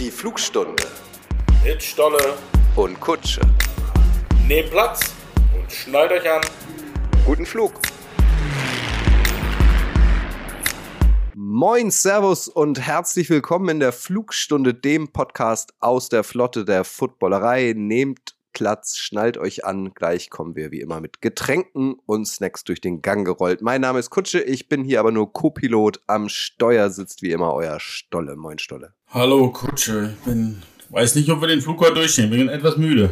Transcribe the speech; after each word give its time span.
Die 0.00 0.10
Flugstunde 0.10 0.82
Mit 1.62 1.82
Stolle. 1.82 2.38
und 2.74 2.98
Kutsche. 3.00 3.42
Nehmt 4.48 4.70
Platz 4.70 5.14
und 5.54 5.70
schnallt 5.70 6.10
euch 6.10 6.26
an. 6.26 6.40
Guten 7.26 7.44
Flug. 7.44 7.74
Moin, 11.34 11.90
Servus 11.90 12.48
und 12.48 12.80
herzlich 12.80 13.28
willkommen 13.28 13.68
in 13.68 13.80
der 13.80 13.92
Flugstunde, 13.92 14.72
dem 14.72 15.12
Podcast 15.12 15.74
aus 15.80 16.08
der 16.08 16.24
Flotte 16.24 16.64
der 16.64 16.84
Footballerei. 16.84 17.74
Nehmt 17.76 18.36
Platz, 18.52 18.96
schnallt 18.96 19.38
euch 19.38 19.64
an. 19.64 19.92
Gleich 19.94 20.30
kommen 20.30 20.56
wir 20.56 20.70
wie 20.70 20.80
immer 20.80 21.00
mit 21.00 21.20
Getränken 21.22 21.94
und 22.06 22.26
Snacks 22.26 22.64
durch 22.64 22.80
den 22.80 23.02
Gang 23.02 23.24
gerollt. 23.24 23.62
Mein 23.62 23.80
Name 23.80 23.98
ist 23.98 24.10
Kutsche, 24.10 24.40
ich 24.40 24.68
bin 24.68 24.84
hier 24.84 25.00
aber 25.00 25.12
nur 25.12 25.32
Co-Pilot. 25.32 26.00
Am 26.06 26.28
Steuer 26.28 26.90
sitzt 26.90 27.22
wie 27.22 27.32
immer 27.32 27.54
euer 27.54 27.78
Stolle. 27.80 28.36
Moin, 28.36 28.58
Stolle. 28.58 28.94
Hallo 29.08 29.50
Kutsche. 29.50 30.14
Ich 30.18 30.24
bin, 30.24 30.62
weiß 30.90 31.14
nicht, 31.14 31.30
ob 31.30 31.40
wir 31.40 31.48
den 31.48 31.60
Flug 31.60 31.80
heute 31.80 31.94
durchstehen. 31.94 32.30
Bin 32.30 32.48
etwas 32.48 32.76
müde. 32.76 33.10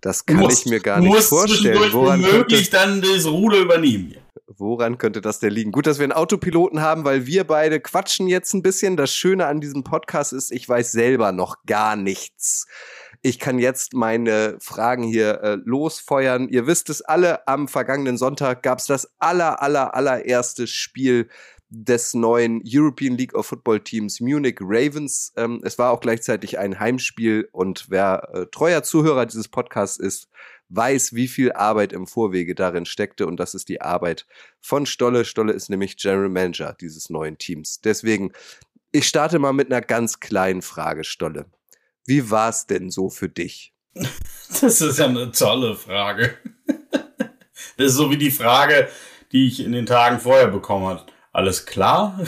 Das 0.00 0.24
kann 0.24 0.48
ich 0.50 0.66
mir 0.66 0.80
gar 0.80 1.00
nicht 1.00 1.08
musst 1.08 1.30
vorstellen. 1.30 1.92
Woran 1.92 2.22
womöglich 2.22 2.70
dann 2.70 3.00
das 3.00 3.26
Ruder 3.26 3.58
übernehmen. 3.58 4.14
woran 4.46 4.98
könnte 4.98 5.20
das 5.20 5.40
denn 5.40 5.52
liegen? 5.52 5.72
Gut, 5.72 5.86
dass 5.86 5.98
wir 5.98 6.04
einen 6.04 6.12
Autopiloten 6.12 6.80
haben, 6.80 7.04
weil 7.04 7.26
wir 7.26 7.44
beide 7.44 7.80
quatschen 7.80 8.28
jetzt 8.28 8.54
ein 8.54 8.62
bisschen. 8.62 8.96
Das 8.96 9.12
Schöne 9.12 9.46
an 9.46 9.60
diesem 9.60 9.84
Podcast 9.84 10.32
ist, 10.32 10.52
ich 10.52 10.68
weiß 10.68 10.92
selber 10.92 11.32
noch 11.32 11.64
gar 11.66 11.96
nichts. 11.96 12.66
Ich 13.26 13.40
kann 13.40 13.58
jetzt 13.58 13.92
meine 13.92 14.56
Fragen 14.60 15.02
hier 15.02 15.40
äh, 15.42 15.58
losfeuern. 15.64 16.48
Ihr 16.48 16.68
wisst 16.68 16.90
es 16.90 17.02
alle, 17.02 17.48
am 17.48 17.66
vergangenen 17.66 18.18
Sonntag 18.18 18.62
gab 18.62 18.78
es 18.78 18.86
das 18.86 19.10
aller, 19.18 19.60
aller, 19.60 19.96
allererste 19.96 20.68
Spiel 20.68 21.28
des 21.68 22.14
neuen 22.14 22.62
European 22.64 23.16
League 23.16 23.34
of 23.34 23.46
Football 23.46 23.80
Teams 23.80 24.20
Munich 24.20 24.58
Ravens. 24.60 25.32
Ähm, 25.36 25.60
es 25.64 25.76
war 25.76 25.90
auch 25.90 25.98
gleichzeitig 25.98 26.60
ein 26.60 26.78
Heimspiel 26.78 27.48
und 27.50 27.86
wer 27.88 28.28
äh, 28.32 28.46
treuer 28.46 28.84
Zuhörer 28.84 29.26
dieses 29.26 29.48
Podcasts 29.48 29.98
ist, 29.98 30.28
weiß, 30.68 31.14
wie 31.14 31.26
viel 31.26 31.50
Arbeit 31.50 31.92
im 31.92 32.06
Vorwege 32.06 32.54
darin 32.54 32.86
steckte 32.86 33.26
und 33.26 33.40
das 33.40 33.54
ist 33.54 33.68
die 33.68 33.80
Arbeit 33.80 34.24
von 34.60 34.86
Stolle. 34.86 35.24
Stolle 35.24 35.52
ist 35.52 35.68
nämlich 35.68 35.96
General 35.96 36.28
Manager 36.28 36.76
dieses 36.80 37.10
neuen 37.10 37.38
Teams. 37.38 37.80
Deswegen, 37.80 38.30
ich 38.92 39.08
starte 39.08 39.40
mal 39.40 39.52
mit 39.52 39.72
einer 39.72 39.80
ganz 39.80 40.20
kleinen 40.20 40.62
Frage, 40.62 41.02
Stolle. 41.02 41.46
Wie 42.06 42.30
war 42.30 42.48
es 42.48 42.66
denn 42.66 42.90
so 42.90 43.10
für 43.10 43.28
dich? 43.28 43.72
Das 44.60 44.80
ist 44.80 45.00
ja 45.00 45.06
eine 45.06 45.32
tolle 45.32 45.74
Frage. 45.74 46.36
Das 47.76 47.88
ist 47.88 47.94
so 47.94 48.12
wie 48.12 48.16
die 48.16 48.30
Frage, 48.30 48.88
die 49.32 49.48
ich 49.48 49.58
in 49.58 49.72
den 49.72 49.86
Tagen 49.86 50.20
vorher 50.20 50.46
bekommen 50.46 50.86
habe. 50.86 51.04
Alles 51.32 51.66
klar? 51.66 52.18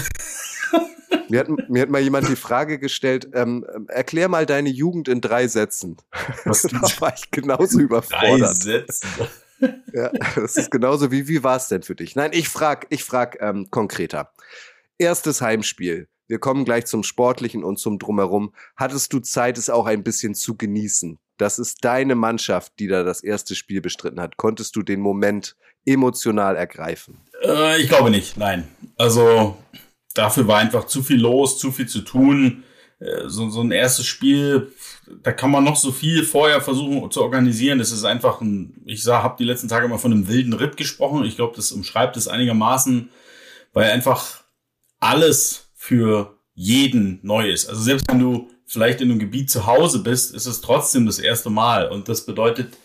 Mir 1.28 1.40
hat, 1.40 1.48
mir 1.68 1.82
hat 1.82 1.90
mal 1.90 2.00
jemand 2.00 2.28
die 2.28 2.36
Frage 2.36 2.78
gestellt, 2.80 3.28
ähm, 3.34 3.64
erklär 3.88 4.28
mal 4.28 4.46
deine 4.46 4.68
Jugend 4.68 5.08
in 5.08 5.20
drei 5.20 5.46
Sätzen. 5.46 5.96
Was 6.44 6.62
da 6.62 6.80
war 7.00 7.14
ich 7.14 7.30
genauso 7.30 7.78
Drei 7.78 7.84
überfordert. 7.84 8.62
Sätze. 8.62 9.06
Ja, 9.92 10.10
das 10.34 10.56
ist 10.56 10.70
genauso 10.70 11.10
wie, 11.12 11.28
wie 11.28 11.44
war 11.44 11.56
es 11.56 11.68
denn 11.68 11.82
für 11.82 11.94
dich? 11.94 12.16
Nein, 12.16 12.32
ich 12.32 12.48
frag, 12.48 12.86
ich 12.90 13.04
frag 13.04 13.40
ähm, 13.40 13.70
konkreter. 13.70 14.32
Erstes 14.98 15.40
Heimspiel. 15.40 16.08
Wir 16.28 16.38
kommen 16.38 16.64
gleich 16.64 16.84
zum 16.86 17.02
Sportlichen 17.02 17.64
und 17.64 17.78
zum 17.78 17.98
Drumherum. 17.98 18.52
Hattest 18.76 19.12
du 19.12 19.20
Zeit, 19.20 19.56
es 19.58 19.70
auch 19.70 19.86
ein 19.86 20.04
bisschen 20.04 20.34
zu 20.34 20.56
genießen? 20.56 21.18
Das 21.38 21.58
ist 21.58 21.84
deine 21.84 22.14
Mannschaft, 22.14 22.74
die 22.78 22.86
da 22.86 23.02
das 23.02 23.22
erste 23.22 23.54
Spiel 23.54 23.80
bestritten 23.80 24.20
hat. 24.20 24.36
Konntest 24.36 24.76
du 24.76 24.82
den 24.82 25.00
Moment 25.00 25.56
emotional 25.86 26.56
ergreifen? 26.56 27.18
Äh, 27.42 27.80
ich 27.80 27.88
glaube 27.88 28.10
nicht, 28.10 28.36
nein. 28.36 28.68
Also 28.96 29.56
dafür 30.14 30.46
war 30.46 30.58
einfach 30.58 30.86
zu 30.86 31.02
viel 31.02 31.20
los, 31.20 31.58
zu 31.58 31.72
viel 31.72 31.86
zu 31.86 32.02
tun. 32.02 32.64
Äh, 32.98 33.28
so, 33.28 33.48
so 33.48 33.62
ein 33.62 33.70
erstes 33.70 34.06
Spiel, 34.06 34.72
da 35.22 35.32
kann 35.32 35.50
man 35.50 35.64
noch 35.64 35.76
so 35.76 35.92
viel 35.92 36.24
vorher 36.24 36.60
versuchen 36.60 37.10
zu 37.10 37.22
organisieren. 37.22 37.78
Das 37.78 37.92
ist 37.92 38.04
einfach 38.04 38.40
ein, 38.42 38.82
ich 38.84 39.06
habe 39.06 39.36
die 39.38 39.44
letzten 39.44 39.68
Tage 39.68 39.88
mal 39.88 39.98
von 39.98 40.12
einem 40.12 40.28
wilden 40.28 40.52
Ritt 40.52 40.76
gesprochen. 40.76 41.24
Ich 41.24 41.36
glaube, 41.36 41.56
das 41.56 41.72
umschreibt 41.72 42.16
es 42.16 42.28
einigermaßen, 42.28 43.10
weil 43.72 43.90
einfach 43.90 44.42
alles 45.00 45.67
für 45.78 46.38
jeden 46.54 47.20
neu 47.22 47.48
ist. 47.50 47.68
Also 47.68 47.80
selbst 47.80 48.06
wenn 48.10 48.18
du 48.18 48.50
vielleicht 48.66 49.00
in 49.00 49.10
einem 49.10 49.20
Gebiet 49.20 49.48
zu 49.48 49.64
Hause 49.64 50.00
bist, 50.00 50.34
ist 50.34 50.46
es 50.46 50.60
trotzdem 50.60 51.06
das 51.06 51.20
erste 51.20 51.50
Mal. 51.50 51.88
Und 51.88 52.08
das 52.08 52.26
bedeutet, 52.26 52.76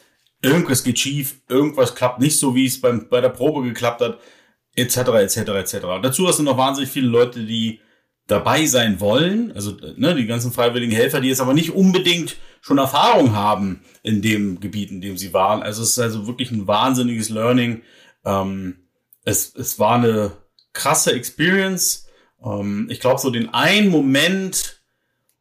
irgendwas 0.43 0.83
geht 0.83 0.99
schief, 0.99 1.41
irgendwas 1.49 1.95
klappt 1.95 2.19
nicht 2.19 2.37
so, 2.37 2.53
wie 2.55 2.67
es 2.67 2.79
beim, 2.79 3.09
bei 3.09 3.19
der 3.19 3.29
Probe 3.29 3.63
geklappt 3.63 4.01
hat, 4.01 4.19
etc., 4.75 4.97
etc., 4.97 5.37
etc. 5.37 5.73
Und 5.85 6.05
dazu 6.05 6.27
hast 6.27 6.37
du 6.37 6.43
noch 6.43 6.57
wahnsinnig 6.57 6.91
viele 6.91 7.07
Leute, 7.07 7.43
die 7.43 7.79
dabei 8.27 8.67
sein 8.67 8.99
wollen, 8.99 9.51
also 9.53 9.75
ne, 9.97 10.15
die 10.15 10.27
ganzen 10.27 10.53
freiwilligen 10.53 10.93
Helfer, 10.93 11.19
die 11.19 11.27
jetzt 11.27 11.41
aber 11.41 11.53
nicht 11.53 11.71
unbedingt 11.71 12.37
schon 12.61 12.77
Erfahrung 12.77 13.35
haben 13.35 13.81
in 14.03 14.21
dem 14.21 14.59
Gebiet, 14.59 14.91
in 14.91 15.01
dem 15.01 15.17
sie 15.17 15.33
waren. 15.33 15.61
Also 15.63 15.81
es 15.81 15.89
ist 15.89 15.99
also 15.99 16.27
wirklich 16.27 16.51
ein 16.51 16.67
wahnsinniges 16.67 17.29
Learning. 17.29 17.81
Ähm, 18.23 18.87
es, 19.25 19.53
es 19.55 19.79
war 19.79 19.95
eine 19.95 20.31
krasse 20.71 21.11
Experience. 21.11 22.07
Ähm, 22.43 22.87
ich 22.89 22.99
glaube, 22.99 23.19
so 23.19 23.29
den 23.29 23.53
einen 23.53 23.89
Moment, 23.89 24.81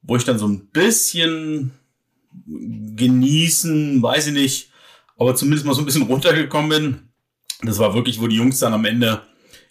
wo 0.03 0.17
ich 0.17 0.25
dann 0.25 0.39
so 0.39 0.47
ein 0.47 0.69
bisschen 0.69 1.73
genießen, 2.47 4.03
weiß 4.03 4.29
ich 4.29 4.33
nicht, 4.33 4.71
aber 5.17 5.35
zumindest 5.35 5.67
mal 5.67 5.75
so 5.75 5.83
ein 5.83 5.87
bisschen 5.87 6.03
runtergekommen 6.09 6.71
bin. 6.71 7.09
Das 7.63 7.79
war 7.79 7.95
wirklich, 7.95 8.21
wo 8.21 8.27
die 8.27 8.37
Jungs 8.37 8.59
dann 8.59 8.75
am 8.75 8.85
Ende 8.85 9.23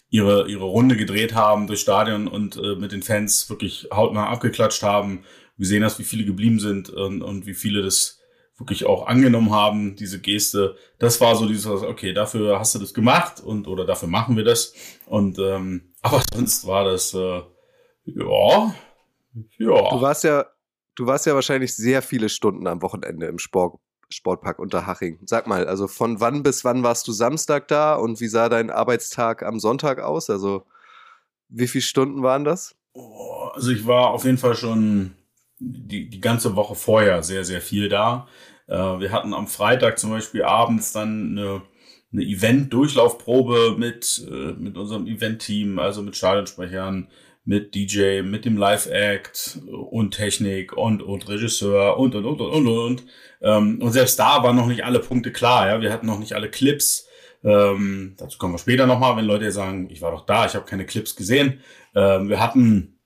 ihre, 0.08 0.48
ihre 0.48 0.64
Runde 0.64 0.96
gedreht 0.96 1.34
haben 1.34 1.66
durchs 1.66 1.82
Stadion 1.82 2.28
und 2.28 2.56
äh, 2.56 2.76
mit 2.76 2.92
den 2.92 3.02
Fans 3.02 3.48
wirklich 3.50 3.88
hautnah 3.92 4.28
abgeklatscht 4.28 4.82
haben. 4.82 5.24
Gesehen 5.58 5.84
hast, 5.84 5.98
wie 5.98 6.04
viele 6.04 6.24
geblieben 6.24 6.58
sind 6.58 6.90
und, 6.90 7.22
und 7.22 7.46
wie 7.46 7.54
viele 7.54 7.82
das 7.82 8.18
wirklich 8.62 8.86
auch 8.86 9.06
angenommen 9.06 9.50
haben, 9.50 9.96
diese 9.96 10.20
Geste. 10.20 10.76
Das 10.98 11.20
war 11.20 11.34
so 11.34 11.46
dieses, 11.46 11.66
okay, 11.66 12.12
dafür 12.12 12.58
hast 12.58 12.74
du 12.74 12.78
das 12.78 12.94
gemacht 12.94 13.40
und 13.40 13.66
oder 13.66 13.84
dafür 13.84 14.08
machen 14.08 14.36
wir 14.36 14.44
das. 14.44 14.72
Und 15.06 15.38
ähm, 15.38 15.92
aber 16.00 16.22
sonst 16.32 16.66
war 16.66 16.84
das 16.84 17.12
äh, 17.12 17.42
ja, 18.04 18.74
ja. 19.58 19.90
Du 19.90 20.00
warst 20.00 20.24
ja, 20.24 20.46
du 20.94 21.06
warst 21.06 21.26
ja 21.26 21.34
wahrscheinlich 21.34 21.74
sehr 21.74 22.02
viele 22.02 22.28
Stunden 22.28 22.66
am 22.66 22.82
Wochenende 22.82 23.26
im 23.26 23.38
Sport, 23.38 23.80
Sportpark 24.10 24.58
Unterhaching. 24.58 25.18
Sag 25.26 25.46
mal, 25.46 25.66
also 25.66 25.88
von 25.88 26.20
wann 26.20 26.42
bis 26.42 26.64
wann 26.64 26.82
warst 26.82 27.08
du 27.08 27.12
Samstag 27.12 27.68
da 27.68 27.94
und 27.94 28.20
wie 28.20 28.28
sah 28.28 28.48
dein 28.48 28.70
Arbeitstag 28.70 29.42
am 29.42 29.58
Sonntag 29.58 30.00
aus? 30.00 30.30
Also 30.30 30.66
wie 31.48 31.66
viele 31.66 31.82
Stunden 31.82 32.22
waren 32.22 32.44
das? 32.44 32.76
Oh, 32.94 33.50
Also 33.54 33.70
ich 33.72 33.86
war 33.86 34.10
auf 34.10 34.24
jeden 34.24 34.38
Fall 34.38 34.54
schon 34.54 35.14
die, 35.62 36.08
die 36.08 36.20
ganze 36.20 36.56
Woche 36.56 36.74
vorher 36.74 37.22
sehr, 37.22 37.44
sehr 37.44 37.60
viel 37.60 37.88
da. 37.88 38.26
Äh, 38.66 38.74
wir 38.74 39.12
hatten 39.12 39.34
am 39.34 39.46
Freitag 39.46 39.98
zum 39.98 40.10
Beispiel 40.10 40.42
abends 40.42 40.92
dann 40.92 41.38
eine, 41.38 41.62
eine 42.12 42.22
Event-Durchlaufprobe 42.22 43.76
mit, 43.78 44.26
äh, 44.30 44.52
mit 44.52 44.76
unserem 44.76 45.06
Event-Team, 45.06 45.78
also 45.78 46.02
mit 46.02 46.16
Stadionsprechern, 46.16 47.08
mit 47.44 47.74
DJ, 47.74 48.22
mit 48.22 48.44
dem 48.44 48.56
Live-Act 48.56 49.60
und 49.90 50.12
Technik 50.12 50.76
und, 50.76 51.02
und 51.02 51.28
Regisseur 51.28 51.98
und, 51.98 52.14
und, 52.14 52.24
und, 52.24 52.40
und, 52.40 52.50
und, 52.52 52.68
und. 52.68 53.04
Ähm, 53.40 53.82
und 53.82 53.92
selbst 53.92 54.18
da 54.18 54.42
waren 54.42 54.56
noch 54.56 54.66
nicht 54.66 54.84
alle 54.84 55.00
Punkte 55.00 55.32
klar, 55.32 55.68
ja. 55.68 55.80
Wir 55.80 55.92
hatten 55.92 56.06
noch 56.06 56.18
nicht 56.18 56.34
alle 56.34 56.50
Clips. 56.50 57.08
Ähm, 57.44 58.14
dazu 58.16 58.38
kommen 58.38 58.54
wir 58.54 58.58
später 58.58 58.86
nochmal, 58.86 59.16
wenn 59.16 59.24
Leute 59.24 59.50
sagen, 59.50 59.90
ich 59.90 60.00
war 60.00 60.12
doch 60.12 60.24
da, 60.26 60.46
ich 60.46 60.54
habe 60.54 60.66
keine 60.66 60.86
Clips 60.86 61.16
gesehen. 61.16 61.60
Ähm, 61.96 62.28
wir 62.28 62.38
hatten, 62.38 62.98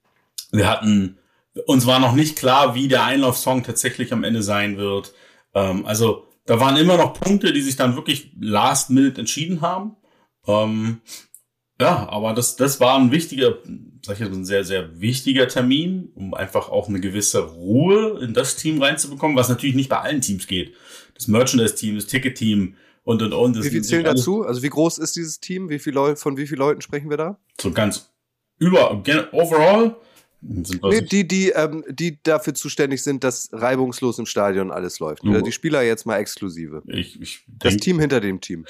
wir 0.52 0.70
hatten, 0.70 1.18
uns 1.64 1.86
war 1.86 1.98
noch 1.98 2.14
nicht 2.14 2.36
klar, 2.36 2.74
wie 2.74 2.88
der 2.88 3.04
Einlaufsong 3.04 3.62
tatsächlich 3.62 4.12
am 4.12 4.24
Ende 4.24 4.42
sein 4.42 4.76
wird. 4.76 5.14
Ähm, 5.54 5.86
also 5.86 6.26
da 6.44 6.60
waren 6.60 6.76
immer 6.76 6.96
noch 6.96 7.14
Punkte, 7.14 7.52
die 7.52 7.62
sich 7.62 7.76
dann 7.76 7.96
wirklich 7.96 8.32
last 8.38 8.90
minute 8.90 9.20
entschieden 9.20 9.60
haben. 9.62 9.96
Ähm, 10.46 11.00
ja, 11.80 12.08
aber 12.08 12.32
das, 12.32 12.56
das 12.56 12.80
war 12.80 12.98
ein 12.98 13.10
wichtiger, 13.10 13.58
sag 14.02 14.14
ich 14.14 14.20
jetzt, 14.20 14.34
ein 14.34 14.44
sehr, 14.44 14.64
sehr 14.64 15.00
wichtiger 15.00 15.48
Termin, 15.48 16.10
um 16.14 16.34
einfach 16.34 16.68
auch 16.68 16.88
eine 16.88 17.00
gewisse 17.00 17.40
Ruhe 17.40 18.20
in 18.22 18.32
das 18.32 18.56
Team 18.56 18.80
reinzubekommen, 18.80 19.36
was 19.36 19.48
natürlich 19.48 19.76
nicht 19.76 19.90
bei 19.90 20.00
allen 20.00 20.20
Teams 20.20 20.46
geht. 20.46 20.74
Das 21.14 21.28
Merchandise-Team, 21.28 21.96
das 21.96 22.06
Ticket-Team 22.06 22.76
und, 23.02 23.22
und, 23.22 23.32
und. 23.32 23.62
Wie 23.62 23.70
viel 23.70 23.82
zählen 23.82 24.04
dazu? 24.04 24.42
Also 24.42 24.62
wie 24.62 24.68
groß 24.68 24.98
ist 24.98 25.16
dieses 25.16 25.40
Team? 25.40 25.68
Wie 25.68 25.78
viele 25.78 25.94
Leute, 25.94 26.16
von 26.16 26.36
wie 26.36 26.46
vielen 26.46 26.60
Leuten 26.60 26.80
sprechen 26.80 27.10
wir 27.10 27.16
da? 27.16 27.38
So 27.60 27.72
ganz 27.72 28.10
über, 28.58 28.90
overall 29.32 29.96
Nee, 30.48 31.00
die, 31.02 31.26
die, 31.26 31.48
ähm, 31.50 31.84
die 31.88 32.18
dafür 32.22 32.54
zuständig 32.54 33.02
sind, 33.02 33.24
dass 33.24 33.48
reibungslos 33.52 34.18
im 34.18 34.26
Stadion 34.26 34.70
alles 34.70 34.98
läuft. 35.00 35.24
Ja. 35.24 35.40
Die 35.42 35.52
Spieler 35.52 35.82
jetzt 35.82 36.06
mal 36.06 36.18
exklusive. 36.18 36.82
ich, 36.86 37.20
ich 37.20 37.44
Das 37.58 37.72
denk, 37.72 37.82
Team 37.82 37.98
hinter 38.00 38.20
dem 38.20 38.40
Team. 38.40 38.64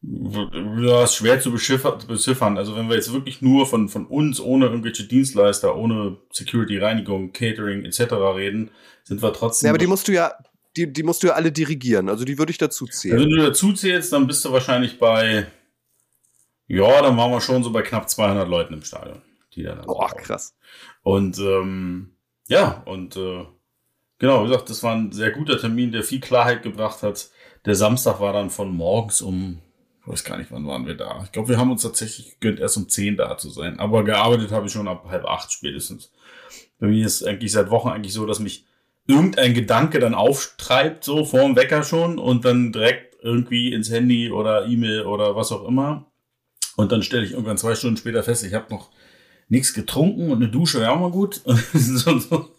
Ja, 0.00 1.02
ist 1.02 1.16
schwer 1.16 1.40
zu 1.40 1.50
beziffern. 1.50 2.56
Also 2.56 2.76
wenn 2.76 2.88
wir 2.88 2.94
jetzt 2.94 3.12
wirklich 3.12 3.42
nur 3.42 3.66
von, 3.66 3.88
von 3.88 4.06
uns, 4.06 4.40
ohne 4.40 4.66
irgendwelche 4.66 5.04
Dienstleister, 5.04 5.74
ohne 5.74 6.18
Security, 6.32 6.78
Reinigung, 6.78 7.32
Catering 7.32 7.84
etc. 7.84 8.12
reden, 8.36 8.70
sind 9.02 9.20
wir 9.22 9.32
trotzdem. 9.32 9.66
Ja, 9.66 9.72
aber 9.72 9.78
die 9.78 9.88
musst 9.88 10.06
du 10.06 10.12
ja, 10.12 10.32
die, 10.76 10.92
die 10.92 11.02
musst 11.02 11.24
du 11.24 11.26
ja 11.28 11.32
alle 11.32 11.50
dirigieren. 11.50 12.08
Also 12.08 12.24
die 12.24 12.38
würde 12.38 12.52
ich 12.52 12.58
dazu 12.58 12.84
Also 12.84 12.96
zählen. 12.96 13.18
wenn 13.18 13.30
du 13.30 13.36
dazu 13.38 13.72
zählst, 13.72 14.12
dann 14.12 14.28
bist 14.28 14.44
du 14.44 14.52
wahrscheinlich 14.52 15.00
bei, 15.00 15.46
ja, 16.68 17.02
dann 17.02 17.16
waren 17.16 17.32
wir 17.32 17.40
schon 17.40 17.64
so 17.64 17.72
bei 17.72 17.82
knapp 17.82 18.08
200 18.08 18.48
Leuten 18.48 18.74
im 18.74 18.82
Stadion, 18.82 19.20
die 19.58 19.64
da 19.64 19.74
dann 19.74 19.86
Boah, 19.86 20.08
sind. 20.08 20.20
krass. 20.20 20.56
Und 21.02 21.38
ähm, 21.38 22.12
ja, 22.46 22.82
und 22.86 23.16
äh, 23.16 23.44
genau, 24.18 24.44
wie 24.44 24.48
gesagt, 24.48 24.70
das 24.70 24.82
war 24.82 24.94
ein 24.94 25.12
sehr 25.12 25.32
guter 25.32 25.58
Termin, 25.58 25.92
der 25.92 26.02
viel 26.02 26.20
Klarheit 26.20 26.62
gebracht 26.62 27.02
hat. 27.02 27.30
Der 27.66 27.74
Samstag 27.74 28.20
war 28.20 28.32
dann 28.32 28.50
von 28.50 28.74
morgens 28.74 29.20
um, 29.20 29.60
ich 30.00 30.08
weiß 30.08 30.24
gar 30.24 30.38
nicht, 30.38 30.50
wann 30.50 30.66
waren 30.66 30.86
wir 30.86 30.94
da. 30.94 31.20
Ich 31.24 31.32
glaube, 31.32 31.48
wir 31.48 31.58
haben 31.58 31.70
uns 31.70 31.82
tatsächlich 31.82 32.38
gegönnt, 32.38 32.60
erst 32.60 32.76
um 32.76 32.88
10 32.88 33.16
da 33.16 33.36
zu 33.36 33.50
sein. 33.50 33.78
Aber 33.78 34.04
gearbeitet 34.04 34.52
habe 34.52 34.66
ich 34.66 34.72
schon 34.72 34.88
ab 34.88 35.06
halb 35.08 35.26
acht 35.26 35.52
spätestens. 35.52 36.12
Bei 36.78 36.86
mir 36.86 37.04
ist 37.04 37.24
eigentlich 37.24 37.52
seit 37.52 37.70
Wochen 37.70 37.88
eigentlich 37.88 38.14
so, 38.14 38.24
dass 38.24 38.38
mich 38.38 38.64
irgendein 39.06 39.54
Gedanke 39.54 39.98
dann 39.98 40.14
auftreibt, 40.14 41.02
so 41.02 41.24
vor 41.24 41.40
dem 41.40 41.56
Wecker 41.56 41.82
schon 41.82 42.18
und 42.18 42.44
dann 42.44 42.72
direkt 42.72 43.16
irgendwie 43.22 43.72
ins 43.72 43.90
Handy 43.90 44.30
oder 44.30 44.66
E-Mail 44.66 45.02
oder 45.02 45.34
was 45.34 45.50
auch 45.50 45.66
immer. 45.66 46.06
Und 46.76 46.92
dann 46.92 47.02
stelle 47.02 47.24
ich 47.24 47.32
irgendwann 47.32 47.58
zwei 47.58 47.74
Stunden 47.74 47.96
später 47.96 48.22
fest, 48.22 48.44
ich 48.44 48.54
habe 48.54 48.72
noch 48.72 48.90
nichts 49.48 49.72
getrunken 49.74 50.30
und 50.30 50.42
eine 50.42 50.50
Dusche 50.50 50.80
wäre 50.80 50.92
auch 50.92 51.00
mal 51.00 51.10
gut. 51.10 51.42
so, 51.72 52.18
so, 52.18 52.50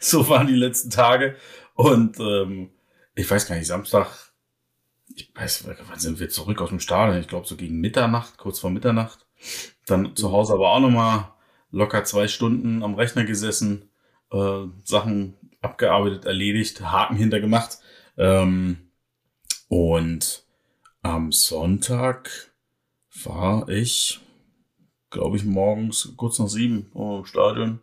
so, 0.00 0.28
waren 0.28 0.46
die 0.46 0.54
letzten 0.54 0.90
Tage. 0.90 1.36
Und 1.74 2.18
ähm, 2.20 2.70
ich 3.14 3.30
weiß 3.30 3.46
gar 3.46 3.56
nicht, 3.56 3.66
Samstag, 3.66 4.32
ich 5.14 5.30
weiß, 5.34 5.66
wann 5.88 5.98
sind 5.98 6.20
wir 6.20 6.28
zurück 6.28 6.60
aus 6.60 6.70
dem 6.70 6.80
Stadion? 6.80 7.20
Ich 7.20 7.28
glaube 7.28 7.46
so 7.46 7.56
gegen 7.56 7.80
Mitternacht, 7.80 8.38
kurz 8.38 8.58
vor 8.58 8.70
Mitternacht. 8.70 9.26
Dann 9.86 10.16
zu 10.16 10.32
Hause 10.32 10.54
aber 10.54 10.70
auch 10.70 10.80
nochmal 10.80 11.32
locker 11.70 12.04
zwei 12.04 12.28
Stunden 12.28 12.82
am 12.82 12.94
Rechner 12.94 13.24
gesessen, 13.24 13.90
äh, 14.30 14.66
Sachen 14.84 15.34
abgearbeitet, 15.60 16.24
erledigt, 16.24 16.80
Haken 16.80 17.16
hintergemacht. 17.16 17.78
Ähm, 18.16 18.90
und 19.68 20.44
am 21.02 21.32
Sonntag 21.32 22.52
war 23.24 23.68
ich, 23.68 24.20
glaube 25.12 25.36
ich, 25.36 25.44
morgens 25.44 26.12
kurz 26.16 26.38
nach 26.38 26.48
sieben 26.48 26.90
im 26.94 27.24
Stadion. 27.24 27.80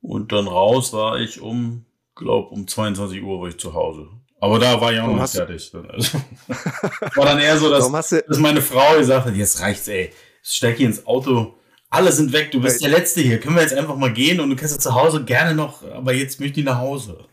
Und 0.00 0.32
dann 0.32 0.48
raus 0.48 0.92
war 0.92 1.18
ich 1.18 1.40
um, 1.40 1.84
glaube 2.14 2.48
um 2.48 2.66
22 2.66 3.22
Uhr 3.22 3.40
war 3.40 3.48
ich 3.48 3.58
zu 3.58 3.74
Hause. 3.74 4.08
Aber 4.40 4.58
da 4.58 4.80
war 4.80 4.92
ich 4.92 5.00
auch 5.00 5.08
noch 5.08 5.20
nicht 5.20 5.34
fertig. 5.34 5.72
Also, 5.88 6.20
war 7.14 7.24
dann 7.24 7.38
eher 7.38 7.58
so, 7.58 7.70
dass, 7.70 8.08
dass 8.08 8.38
meine 8.38 8.60
Frau 8.60 8.98
gesagt 8.98 9.26
hat, 9.26 9.34
jetzt 9.34 9.60
reicht's, 9.60 9.88
ey. 9.88 10.12
Steig 10.42 10.76
hier 10.76 10.86
ins 10.86 11.06
Auto. 11.06 11.54
Alle 11.88 12.12
sind 12.12 12.32
weg, 12.32 12.50
du 12.50 12.60
bist 12.60 12.82
der 12.82 12.90
Letzte 12.90 13.22
hier. 13.22 13.40
Können 13.40 13.54
wir 13.54 13.62
jetzt 13.62 13.72
einfach 13.72 13.96
mal 13.96 14.12
gehen 14.12 14.40
und 14.40 14.50
du 14.50 14.56
kannst 14.56 14.74
ja 14.74 14.80
zu 14.80 14.94
Hause 14.94 15.24
gerne 15.24 15.54
noch, 15.54 15.82
aber 15.90 16.12
jetzt 16.12 16.40
möchte 16.40 16.60
ich 16.60 16.66
nach 16.66 16.78
Hause. 16.78 17.24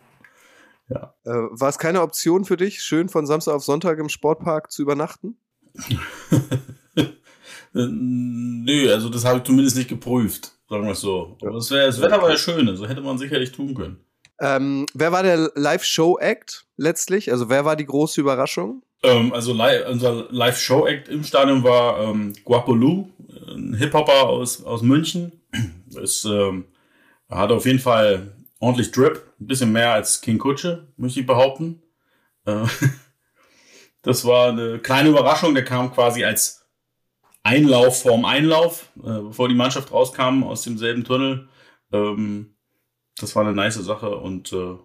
Ja. 0.88 1.14
Äh, 1.26 1.32
war 1.32 1.68
es 1.68 1.78
keine 1.78 2.02
Option 2.02 2.46
für 2.46 2.58
dich, 2.58 2.82
schön 2.82 3.10
von 3.10 3.26
Samstag 3.26 3.56
auf 3.56 3.64
Sonntag 3.64 3.98
im 4.00 4.08
Sportpark 4.08 4.72
zu 4.72 4.82
übernachten? 4.82 5.36
Nö, 7.74 8.92
also 8.92 9.10
das 9.10 9.24
habe 9.26 9.40
ich 9.40 9.44
zumindest 9.44 9.78
nicht 9.78 9.90
geprüft, 9.90 10.52
sagen 10.70 10.86
wir 10.86 10.92
es 10.92 11.02
so. 11.02 11.38
Aber 11.42 11.54
das, 11.54 11.72
wär, 11.72 11.86
das 11.86 12.02
Wetter 12.02 12.22
war 12.22 12.30
ja 12.30 12.38
schön, 12.38 12.68
also 12.68 12.88
hätte 12.88 13.02
man 13.02 13.18
sicherlich 13.18 13.52
tun 13.52 13.74
können. 13.74 13.98
Ähm, 14.40 14.86
wer 14.94 15.12
war 15.12 15.24
der 15.24 15.52
Live-Show-Act 15.56 16.66
letztlich? 16.76 17.32
Also 17.32 17.50
wer 17.50 17.64
war 17.64 17.76
die 17.76 17.86
große 17.86 18.20
Überraschung? 18.20 18.84
Ähm, 19.04 19.34
also 19.34 19.54
li 19.54 19.84
unser 19.88 20.28
Live-Show-Act 20.32 21.10
im 21.10 21.24
Stadion 21.24 21.64
war 21.64 22.00
ähm, 22.02 22.34
Guapo 22.44 22.74
Lou, 22.74 23.08
ein 23.48 23.76
Hip-Hopper 23.76 24.28
aus, 24.28 24.64
aus 24.64 24.82
München. 24.82 25.32
Ist, 26.02 26.26
ähm, 26.26 26.66
hat 27.30 27.52
auf 27.52 27.66
jeden 27.66 27.80
Fall 27.80 28.34
ordentlich 28.60 28.92
Drip, 28.92 29.24
ein 29.40 29.48
bisschen 29.48 29.72
mehr 29.72 29.94
als 29.94 30.22
King 30.22 30.38
Kutsche, 30.38 30.88
möchte 30.98 31.20
ich 31.20 31.26
behaupten. 31.26 31.82
Äh, 32.46 32.66
das 34.02 34.26
war 34.26 34.50
eine 34.50 34.80
kleine 34.80 35.10
Überraschung, 35.10 35.54
der 35.54 35.66
kam 35.66 35.94
quasi 35.94 36.24
als 36.24 36.61
Einlauf 37.44 38.04
vorm 38.04 38.26
Einlauf, 38.26 38.90
äh, 38.98 39.22
bevor 39.22 39.50
die 39.50 39.56
Mannschaft 39.56 39.92
rauskam 39.92 40.44
aus 40.44 40.64
demselben 40.64 41.04
Tunnel. 41.04 41.50
Ähm, 41.92 42.56
das 43.18 43.36
war 43.36 43.44
eine 43.44 43.54
nice 43.54 43.76
Sache 43.76 44.16
und 44.18 44.54
äh, 44.54 44.78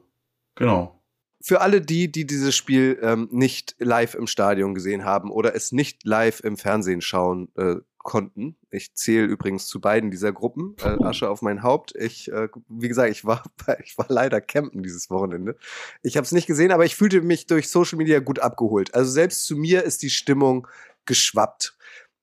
genau. 0.54 1.02
Für 1.42 1.60
alle 1.60 1.80
die, 1.80 2.10
die 2.10 2.26
dieses 2.26 2.56
Spiel 2.56 2.98
ähm, 3.02 3.28
nicht 3.30 3.76
live 3.78 4.14
im 4.14 4.26
Stadion 4.26 4.74
gesehen 4.74 5.04
haben 5.04 5.30
oder 5.30 5.54
es 5.54 5.70
nicht 5.70 6.04
live 6.04 6.40
im 6.40 6.56
Fernsehen 6.56 7.02
schauen 7.02 7.48
äh, 7.56 7.76
konnten. 7.98 8.56
Ich 8.70 8.94
zähle 8.94 9.26
übrigens 9.26 9.66
zu 9.66 9.80
beiden 9.80 10.10
dieser 10.10 10.32
Gruppen. 10.32 10.76
Äh, 10.80 11.04
Asche 11.04 11.28
auf 11.28 11.42
mein 11.42 11.62
Haupt. 11.62 11.94
Ich, 11.96 12.30
äh, 12.32 12.48
wie 12.68 12.88
gesagt, 12.88 13.10
ich 13.10 13.24
war, 13.24 13.42
ich 13.84 13.98
war 13.98 14.06
leider 14.08 14.40
campen 14.40 14.82
dieses 14.82 15.10
Wochenende. 15.10 15.56
Ich 16.02 16.16
habe 16.16 16.24
es 16.24 16.32
nicht 16.32 16.46
gesehen, 16.46 16.72
aber 16.72 16.84
ich 16.84 16.96
fühlte 16.96 17.20
mich 17.20 17.46
durch 17.46 17.68
Social 17.68 17.98
Media 17.98 18.20
gut 18.20 18.38
abgeholt. 18.38 18.94
Also 18.94 19.10
selbst 19.10 19.44
zu 19.44 19.56
mir 19.56 19.82
ist 19.82 20.02
die 20.02 20.10
Stimmung 20.10 20.66
geschwappt. 21.04 21.76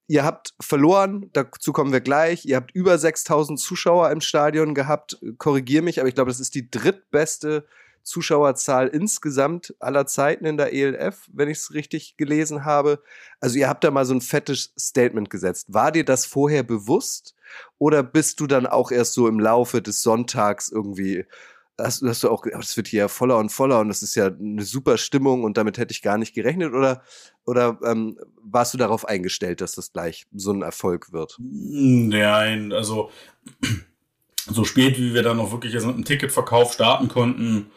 Ihr 0.07 0.23
habt 0.23 0.53
verloren, 0.59 1.29
dazu 1.33 1.71
kommen 1.71 1.93
wir 1.93 2.01
gleich. 2.01 2.45
Ihr 2.45 2.57
habt 2.57 2.71
über 2.71 2.97
6000 2.97 3.59
Zuschauer 3.59 4.11
im 4.11 4.21
Stadion 4.21 4.75
gehabt. 4.75 5.17
Korrigier 5.37 5.81
mich, 5.81 5.99
aber 5.99 6.09
ich 6.09 6.15
glaube, 6.15 6.29
das 6.29 6.39
ist 6.39 6.55
die 6.55 6.69
drittbeste 6.69 7.65
Zuschauerzahl 8.03 8.89
insgesamt 8.89 9.73
aller 9.79 10.05
Zeiten 10.05 10.45
in 10.45 10.57
der 10.57 10.73
ELF, 10.73 11.29
wenn 11.31 11.47
ich 11.47 11.59
es 11.59 11.73
richtig 11.73 12.17
gelesen 12.17 12.65
habe. 12.65 13.01
Also 13.39 13.57
ihr 13.57 13.69
habt 13.69 13.83
da 13.83 13.91
mal 13.91 14.05
so 14.05 14.13
ein 14.13 14.21
fettes 14.21 14.73
Statement 14.77 15.29
gesetzt. 15.29 15.73
War 15.73 15.91
dir 15.91 16.03
das 16.03 16.25
vorher 16.25 16.63
bewusst 16.63 17.33
oder 17.77 18.03
bist 18.03 18.39
du 18.39 18.47
dann 18.47 18.67
auch 18.67 18.91
erst 18.91 19.13
so 19.13 19.27
im 19.27 19.39
Laufe 19.39 19.81
des 19.81 20.01
Sonntags 20.01 20.69
irgendwie 20.69 21.25
hast, 21.79 22.01
hast 22.03 22.23
du 22.23 22.29
auch, 22.29 22.45
es 22.45 22.77
wird 22.77 22.87
hier 22.87 23.09
voller 23.09 23.37
und 23.37 23.51
voller 23.51 23.79
und 23.79 23.89
das 23.89 24.01
ist 24.01 24.15
ja 24.15 24.27
eine 24.27 24.63
super 24.63 24.97
Stimmung 24.97 25.43
und 25.43 25.57
damit 25.57 25.77
hätte 25.77 25.91
ich 25.91 26.01
gar 26.01 26.17
nicht 26.17 26.33
gerechnet 26.33 26.73
oder 26.73 27.03
oder 27.45 27.77
ähm, 27.83 28.17
warst 28.41 28.73
du 28.73 28.77
darauf 28.77 29.05
eingestellt, 29.05 29.59
dass 29.61 29.73
das 29.73 29.91
gleich 29.91 30.25
so 30.33 30.51
ein 30.51 30.61
Erfolg 30.61 31.11
wird? 31.11 31.35
Nein, 31.39 32.71
also 32.71 33.11
so 34.49 34.63
spät, 34.63 34.97
wie 34.97 35.13
wir 35.13 35.23
dann 35.23 35.37
noch 35.37 35.51
wirklich 35.51 35.73
mit 35.73 35.83
einem 35.83 36.05
Ticketverkauf 36.05 36.73
starten 36.73 37.07
konnten, 37.09 37.71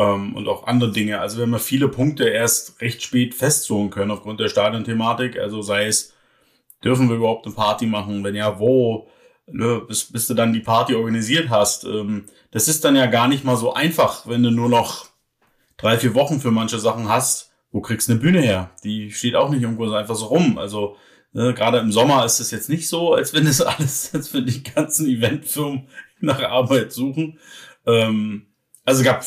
ähm, 0.00 0.34
und 0.34 0.48
auch 0.48 0.66
andere 0.66 0.92
Dinge. 0.92 1.20
Also 1.20 1.38
wir 1.38 1.42
haben 1.42 1.52
ja 1.52 1.58
viele 1.58 1.88
Punkte 1.88 2.28
erst 2.28 2.80
recht 2.80 3.02
spät 3.02 3.34
festzurren 3.34 3.90
können 3.90 4.10
aufgrund 4.10 4.40
der 4.40 4.48
Stadionthematik. 4.48 5.38
Also 5.38 5.62
sei 5.62 5.86
es, 5.86 6.14
dürfen 6.84 7.08
wir 7.08 7.16
überhaupt 7.16 7.46
eine 7.46 7.54
Party 7.54 7.86
machen? 7.86 8.24
Wenn 8.24 8.34
ja, 8.34 8.58
wo? 8.58 9.08
Ne, 9.52 9.82
bis, 9.86 10.04
bis 10.04 10.26
du 10.26 10.34
dann 10.34 10.52
die 10.52 10.60
Party 10.60 10.94
organisiert 10.94 11.50
hast. 11.50 11.84
Ähm, 11.84 12.26
das 12.50 12.68
ist 12.68 12.84
dann 12.84 12.96
ja 12.96 13.06
gar 13.06 13.28
nicht 13.28 13.44
mal 13.44 13.56
so 13.56 13.72
einfach, 13.72 14.26
wenn 14.26 14.42
du 14.42 14.50
nur 14.50 14.68
noch 14.68 15.06
drei, 15.76 15.98
vier 15.98 16.14
Wochen 16.14 16.40
für 16.40 16.50
manche 16.50 16.78
Sachen 16.78 17.08
hast. 17.08 17.52
Wo 17.72 17.80
kriegst 17.80 18.08
du 18.08 18.12
eine 18.12 18.20
Bühne 18.20 18.40
her? 18.40 18.70
Die 18.84 19.10
steht 19.12 19.36
auch 19.36 19.50
nicht 19.50 19.62
irgendwo 19.62 19.86
so 19.86 19.94
einfach 19.94 20.16
so 20.16 20.26
rum. 20.26 20.58
Also 20.58 20.96
ne, 21.32 21.54
gerade 21.54 21.78
im 21.78 21.92
Sommer 21.92 22.24
ist 22.24 22.40
es 22.40 22.50
jetzt 22.50 22.68
nicht 22.68 22.88
so, 22.88 23.14
als 23.14 23.32
wenn 23.34 23.46
es 23.46 23.60
alles, 23.60 24.14
als 24.14 24.32
wenn 24.34 24.46
die 24.46 24.62
ganzen 24.62 25.06
Eventfirmen 25.06 25.88
nach 26.20 26.42
Arbeit 26.42 26.92
suchen. 26.92 27.38
Ähm, 27.86 28.46
also 28.84 29.02
gab 29.04 29.24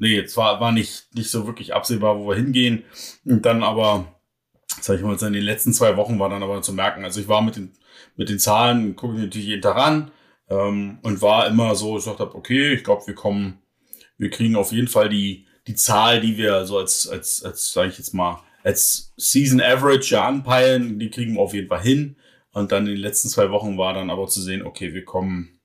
nee, 0.00 0.18
es 0.18 0.36
war, 0.36 0.60
war 0.60 0.72
nicht, 0.72 1.14
nicht 1.14 1.30
so 1.30 1.46
wirklich 1.46 1.74
absehbar, 1.74 2.18
wo 2.18 2.28
wir 2.28 2.36
hingehen. 2.36 2.84
Und 3.24 3.46
dann 3.46 3.62
aber, 3.62 4.19
sag 4.80 4.96
ich 4.96 5.02
mal, 5.02 5.16
in 5.16 5.32
den 5.32 5.42
letzten 5.42 5.72
zwei 5.72 5.96
Wochen 5.96 6.18
war 6.18 6.28
dann 6.28 6.42
aber 6.42 6.62
zu 6.62 6.72
merken, 6.72 7.04
also 7.04 7.20
ich 7.20 7.28
war 7.28 7.42
mit 7.42 7.56
den, 7.56 7.72
mit 8.16 8.28
den 8.28 8.38
Zahlen, 8.38 8.96
gucke 8.96 9.14
ich 9.14 9.20
natürlich 9.20 9.48
jeden 9.48 9.62
Tag 9.62 9.76
an 9.76 10.10
ähm, 10.48 10.98
und 11.02 11.22
war 11.22 11.46
immer 11.46 11.74
so, 11.74 11.98
ich 11.98 12.04
dachte, 12.04 12.34
okay, 12.34 12.74
ich 12.74 12.84
glaube, 12.84 13.06
wir 13.06 13.14
kommen, 13.14 13.58
wir 14.18 14.30
kriegen 14.30 14.56
auf 14.56 14.72
jeden 14.72 14.88
Fall 14.88 15.08
die, 15.08 15.46
die 15.66 15.74
Zahl, 15.74 16.20
die 16.20 16.36
wir 16.36 16.64
so 16.66 16.78
als, 16.78 17.08
als, 17.08 17.42
als 17.44 17.72
sage 17.72 17.88
ich 17.88 17.98
jetzt 17.98 18.14
mal, 18.14 18.42
als 18.62 19.12
Season 19.16 19.60
Average 19.60 20.14
ja 20.14 20.26
anpeilen, 20.26 20.98
die 20.98 21.10
kriegen 21.10 21.34
wir 21.34 21.40
auf 21.40 21.54
jeden 21.54 21.68
Fall 21.68 21.82
hin. 21.82 22.16
Und 22.52 22.72
dann 22.72 22.86
in 22.86 22.94
den 22.94 23.00
letzten 23.00 23.28
zwei 23.28 23.50
Wochen 23.50 23.78
war 23.78 23.94
dann 23.94 24.10
aber 24.10 24.26
zu 24.26 24.40
sehen, 24.40 24.62
okay, 24.62 24.92
wir 24.92 25.04
kommen, 25.04 25.60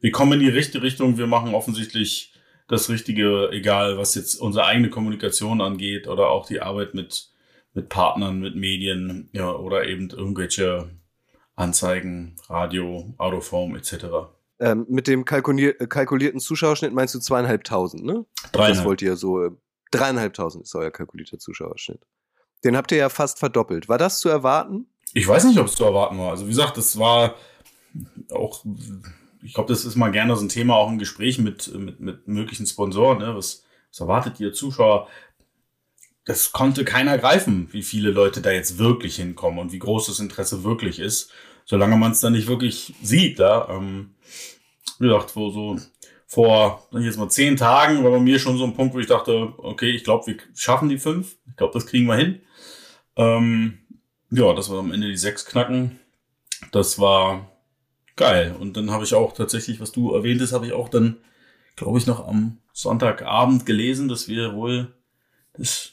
wir 0.00 0.10
kommen 0.10 0.32
in 0.34 0.40
die 0.40 0.48
richtige 0.48 0.82
Richtung, 0.82 1.16
wir 1.16 1.26
machen 1.26 1.54
offensichtlich 1.54 2.32
das 2.66 2.88
Richtige, 2.88 3.50
egal 3.52 3.98
was 3.98 4.14
jetzt 4.14 4.34
unsere 4.36 4.66
eigene 4.66 4.90
Kommunikation 4.90 5.60
angeht 5.60 6.08
oder 6.08 6.30
auch 6.30 6.46
die 6.46 6.60
Arbeit 6.60 6.94
mit, 6.94 7.28
mit 7.74 7.88
Partnern, 7.88 8.40
mit 8.40 8.56
Medien 8.56 9.28
ja, 9.32 9.52
oder 9.52 9.86
eben 9.86 10.10
irgendwelche 10.10 10.88
Anzeigen, 11.56 12.36
Radio, 12.48 13.14
Autoform 13.18 13.76
etc. 13.76 14.06
Ähm, 14.60 14.86
mit 14.88 15.06
dem 15.06 15.24
kalkulier 15.24 15.74
kalkulierten 15.74 16.40
Zuschauerschnitt 16.40 16.92
meinst 16.92 17.14
du 17.14 17.18
zweieinhalbtausend, 17.18 18.04
ne? 18.04 18.24
Dreieinhalb. 18.52 18.76
Das 18.76 18.84
wollt 18.84 19.02
ihr 19.02 19.16
so, 19.16 19.44
äh, 19.44 19.50
dreieinhalbtausend 19.90 20.64
ist 20.64 20.74
euer 20.74 20.90
kalkulierter 20.90 21.38
Zuschauerschnitt. 21.38 22.00
Den 22.64 22.76
habt 22.76 22.92
ihr 22.92 22.98
ja 22.98 23.08
fast 23.08 23.38
verdoppelt. 23.38 23.88
War 23.88 23.98
das 23.98 24.20
zu 24.20 24.28
erwarten? 24.28 24.86
Ich 25.12 25.28
weiß 25.28 25.44
nicht, 25.44 25.58
ob 25.58 25.66
es 25.66 25.74
zu 25.74 25.84
erwarten 25.84 26.18
war. 26.18 26.30
Also 26.30 26.46
wie 26.46 26.50
gesagt, 26.50 26.76
das 26.76 26.98
war 26.98 27.34
auch 28.30 28.64
ich 29.44 29.52
glaube, 29.52 29.68
das 29.68 29.84
ist 29.84 29.94
mal 29.94 30.10
gerne 30.10 30.34
so 30.36 30.44
ein 30.44 30.48
Thema 30.48 30.74
auch 30.74 30.88
im 30.88 30.98
Gespräch 30.98 31.38
mit, 31.38 31.72
mit, 31.74 32.00
mit 32.00 32.26
möglichen 32.26 32.66
Sponsoren. 32.66 33.18
Ne? 33.18 33.36
Was, 33.36 33.64
was 33.90 34.00
erwartet 34.00 34.40
ihr 34.40 34.54
Zuschauer? 34.54 35.06
Das 36.24 36.52
konnte 36.52 36.84
keiner 36.84 37.18
greifen, 37.18 37.68
wie 37.72 37.82
viele 37.82 38.10
Leute 38.10 38.40
da 38.40 38.50
jetzt 38.50 38.78
wirklich 38.78 39.16
hinkommen 39.16 39.58
und 39.58 39.72
wie 39.72 39.78
groß 39.78 40.06
das 40.06 40.20
Interesse 40.20 40.64
wirklich 40.64 40.98
ist, 40.98 41.30
solange 41.64 41.96
man 41.96 42.12
es 42.12 42.20
dann 42.20 42.32
nicht 42.32 42.48
wirklich 42.48 42.94
sieht. 43.02 43.38
Ja? 43.38 43.68
Ähm, 43.68 44.14
wie 44.98 45.06
gesagt, 45.06 45.36
wo 45.36 45.50
so 45.50 45.78
vor 46.26 46.88
jetzt 46.92 47.18
mal 47.18 47.28
zehn 47.28 47.56
Tagen 47.56 48.02
war 48.02 48.10
bei 48.10 48.20
mir 48.20 48.38
schon 48.38 48.56
so 48.56 48.64
ein 48.64 48.74
Punkt, 48.74 48.94
wo 48.94 48.98
ich 48.98 49.06
dachte, 49.06 49.52
okay, 49.58 49.90
ich 49.90 50.04
glaube, 50.04 50.26
wir 50.26 50.36
schaffen 50.54 50.88
die 50.88 50.98
fünf. 50.98 51.36
Ich 51.48 51.56
glaube, 51.56 51.74
das 51.74 51.86
kriegen 51.86 52.06
wir 52.06 52.16
hin. 52.16 52.40
Ähm, 53.16 53.78
ja, 54.30 54.52
dass 54.54 54.70
wir 54.70 54.78
am 54.78 54.92
Ende 54.92 55.08
die 55.08 55.16
sechs 55.16 55.44
knacken. 55.44 56.00
Das 56.72 56.98
war 56.98 57.50
geil. 58.16 58.56
Und 58.58 58.76
dann 58.76 58.90
habe 58.90 59.04
ich 59.04 59.14
auch 59.14 59.32
tatsächlich, 59.32 59.80
was 59.80 59.92
du 59.92 60.12
erwähnt 60.14 60.40
hast, 60.40 60.52
habe 60.52 60.66
ich 60.66 60.72
auch 60.72 60.88
dann 60.88 61.18
glaube 61.76 61.98
ich, 61.98 62.06
noch 62.06 62.26
am 62.26 62.58
Sonntagabend 62.72 63.66
gelesen, 63.66 64.08
dass 64.08 64.28
wir 64.28 64.54
wohl 64.54 64.94
das 65.54 65.92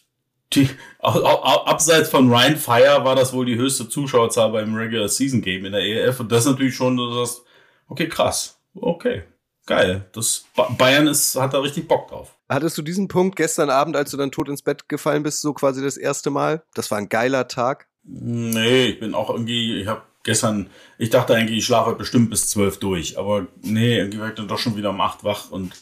die, 0.53 0.69
abseits 0.99 2.09
von 2.09 2.29
Ryan 2.29 2.57
Fire 2.57 3.03
war 3.03 3.15
das 3.15 3.33
wohl 3.33 3.45
die 3.45 3.55
höchste 3.55 3.87
Zuschauerzahl 3.87 4.51
beim 4.51 4.75
Regular 4.75 5.07
Season 5.07 5.41
Game 5.41 5.65
in 5.65 5.71
der 5.71 5.81
ELF. 5.81 6.19
Und 6.19 6.31
das 6.31 6.45
ist 6.45 6.51
natürlich 6.51 6.75
schon, 6.75 6.97
du 6.97 7.11
sagst, 7.13 7.43
okay, 7.87 8.07
krass, 8.09 8.59
okay, 8.75 9.23
geil. 9.65 10.09
Das 10.13 10.45
Bayern 10.77 11.07
ist, 11.07 11.35
hat 11.39 11.53
da 11.53 11.59
richtig 11.59 11.87
Bock 11.87 12.09
drauf. 12.09 12.35
Hattest 12.49 12.77
du 12.77 12.81
diesen 12.81 13.07
Punkt 13.07 13.37
gestern 13.37 13.69
Abend, 13.69 13.95
als 13.95 14.11
du 14.11 14.17
dann 14.17 14.31
tot 14.31 14.49
ins 14.49 14.61
Bett 14.61 14.89
gefallen 14.89 15.23
bist, 15.23 15.41
so 15.41 15.53
quasi 15.53 15.81
das 15.81 15.95
erste 15.95 16.29
Mal? 16.29 16.63
Das 16.73 16.91
war 16.91 16.97
ein 16.97 17.09
geiler 17.09 17.47
Tag. 17.47 17.87
Nee, 18.03 18.87
ich 18.87 18.99
bin 18.99 19.13
auch 19.13 19.29
irgendwie, 19.29 19.79
ich 19.79 19.87
habe 19.87 20.01
gestern, 20.23 20.69
ich 20.97 21.09
dachte 21.09 21.35
eigentlich, 21.35 21.59
ich 21.59 21.65
schlafe 21.65 21.95
bestimmt 21.95 22.29
bis 22.29 22.49
zwölf 22.49 22.77
durch, 22.77 23.17
aber 23.17 23.47
nee, 23.61 23.97
irgendwie 23.97 24.19
war 24.19 24.29
ich 24.29 24.35
dann 24.35 24.47
doch 24.47 24.59
schon 24.59 24.75
wieder 24.75 24.89
um 24.89 25.01
acht 25.01 25.23
wach 25.23 25.51
und 25.51 25.73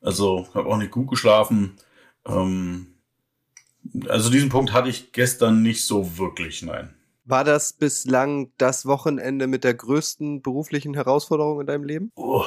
also 0.00 0.48
habe 0.54 0.68
auch 0.68 0.76
nicht 0.76 0.90
gut 0.90 1.08
geschlafen. 1.08 1.76
Ähm, 2.26 2.97
also 4.08 4.30
diesen 4.30 4.48
Punkt 4.48 4.72
hatte 4.72 4.88
ich 4.88 5.12
gestern 5.12 5.62
nicht 5.62 5.84
so 5.84 6.18
wirklich, 6.18 6.62
nein. 6.62 6.94
War 7.24 7.44
das 7.44 7.74
bislang 7.74 8.52
das 8.56 8.86
Wochenende 8.86 9.46
mit 9.46 9.62
der 9.62 9.74
größten 9.74 10.40
beruflichen 10.40 10.94
Herausforderung 10.94 11.60
in 11.60 11.66
deinem 11.66 11.84
Leben? 11.84 12.10
Oh. 12.14 12.44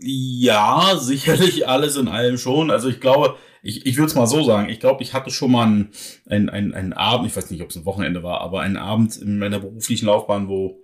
Ja, 0.00 0.96
sicherlich 0.96 1.66
alles 1.68 1.96
in 1.96 2.08
allem 2.08 2.38
schon. 2.38 2.70
Also 2.70 2.88
ich 2.88 3.00
glaube, 3.00 3.36
ich, 3.62 3.86
ich 3.86 3.96
würde 3.96 4.06
es 4.06 4.14
mal 4.14 4.26
so 4.26 4.42
sagen, 4.42 4.68
ich 4.68 4.80
glaube, 4.80 5.02
ich 5.02 5.12
hatte 5.12 5.30
schon 5.30 5.52
mal 5.52 5.66
einen, 5.66 5.90
einen, 6.28 6.48
einen, 6.48 6.74
einen 6.74 6.92
Abend, 6.92 7.26
ich 7.26 7.36
weiß 7.36 7.50
nicht, 7.50 7.62
ob 7.62 7.70
es 7.70 7.76
ein 7.76 7.84
Wochenende 7.84 8.22
war, 8.22 8.40
aber 8.40 8.60
einen 8.60 8.76
Abend 8.76 9.16
in 9.16 9.38
meiner 9.38 9.60
beruflichen 9.60 10.06
Laufbahn, 10.06 10.48
wo, 10.48 10.80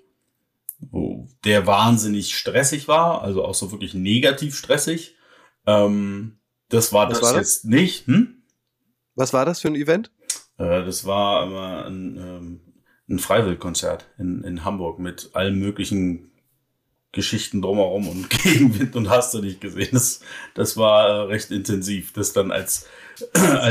wo 0.78 1.28
der 1.44 1.66
wahnsinnig 1.66 2.36
stressig 2.36 2.88
war, 2.88 3.22
also 3.22 3.44
auch 3.44 3.54
so 3.54 3.72
wirklich 3.72 3.94
negativ 3.94 4.56
stressig. 4.56 5.16
Ähm, 5.66 6.38
das 6.68 6.92
war 6.92 7.08
das 7.08 7.22
war 7.22 7.36
jetzt 7.36 7.64
nicht. 7.64 8.06
Hm? 8.06 8.42
Was 9.14 9.32
war 9.32 9.44
das 9.44 9.60
für 9.60 9.68
ein 9.68 9.76
Event? 9.76 10.10
Äh, 10.58 10.84
das 10.84 11.04
war 11.04 11.44
immer 11.44 11.86
ein, 11.86 12.16
ähm, 12.16 12.60
ein 13.08 13.18
Freiwillkonzert 13.18 14.06
in, 14.18 14.42
in 14.44 14.64
Hamburg 14.64 14.98
mit 14.98 15.30
allen 15.34 15.58
möglichen 15.58 16.30
Geschichten 17.12 17.62
drumherum 17.62 18.08
und 18.08 18.30
Gegenwind 18.42 18.94
und 18.96 19.08
hast 19.08 19.34
du 19.34 19.40
nicht 19.40 19.60
gesehen. 19.60 19.90
Das, 19.92 20.20
das 20.54 20.76
war 20.76 21.08
äh, 21.08 21.20
recht 21.28 21.50
intensiv. 21.50 22.12
Das 22.12 22.32
dann 22.32 22.52
als 22.52 22.86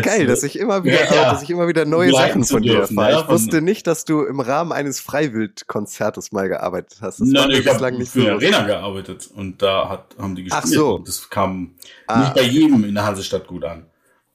geil, 0.01 0.27
dass 0.27 0.43
ich 0.43 0.57
immer 0.57 0.83
wieder, 0.83 1.03
ja, 1.13 1.31
dass 1.31 1.43
ich 1.43 1.49
immer 1.49 1.67
wieder 1.67 1.85
neue 1.85 2.11
Sachen 2.11 2.43
von 2.43 2.61
dir 2.61 2.79
erfahre. 2.79 3.11
Ja, 3.11 3.21
ich 3.21 3.27
wusste 3.27 3.61
nicht, 3.61 3.87
dass 3.87 4.05
du 4.05 4.23
im 4.23 4.39
Rahmen 4.39 4.71
eines 4.71 4.99
Freiwildkonzertes 4.99 6.31
mal 6.31 6.47
gearbeitet 6.47 6.99
hast. 7.01 7.19
Das 7.19 7.27
nein, 7.27 7.51
ich 7.51 7.67
habe 7.67 7.91
nicht 7.91 8.11
für 8.11 8.21
so 8.21 8.29
Arena 8.29 8.65
gearbeitet 8.65 9.29
und 9.33 9.61
da 9.61 9.89
hat, 9.89 10.15
haben 10.17 10.35
die 10.35 10.43
gespielt. 10.43 10.63
Ach 10.65 10.67
so. 10.67 10.95
Und 10.95 11.07
das 11.07 11.29
kam 11.29 11.75
ah, 12.07 12.19
nicht 12.19 12.35
bei 12.35 12.43
jedem 12.43 12.83
in 12.83 12.95
der 12.95 13.05
Hansestadt 13.05 13.47
gut 13.47 13.63
an. 13.63 13.85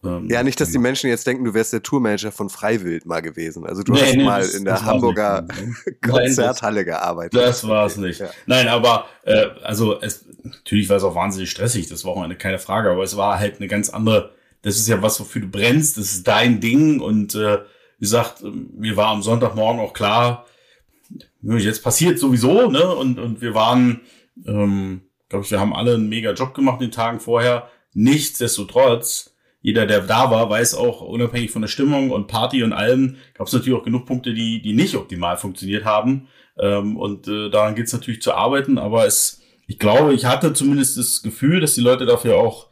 Ähm, 0.02 0.28
ja, 0.30 0.42
nicht, 0.42 0.58
dass 0.60 0.68
die 0.68 0.74
genau. 0.74 0.84
Menschen 0.84 1.10
jetzt 1.10 1.26
denken, 1.26 1.44
du 1.44 1.52
wärst 1.52 1.74
der 1.74 1.82
Tourmanager 1.82 2.32
von 2.32 2.48
Freiwild 2.48 3.04
mal 3.04 3.20
gewesen. 3.20 3.66
Also 3.66 3.82
du 3.82 3.92
nee, 3.92 4.00
hast 4.00 4.16
nee, 4.16 4.24
mal 4.24 4.40
das, 4.40 4.54
in 4.54 4.64
der 4.64 4.82
Hamburger 4.82 5.46
Konzerthalle 6.02 6.86
gearbeitet. 6.86 7.38
Das 7.38 7.68
war 7.68 7.86
es 7.86 7.96
nicht. 7.98 8.22
Nein, 8.46 8.68
aber 8.68 9.06
äh, 9.24 9.48
also 9.62 10.00
es 10.00 10.24
natürlich 10.42 10.88
war 10.88 10.96
es 10.96 11.04
auch 11.04 11.14
wahnsinnig 11.14 11.50
stressig, 11.50 11.88
das 11.88 12.04
Wochenende, 12.04 12.36
keine 12.36 12.58
Frage, 12.58 12.90
aber 12.90 13.02
es 13.02 13.16
war 13.16 13.38
halt 13.38 13.56
eine 13.56 13.68
ganz 13.68 13.90
andere, 13.90 14.32
das 14.62 14.76
ist 14.76 14.88
ja 14.88 15.00
was, 15.02 15.20
wofür 15.20 15.42
du 15.42 15.48
brennst, 15.48 15.96
das 15.98 16.12
ist 16.12 16.28
dein 16.28 16.60
Ding 16.60 17.00
und 17.00 17.34
äh, 17.34 17.58
wie 17.98 18.04
gesagt, 18.04 18.42
mir 18.42 18.96
war 18.96 19.08
am 19.08 19.22
Sonntagmorgen 19.22 19.80
auch 19.80 19.92
klar, 19.92 20.46
jetzt 21.42 21.82
passiert 21.82 22.18
sowieso, 22.18 22.70
ne? 22.70 22.94
Und, 22.94 23.18
und 23.18 23.40
wir 23.40 23.54
waren, 23.54 24.00
ähm, 24.46 25.02
glaube 25.28 25.44
ich, 25.44 25.50
wir 25.50 25.60
haben 25.60 25.74
alle 25.74 25.94
einen 25.94 26.08
mega 26.08 26.32
Job 26.32 26.54
gemacht 26.54 26.80
den 26.80 26.92
Tagen 26.92 27.20
vorher. 27.20 27.68
Nichtsdestotrotz 27.92 29.30
jeder, 29.62 29.86
der 29.86 30.00
da 30.00 30.30
war, 30.30 30.48
weiß 30.48 30.74
auch, 30.74 31.02
unabhängig 31.02 31.50
von 31.50 31.62
der 31.62 31.68
Stimmung 31.68 32.10
und 32.10 32.28
Party 32.28 32.62
und 32.62 32.72
allem, 32.72 33.16
gab 33.34 33.46
es 33.46 33.52
natürlich 33.52 33.78
auch 33.78 33.84
genug 33.84 34.06
Punkte, 34.06 34.32
die, 34.32 34.62
die 34.62 34.72
nicht 34.72 34.94
optimal 34.94 35.36
funktioniert 35.36 35.84
haben. 35.84 36.28
Ähm, 36.58 36.96
und 36.96 37.28
äh, 37.28 37.50
daran 37.50 37.74
geht 37.74 37.86
es 37.86 37.92
natürlich 37.92 38.22
zu 38.22 38.32
arbeiten, 38.32 38.78
aber 38.78 39.06
es, 39.06 39.42
ich 39.66 39.78
glaube, 39.78 40.14
ich 40.14 40.24
hatte 40.24 40.54
zumindest 40.54 40.96
das 40.96 41.22
Gefühl, 41.22 41.60
dass 41.60 41.74
die 41.74 41.82
Leute 41.82 42.06
dafür 42.06 42.36
auch 42.36 42.68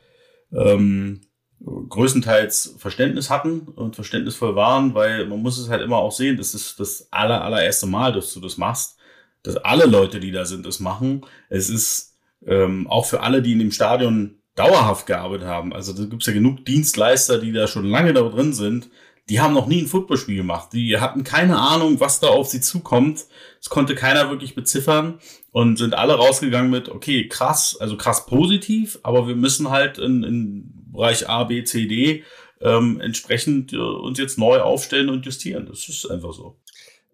ähm, 0.52 1.20
größtenteils 1.64 2.76
Verständnis 2.78 3.30
hatten 3.30 3.60
und 3.60 3.96
verständnisvoll 3.96 4.54
waren, 4.54 4.94
weil 4.94 5.26
man 5.26 5.40
muss 5.40 5.58
es 5.58 5.68
halt 5.68 5.82
immer 5.82 5.96
auch 5.96 6.12
sehen, 6.12 6.36
das 6.36 6.54
ist 6.54 6.78
das 6.78 7.08
aller, 7.10 7.42
allererste 7.42 7.86
Mal, 7.86 8.12
dass 8.12 8.32
du 8.32 8.40
das 8.40 8.56
machst, 8.56 8.96
dass 9.42 9.56
alle 9.56 9.86
Leute, 9.86 10.20
die 10.20 10.30
da 10.30 10.44
sind, 10.44 10.66
das 10.66 10.80
machen. 10.80 11.26
Es 11.48 11.68
ist 11.68 12.16
ähm, 12.46 12.86
auch 12.86 13.06
für 13.06 13.20
alle, 13.22 13.42
die 13.42 13.52
in 13.52 13.58
dem 13.58 13.72
Stadion 13.72 14.36
dauerhaft 14.54 15.06
gearbeitet 15.06 15.46
haben. 15.46 15.72
Also 15.72 15.92
da 15.92 16.04
gibt 16.04 16.22
es 16.22 16.26
ja 16.26 16.32
genug 16.32 16.64
Dienstleister, 16.64 17.38
die 17.38 17.52
da 17.52 17.66
schon 17.66 17.86
lange 17.86 18.12
da 18.12 18.22
drin 18.22 18.52
sind. 18.52 18.90
Die 19.28 19.40
haben 19.40 19.54
noch 19.54 19.66
nie 19.66 19.82
ein 19.82 19.86
Footballspiel 19.86 20.36
gemacht. 20.36 20.72
Die 20.72 20.98
hatten 20.98 21.22
keine 21.22 21.58
Ahnung, 21.58 22.00
was 22.00 22.20
da 22.20 22.28
auf 22.28 22.48
sie 22.48 22.60
zukommt. 22.60 23.26
Das 23.58 23.68
konnte 23.68 23.94
keiner 23.94 24.30
wirklich 24.30 24.54
beziffern 24.54 25.18
und 25.52 25.76
sind 25.76 25.94
alle 25.94 26.14
rausgegangen 26.14 26.70
mit, 26.70 26.88
okay, 26.88 27.28
krass, 27.28 27.76
also 27.78 27.96
krass 27.96 28.26
positiv, 28.26 28.98
aber 29.02 29.28
wir 29.28 29.36
müssen 29.36 29.70
halt 29.70 29.98
in, 29.98 30.22
in 30.22 30.72
Bereich 30.92 31.28
A, 31.28 31.44
B, 31.44 31.64
C, 31.64 31.86
D 31.86 32.24
ähm, 32.60 33.00
entsprechend 33.00 33.72
äh, 33.72 33.76
uns 33.76 34.18
jetzt 34.18 34.38
neu 34.38 34.60
aufstellen 34.60 35.10
und 35.10 35.24
justieren. 35.26 35.66
Das 35.66 35.88
ist 35.88 36.10
einfach 36.10 36.32
so. 36.32 36.56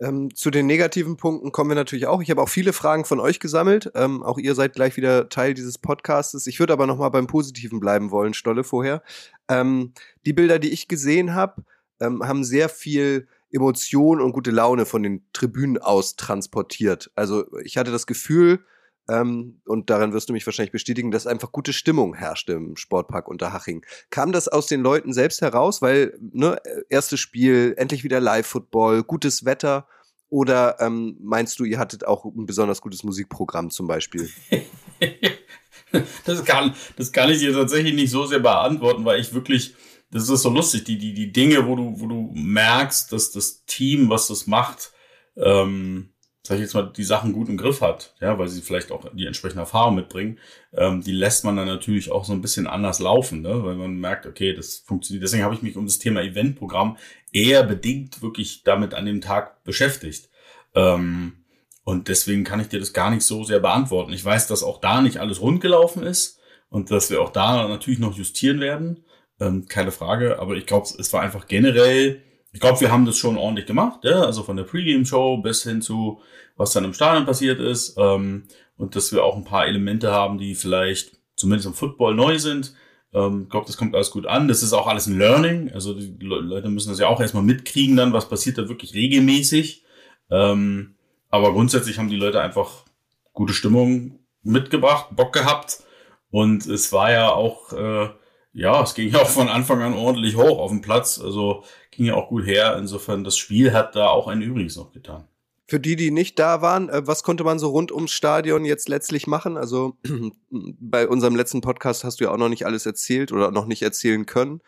Ähm, 0.00 0.34
zu 0.34 0.50
den 0.50 0.66
negativen 0.66 1.16
Punkten 1.16 1.52
kommen 1.52 1.70
wir 1.70 1.76
natürlich 1.76 2.06
auch. 2.06 2.20
Ich 2.20 2.30
habe 2.30 2.42
auch 2.42 2.48
viele 2.48 2.72
Fragen 2.72 3.04
von 3.04 3.20
euch 3.20 3.38
gesammelt. 3.38 3.92
Ähm, 3.94 4.22
auch 4.22 4.38
ihr 4.38 4.54
seid 4.54 4.74
gleich 4.74 4.96
wieder 4.96 5.28
Teil 5.28 5.54
dieses 5.54 5.78
Podcastes. 5.78 6.46
Ich 6.46 6.58
würde 6.58 6.72
aber 6.72 6.86
noch 6.86 6.98
mal 6.98 7.10
beim 7.10 7.26
Positiven 7.26 7.78
bleiben 7.78 8.10
wollen, 8.10 8.34
Stolle 8.34 8.64
vorher. 8.64 9.02
Ähm, 9.48 9.92
die 10.26 10.32
Bilder, 10.32 10.58
die 10.58 10.70
ich 10.70 10.88
gesehen 10.88 11.34
habe, 11.34 11.62
ähm, 12.04 12.22
haben 12.22 12.44
sehr 12.44 12.68
viel 12.68 13.28
Emotion 13.50 14.20
und 14.20 14.32
gute 14.32 14.50
Laune 14.50 14.84
von 14.84 15.02
den 15.02 15.24
Tribünen 15.32 15.78
aus 15.78 16.16
transportiert. 16.16 17.10
Also 17.14 17.44
ich 17.62 17.76
hatte 17.76 17.92
das 17.92 18.06
Gefühl, 18.06 18.64
ähm, 19.08 19.60
und 19.66 19.90
daran 19.90 20.12
wirst 20.12 20.28
du 20.28 20.32
mich 20.32 20.46
wahrscheinlich 20.46 20.72
bestätigen, 20.72 21.10
dass 21.10 21.26
einfach 21.26 21.52
gute 21.52 21.72
Stimmung 21.72 22.14
herrschte 22.14 22.54
im 22.54 22.76
Sportpark 22.76 23.28
Unterhaching. 23.28 23.84
Kam 24.10 24.32
das 24.32 24.48
aus 24.48 24.66
den 24.66 24.80
Leuten 24.80 25.12
selbst 25.12 25.42
heraus, 25.42 25.82
weil 25.82 26.18
ne, 26.20 26.56
erstes 26.88 27.20
Spiel, 27.20 27.74
endlich 27.76 28.02
wieder 28.02 28.20
Live-Football, 28.20 29.04
gutes 29.04 29.44
Wetter? 29.44 29.86
Oder 30.30 30.80
ähm, 30.80 31.16
meinst 31.20 31.58
du, 31.58 31.64
ihr 31.64 31.78
hattet 31.78 32.06
auch 32.06 32.24
ein 32.24 32.46
besonders 32.46 32.80
gutes 32.80 33.04
Musikprogramm 33.04 33.70
zum 33.70 33.86
Beispiel? 33.86 34.28
das, 36.24 36.44
kann, 36.44 36.74
das 36.96 37.12
kann 37.12 37.30
ich 37.30 37.38
dir 37.38 37.52
tatsächlich 37.52 37.94
nicht 37.94 38.10
so 38.10 38.24
sehr 38.24 38.40
beantworten, 38.40 39.04
weil 39.04 39.20
ich 39.20 39.34
wirklich, 39.34 39.74
das 40.14 40.28
ist 40.28 40.42
so 40.42 40.50
lustig, 40.50 40.84
die, 40.84 40.96
die, 40.96 41.12
die 41.12 41.32
Dinge, 41.32 41.66
wo 41.66 41.74
du, 41.74 42.00
wo 42.00 42.06
du 42.06 42.30
merkst, 42.34 43.12
dass 43.12 43.32
das 43.32 43.64
Team, 43.66 44.08
was 44.08 44.28
das 44.28 44.46
macht, 44.46 44.92
ähm, 45.36 46.10
sag 46.44 46.54
ich 46.54 46.60
jetzt 46.60 46.74
mal, 46.74 46.92
die 46.96 47.02
Sachen 47.02 47.32
gut 47.32 47.48
im 47.48 47.56
Griff 47.56 47.80
hat, 47.80 48.14
ja, 48.20 48.38
weil 48.38 48.46
sie 48.46 48.62
vielleicht 48.62 48.92
auch 48.92 49.10
die 49.12 49.26
entsprechende 49.26 49.62
Erfahrung 49.62 49.96
mitbringen, 49.96 50.38
ähm, 50.72 51.02
die 51.02 51.10
lässt 51.10 51.44
man 51.44 51.56
dann 51.56 51.66
natürlich 51.66 52.12
auch 52.12 52.24
so 52.24 52.32
ein 52.32 52.42
bisschen 52.42 52.68
anders 52.68 53.00
laufen, 53.00 53.42
ne? 53.42 53.64
weil 53.64 53.74
man 53.74 53.96
merkt, 53.96 54.24
okay, 54.26 54.54
das 54.54 54.76
funktioniert. 54.76 55.24
Deswegen 55.24 55.42
habe 55.42 55.56
ich 55.56 55.62
mich 55.62 55.76
um 55.76 55.86
das 55.86 55.98
Thema 55.98 56.22
Eventprogramm 56.22 56.96
eher 57.32 57.64
bedingt 57.64 58.22
wirklich 58.22 58.62
damit 58.62 58.94
an 58.94 59.06
dem 59.06 59.20
Tag 59.20 59.64
beschäftigt. 59.64 60.28
Ähm, 60.76 61.44
und 61.82 62.06
deswegen 62.06 62.44
kann 62.44 62.60
ich 62.60 62.68
dir 62.68 62.78
das 62.78 62.92
gar 62.92 63.10
nicht 63.10 63.22
so 63.22 63.42
sehr 63.42 63.58
beantworten. 63.58 64.12
Ich 64.12 64.24
weiß, 64.24 64.46
dass 64.46 64.62
auch 64.62 64.80
da 64.80 65.02
nicht 65.02 65.18
alles 65.18 65.40
rund 65.40 65.60
gelaufen 65.60 66.04
ist 66.04 66.38
und 66.68 66.92
dass 66.92 67.10
wir 67.10 67.20
auch 67.20 67.32
da 67.32 67.66
natürlich 67.66 67.98
noch 67.98 68.16
justieren 68.16 68.60
werden, 68.60 69.04
ähm, 69.40 69.66
keine 69.66 69.90
Frage. 69.90 70.38
Aber 70.38 70.54
ich 70.54 70.66
glaube, 70.66 70.86
es 70.98 71.12
war 71.12 71.22
einfach 71.22 71.46
generell 71.46 72.22
ich 72.54 72.60
glaube, 72.60 72.80
wir 72.80 72.92
haben 72.92 73.04
das 73.04 73.18
schon 73.18 73.36
ordentlich 73.36 73.66
gemacht, 73.66 74.04
ja? 74.04 74.22
also 74.22 74.44
von 74.44 74.56
der 74.56 74.62
Pre-Game-Show 74.62 75.38
bis 75.38 75.64
hin 75.64 75.82
zu, 75.82 76.20
was 76.56 76.72
dann 76.72 76.84
im 76.84 76.94
Stadion 76.94 77.26
passiert 77.26 77.58
ist 77.58 77.96
ähm, 77.98 78.44
und 78.76 78.94
dass 78.94 79.12
wir 79.12 79.24
auch 79.24 79.36
ein 79.36 79.44
paar 79.44 79.66
Elemente 79.66 80.12
haben, 80.12 80.38
die 80.38 80.54
vielleicht 80.54 81.18
zumindest 81.34 81.66
im 81.66 81.74
Football 81.74 82.14
neu 82.14 82.38
sind. 82.38 82.76
Ähm, 83.12 83.42
ich 83.42 83.50
glaube, 83.50 83.66
das 83.66 83.76
kommt 83.76 83.96
alles 83.96 84.12
gut 84.12 84.26
an. 84.26 84.46
Das 84.46 84.62
ist 84.62 84.72
auch 84.72 84.86
alles 84.86 85.08
ein 85.08 85.18
Learning, 85.18 85.72
also 85.72 85.94
die 85.94 86.16
Leute 86.20 86.68
müssen 86.68 86.90
das 86.90 87.00
ja 87.00 87.08
auch 87.08 87.20
erstmal 87.20 87.42
mitkriegen 87.42 87.96
dann, 87.96 88.12
was 88.12 88.28
passiert 88.28 88.56
da 88.56 88.68
wirklich 88.68 88.94
regelmäßig. 88.94 89.84
Ähm, 90.30 90.94
aber 91.30 91.52
grundsätzlich 91.52 91.98
haben 91.98 92.08
die 92.08 92.16
Leute 92.16 92.40
einfach 92.40 92.84
gute 93.32 93.52
Stimmung 93.52 94.20
mitgebracht, 94.44 95.08
Bock 95.16 95.32
gehabt 95.32 95.82
und 96.30 96.66
es 96.66 96.92
war 96.92 97.10
ja 97.10 97.32
auch... 97.32 97.72
Äh, 97.72 98.10
ja, 98.54 98.82
es 98.82 98.94
ging 98.94 99.10
ja 99.10 99.20
auch 99.20 99.28
von 99.28 99.48
Anfang 99.48 99.82
an 99.82 99.94
ordentlich 99.94 100.36
hoch 100.36 100.58
auf 100.58 100.70
dem 100.70 100.80
Platz. 100.80 101.20
Also 101.20 101.64
ging 101.90 102.06
ja 102.06 102.14
auch 102.14 102.28
gut 102.28 102.46
her. 102.46 102.76
Insofern, 102.78 103.24
das 103.24 103.36
Spiel 103.36 103.72
hat 103.72 103.96
da 103.96 104.08
auch 104.08 104.28
ein 104.28 104.42
Übriges 104.42 104.76
noch 104.76 104.92
getan. 104.92 105.24
Für 105.66 105.80
die, 105.80 105.96
die 105.96 106.10
nicht 106.10 106.38
da 106.38 106.62
waren, 106.62 106.88
äh, 106.88 107.06
was 107.06 107.24
konnte 107.24 107.42
man 107.42 107.58
so 107.58 107.70
rund 107.70 107.90
ums 107.90 108.12
Stadion 108.12 108.64
jetzt 108.64 108.88
letztlich 108.88 109.26
machen? 109.26 109.56
Also 109.56 109.96
bei 110.50 111.08
unserem 111.08 111.34
letzten 111.34 111.62
Podcast 111.62 112.04
hast 112.04 112.20
du 112.20 112.24
ja 112.24 112.30
auch 112.30 112.36
noch 112.36 112.48
nicht 112.48 112.64
alles 112.64 112.86
erzählt 112.86 113.32
oder 113.32 113.50
noch 113.50 113.66
nicht 113.66 113.82
erzählen 113.82 114.24
können. 114.24 114.60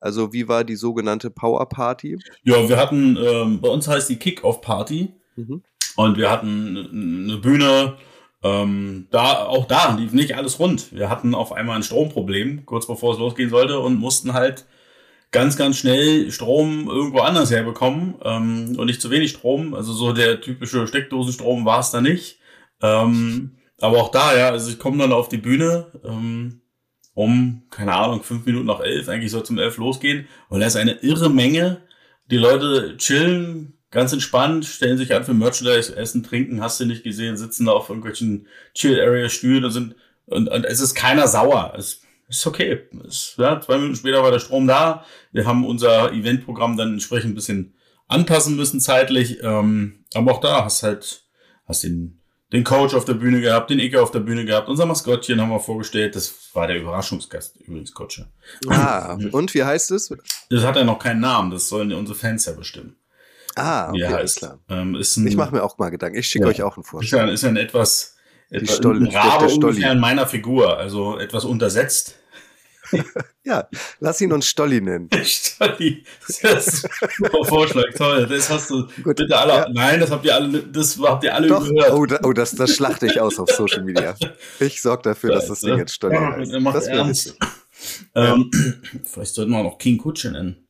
Also 0.00 0.32
wie 0.32 0.48
war 0.48 0.64
die 0.64 0.76
sogenannte 0.76 1.30
Power 1.30 1.68
Party? 1.68 2.18
Ja, 2.44 2.68
wir 2.68 2.78
hatten, 2.78 3.18
ähm, 3.20 3.60
bei 3.60 3.68
uns 3.68 3.88
heißt 3.88 4.08
die 4.08 4.16
Kick-Off 4.16 4.62
Party. 4.62 5.12
Mhm. 5.36 5.62
Und 5.96 6.16
wir 6.16 6.30
hatten 6.30 6.76
eine 7.28 7.38
Bühne, 7.38 7.96
Ähm, 8.44 9.06
da, 9.10 9.46
auch 9.46 9.66
da 9.66 9.96
lief 9.96 10.12
nicht 10.12 10.36
alles 10.36 10.58
rund. 10.58 10.92
Wir 10.92 11.08
hatten 11.08 11.34
auf 11.34 11.52
einmal 11.52 11.76
ein 11.76 11.82
Stromproblem, 11.82 12.66
kurz 12.66 12.86
bevor 12.86 13.14
es 13.14 13.18
losgehen 13.18 13.48
sollte, 13.48 13.80
und 13.80 13.98
mussten 13.98 14.34
halt 14.34 14.66
ganz, 15.32 15.56
ganz 15.56 15.78
schnell 15.78 16.30
Strom 16.30 16.88
irgendwo 16.88 17.20
anders 17.20 17.50
herbekommen 17.50 18.14
ähm, 18.22 18.76
und 18.78 18.86
nicht 18.86 19.00
zu 19.00 19.10
wenig 19.10 19.30
Strom. 19.30 19.74
Also 19.74 19.94
so 19.94 20.12
der 20.12 20.42
typische 20.42 20.86
Steckdosenstrom 20.86 21.64
war 21.64 21.80
es 21.80 21.90
da 21.90 22.02
nicht. 22.02 22.38
Ähm, 22.82 23.56
aber 23.80 24.02
auch 24.02 24.10
da, 24.10 24.36
ja, 24.36 24.50
also 24.50 24.70
ich 24.70 24.78
komme 24.78 24.98
dann 24.98 25.12
auf 25.12 25.28
die 25.28 25.38
Bühne 25.38 25.86
ähm, 26.04 26.60
um, 27.14 27.62
keine 27.70 27.94
Ahnung, 27.94 28.22
fünf 28.22 28.44
Minuten 28.44 28.66
nach 28.66 28.80
elf, 28.80 29.08
eigentlich 29.08 29.30
soll 29.30 29.44
zum 29.44 29.58
elf 29.58 29.78
losgehen. 29.78 30.28
Und 30.48 30.60
da 30.60 30.66
ist 30.66 30.76
eine 30.76 30.98
irre 31.02 31.30
Menge. 31.30 31.82
Die 32.30 32.36
Leute 32.36 32.96
chillen, 32.98 33.78
ganz 33.94 34.12
entspannt, 34.12 34.66
stellen 34.66 34.98
sich 34.98 35.14
an 35.14 35.24
für 35.24 35.32
Merchandise, 35.32 35.96
essen, 35.96 36.24
trinken, 36.24 36.60
hast 36.60 36.80
du 36.80 36.84
nicht 36.84 37.04
gesehen, 37.04 37.36
sitzen 37.36 37.66
da 37.66 37.72
auf 37.72 37.88
irgendwelchen 37.88 38.48
Chill-Area-Stühlen 38.74 39.64
und 39.64 39.70
sind, 39.70 39.94
und, 40.26 40.48
und 40.48 40.64
es 40.64 40.80
ist 40.80 40.94
keiner 40.94 41.28
sauer. 41.28 41.72
Es 41.78 42.02
ist 42.28 42.46
okay. 42.46 42.82
Es, 43.06 43.34
ja, 43.38 43.60
zwei 43.60 43.76
Minuten 43.76 43.96
später 43.96 44.22
war 44.22 44.32
der 44.32 44.40
Strom 44.40 44.66
da. 44.66 45.04
Wir 45.32 45.46
haben 45.46 45.64
unser 45.64 46.12
Eventprogramm 46.12 46.76
dann 46.76 46.94
entsprechend 46.94 47.32
ein 47.32 47.34
bisschen 47.36 47.74
anpassen 48.08 48.56
müssen 48.56 48.80
zeitlich. 48.80 49.38
Ähm, 49.42 50.04
aber 50.12 50.32
auch 50.32 50.40
da 50.40 50.64
hast 50.64 50.82
halt, 50.82 51.24
hast 51.66 51.84
den, 51.84 52.20
den 52.52 52.64
Coach 52.64 52.94
auf 52.94 53.04
der 53.04 53.14
Bühne 53.14 53.40
gehabt, 53.40 53.70
den 53.70 53.78
Icke 53.78 54.02
auf 54.02 54.10
der 54.10 54.20
Bühne 54.20 54.44
gehabt, 54.44 54.68
unser 54.68 54.86
Maskottchen 54.86 55.40
haben 55.40 55.50
wir 55.50 55.60
vorgestellt. 55.60 56.16
Das 56.16 56.34
war 56.54 56.66
der 56.66 56.80
Überraschungsgast 56.80 57.58
übrigens, 57.60 57.92
Coach. 57.92 58.24
Ah, 58.68 59.18
und 59.30 59.54
wie 59.54 59.62
heißt 59.62 59.92
es? 59.92 60.12
Das 60.50 60.64
hat 60.64 60.76
ja 60.76 60.84
noch 60.84 60.98
keinen 60.98 61.20
Namen, 61.20 61.50
das 61.50 61.68
sollen 61.68 61.92
unsere 61.92 62.18
Fans 62.18 62.46
ja 62.46 62.52
bestimmen. 62.52 62.96
Ah, 63.56 63.88
okay, 63.90 64.00
ja, 64.00 64.16
alles 64.16 64.34
klar. 64.36 64.58
Ähm, 64.68 64.94
ist 64.96 65.16
ein, 65.16 65.26
Ich 65.26 65.36
mache 65.36 65.54
mir 65.54 65.62
auch 65.62 65.78
mal 65.78 65.90
Gedanken. 65.90 66.18
Ich 66.18 66.26
schicke 66.26 66.44
Ja. 66.46 66.50
euch 66.50 66.62
auch 66.62 66.76
einen 66.76 66.82
ist 66.84 66.90
Vorschlag. 66.90 67.26
ja, 67.26 67.32
ist 67.32 67.42
ja 67.42 67.48
ein 67.50 67.56
etwas, 67.56 68.16
etwas 68.50 68.76
Stolli- 68.78 69.08
ein 69.08 69.16
Rabe 69.16 69.46
ungefähr 69.46 69.92
in 69.92 70.00
meiner 70.00 70.26
Figur, 70.26 70.76
also 70.78 71.18
etwas 71.18 71.44
untersetzt. 71.44 72.16
Ja, 73.46 73.68
lass 74.00 74.20
ihn 74.22 74.32
uns 74.32 74.46
Stolli 74.46 74.80
nennen. 74.80 75.10
Stolli, 75.24 76.02
das 76.26 76.38
ist 76.42 76.88
ein 77.22 77.44
Vorschlag, 77.44 77.92
toll. 77.94 78.26
Das 78.26 78.48
hast 78.48 78.70
du 78.70 78.86
Gut, 79.02 79.16
bitte 79.16 79.36
alle. 79.36 79.52
ja. 79.52 79.68
Nein, 79.70 80.00
das 80.00 80.10
habt 80.10 80.24
ihr 80.24 80.34
alle, 80.34 80.62
das 80.62 80.98
habt 80.98 81.24
ihr 81.24 81.34
alle 81.34 81.48
Doch, 81.48 81.68
gehört. 81.68 81.92
oh, 81.92 82.06
da, 82.06 82.20
oh 82.22 82.32
das, 82.32 82.52
das 82.52 82.74
schlachte 82.74 83.06
ich 83.06 83.20
aus 83.20 83.38
auf 83.38 83.50
Social 83.50 83.82
Media. 83.82 84.14
Ich 84.60 84.80
sorge 84.80 85.02
dafür, 85.02 85.32
dass 85.34 85.48
das 85.48 85.60
Ding 85.60 85.76
jetzt 85.76 85.92
Stolli 85.94 86.14
Ja, 86.14 86.36
heißt. 86.36 86.52
Das 86.74 86.86
ernst. 86.86 87.36
Ähm, 88.14 88.50
Vielleicht 89.04 89.34
sollten 89.34 89.50
wir 89.50 89.62
noch 89.62 89.76
King 89.76 89.98
Kutsche 89.98 90.30
nennen. 90.30 90.63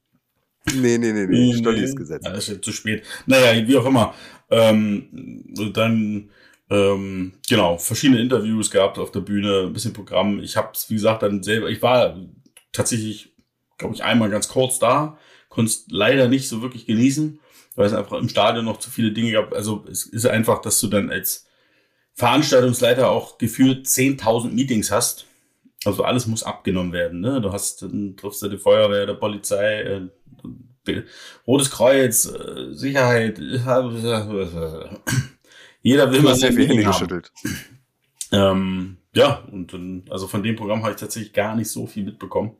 Nee, 0.73 0.99
nee, 0.99 1.13
nee, 1.13 1.27
nee. 1.27 1.57
Stolli 1.57 1.83
ist 1.83 1.97
gesetzt. 1.97 2.25
Ja, 2.25 2.33
das 2.33 2.45
ist 2.45 2.55
jetzt 2.55 2.65
zu 2.65 2.73
spät. 2.73 3.05
Naja, 3.27 3.67
wie 3.67 3.77
auch 3.77 3.85
immer. 3.85 4.15
Ähm, 4.51 5.45
dann, 5.75 6.31
ähm, 6.71 7.35
genau, 7.49 7.77
verschiedene 7.77 8.21
Interviews 8.21 8.71
gehabt 8.71 8.99
auf 8.99 9.11
der 9.11 9.21
Bühne, 9.21 9.65
ein 9.67 9.73
bisschen 9.73 9.93
Programm. 9.93 10.41
Ich 10.41 10.57
habe 10.57 10.71
es, 10.73 10.89
wie 10.89 10.95
gesagt, 10.95 11.23
dann 11.23 11.43
selber, 11.43 11.69
ich 11.69 11.83
war 11.83 12.17
tatsächlich, 12.73 13.35
glaube 13.77 13.95
ich, 13.95 14.03
einmal 14.03 14.31
ganz 14.31 14.49
kurz 14.49 14.79
da, 14.79 15.19
konnte 15.49 15.71
es 15.71 15.85
leider 15.91 16.29
nicht 16.29 16.49
so 16.49 16.63
wirklich 16.63 16.87
genießen, 16.87 17.41
weil 17.77 17.87
es 17.87 17.93
einfach 17.93 18.19
im 18.19 18.29
Stadion 18.29 18.65
noch 18.65 18.79
zu 18.79 18.91
viele 18.91 19.13
Dinge 19.13 19.33
gab. 19.33 19.53
Also 19.53 19.85
es 19.91 20.07
ist 20.07 20.27
einfach, 20.27 20.63
dass 20.63 20.81
du 20.81 20.87
dann 20.87 21.11
als 21.11 21.47
Veranstaltungsleiter 22.15 23.11
auch 23.11 23.39
gefühlt 23.39 23.87
10.000 23.87 24.51
Meetings 24.51 24.91
hast. 24.91 25.27
Also 25.85 26.05
alles 26.05 26.27
muss 26.27 26.43
abgenommen 26.43 26.93
werden. 26.93 27.21
Ne? 27.21 27.41
Du 27.41 27.53
hast, 27.53 27.83
dann 27.83 28.17
triffst 28.17 28.43
du 28.43 28.49
die 28.49 28.59
Feuerwehr, 28.59 29.07
der 29.07 29.15
Polizei, 29.15 29.83
äh, 29.83 30.09
Rotes 31.47 31.71
Kreuz, 31.71 32.27
äh, 32.27 32.73
Sicherheit. 32.75 33.39
Jeder 35.83 36.11
will 36.11 36.19
Du 36.19 36.25
mal 36.25 36.31
hast 36.33 36.41
sehr 36.41 36.51
sein 36.51 36.57
viel 36.57 36.69
Hände 36.69 36.75
Meeting 36.77 36.87
haben. 36.87 36.93
geschüttelt. 36.93 37.33
Ähm, 38.33 38.97
ja, 39.15 39.45
und 39.51 39.73
dann, 39.73 40.05
also 40.11 40.27
von 40.27 40.43
dem 40.43 40.57
Programm 40.57 40.83
habe 40.83 40.93
ich 40.93 41.01
tatsächlich 41.01 41.33
gar 41.33 41.55
nicht 41.55 41.71
so 41.71 41.87
viel 41.87 42.05
mitbekommen, 42.05 42.57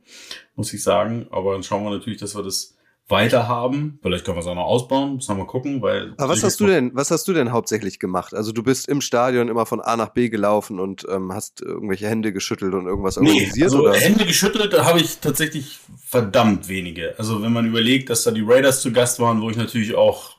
muss 0.55 0.73
ich 0.73 0.81
sagen. 0.81 1.27
Aber 1.31 1.53
dann 1.53 1.63
schauen 1.63 1.83
wir 1.83 1.91
natürlich, 1.91 2.19
dass 2.19 2.35
wir 2.35 2.43
das 2.43 2.74
weiter 3.07 3.47
haben. 3.47 3.99
Vielleicht 4.01 4.25
können 4.25 4.37
wir 4.37 4.41
es 4.41 4.47
auch 4.47 4.55
noch 4.55 4.65
ausbauen, 4.65 5.15
müssen 5.15 5.29
wir 5.29 5.43
mal 5.43 5.47
gucken, 5.47 5.81
weil. 5.81 6.13
Aber 6.17 6.33
was 6.33 6.43
hast 6.43 6.59
du 6.59 6.65
denn, 6.65 6.91
was 6.95 7.11
hast 7.11 7.27
du 7.27 7.33
denn 7.33 7.51
hauptsächlich 7.51 7.99
gemacht? 7.99 8.33
Also 8.33 8.51
du 8.51 8.63
bist 8.63 8.87
im 8.87 9.01
Stadion 9.01 9.47
immer 9.47 9.65
von 9.65 9.79
A 9.79 9.95
nach 9.95 10.09
B 10.09 10.29
gelaufen 10.29 10.79
und 10.79 11.05
ähm, 11.09 11.31
hast 11.31 11.61
irgendwelche 11.61 12.07
Hände 12.07 12.33
geschüttelt 12.33 12.73
und 12.73 12.87
irgendwas 12.87 13.17
Nee, 13.17 13.29
organisiert 13.29 13.65
also 13.65 13.83
oder? 13.83 13.93
Hände 13.93 14.25
geschüttelt 14.25 14.73
da 14.73 14.85
habe 14.85 14.99
ich 14.99 15.19
tatsächlich 15.19 15.79
verdammt 16.03 16.67
wenige. 16.67 17.13
Also 17.17 17.41
wenn 17.43 17.53
man 17.53 17.67
überlegt, 17.67 18.09
dass 18.09 18.23
da 18.23 18.31
die 18.31 18.43
Raiders 18.45 18.81
zu 18.81 18.91
Gast 18.91 19.19
waren, 19.19 19.41
wo 19.41 19.49
ich 19.49 19.57
natürlich 19.57 19.95
auch 19.95 20.37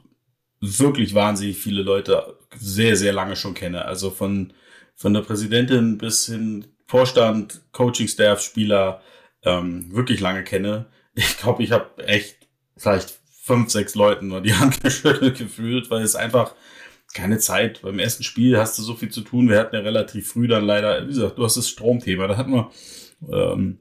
wirklich 0.61 1.15
wahnsinnig 1.15 1.59
viele 1.59 1.83
Leute 1.83 2.37
sehr, 2.57 2.97
sehr 2.97 3.13
lange 3.13 3.37
schon 3.37 3.55
kenne. 3.55 3.85
Also 3.85 4.11
von, 4.11 4.53
von 4.95 5.15
der 5.15 5.21
Präsidentin 5.21 5.99
bis 5.99 6.27
hin 6.27 6.67
Vorstand, 6.87 7.63
Coaching-Staff, 7.73 8.41
Spieler, 8.41 9.03
ähm, 9.43 9.93
wirklich 9.95 10.21
lange 10.21 10.45
kenne. 10.45 10.87
Ich 11.19 11.39
glaube, 11.39 11.63
ich 11.63 11.73
habe 11.73 12.07
echt 12.07 12.36
vielleicht 12.77 13.19
fünf, 13.43 13.71
sechs 13.71 13.95
Leuten 13.95 14.29
nur 14.29 14.41
die 14.41 14.55
Hand 14.55 14.81
geschüttelt 14.83 15.39
gefühlt, 15.39 15.91
weil 15.91 16.03
es 16.03 16.17
einfach 16.17 16.55
keine 17.15 17.39
Zeit. 17.39 17.83
Beim 17.83 17.99
ersten 17.99 18.25
Spiel 18.25 18.59
hast 18.59 18.79
du 18.79 18.83
so 18.83 18.95
viel 18.95 19.11
zu 19.11 19.23
tun. 19.23 19.49
Wir 19.49 19.59
hatten 19.59 19.75
ja 19.75 19.83
relativ 19.83 20.33
früh 20.33 20.49
dann 20.49 20.65
leider, 20.65 21.03
wie 21.05 21.09
gesagt, 21.09 21.39
du 21.39 21.45
hast 21.45 21.57
das 21.57 21.69
Stromthema. 21.69 22.27
Da 22.27 22.37
hatten 22.37 22.53
wir, 22.53 22.71
ähm, 23.33 23.79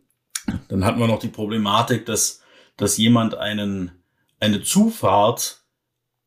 dann 0.69 0.85
hatten 0.85 0.99
wir 0.99 1.07
noch 1.07 1.19
die 1.19 1.27
Problematik, 1.27 2.05
dass, 2.05 2.41
dass 2.77 2.97
jemand 2.97 3.35
einen, 3.35 3.91
eine 4.39 4.61
Zufahrt 4.61 5.63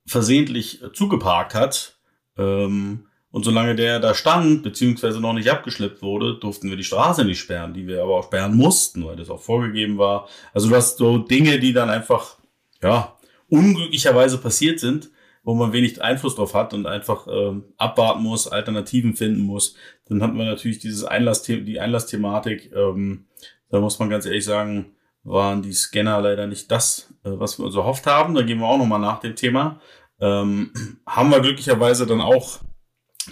versehentlich 0.07 0.83
zugeparkt 0.93 1.55
hat. 1.55 1.99
Ähm, 2.37 3.07
und 3.31 3.45
solange 3.45 3.75
der 3.75 4.01
da 4.01 4.15
stand, 4.15 4.63
beziehungsweise 4.63 5.21
noch 5.21 5.35
nicht 5.35 5.51
abgeschleppt 5.51 6.03
wurde, 6.03 6.39
durften 6.39 6.71
wir 6.71 6.77
die 6.77 6.85
Straße 6.85 7.25
nicht 7.25 7.39
sperren, 7.39 7.75
die 7.75 7.87
wir 7.87 8.03
aber 8.03 8.17
auch 8.17 8.25
sperren 8.25 8.57
mussten, 8.57 9.05
weil 9.05 9.17
das 9.17 9.29
auch 9.29 9.41
vorgegeben 9.41 9.99
war. 9.99 10.29
Also 10.55 10.71
du 10.71 10.77
hast 10.77 10.97
so 10.97 11.19
Dinge, 11.19 11.59
die 11.59 11.75
dann 11.75 11.91
einfach, 11.91 12.38
ja, 12.83 13.17
unglücklicherweise 13.49 14.39
passiert 14.39 14.81
sind, 14.81 15.11
wo 15.43 15.55
man 15.55 15.73
wenig 15.73 16.03
Einfluss 16.03 16.37
drauf 16.37 16.55
hat 16.55 16.75
und 16.75 16.87
einfach 16.87 17.27
ähm, 17.31 17.65
abwarten 17.77 18.23
muss, 18.23 18.49
Alternativen 18.49 19.15
finden 19.15 19.43
muss. 19.43 19.77
Dann 20.07 20.23
hatten 20.23 20.37
wir 20.37 20.45
natürlich 20.45 20.79
dieses 20.79 21.05
Einlassthema, 21.05 21.63
die 21.63 21.81
Einlassthematik. 21.81 22.73
Ähm, 22.75 23.27
da 23.71 23.81
muss 23.81 23.99
man 23.99 24.11
ganz 24.11 24.27
ehrlich 24.27 24.45
sagen, 24.45 24.95
waren 25.25 25.63
die 25.63 25.73
Scanner 25.73 26.21
leider 26.21 26.47
nicht 26.47 26.71
das, 26.71 27.13
äh, 27.25 27.31
was 27.31 27.59
wir 27.59 27.67
uns 27.67 27.77
erhofft 27.77 28.07
haben. 28.07 28.35
Da 28.35 28.43
gehen 28.43 28.59
wir 28.59 28.67
auch 28.67 28.79
nochmal 28.79 29.01
nach 29.01 29.21
dem 29.21 29.37
Thema. 29.37 29.81
Ähm, 30.21 30.73
haben 31.07 31.31
wir 31.31 31.41
glücklicherweise 31.41 32.07
dann 32.07 32.21
auch 32.21 32.61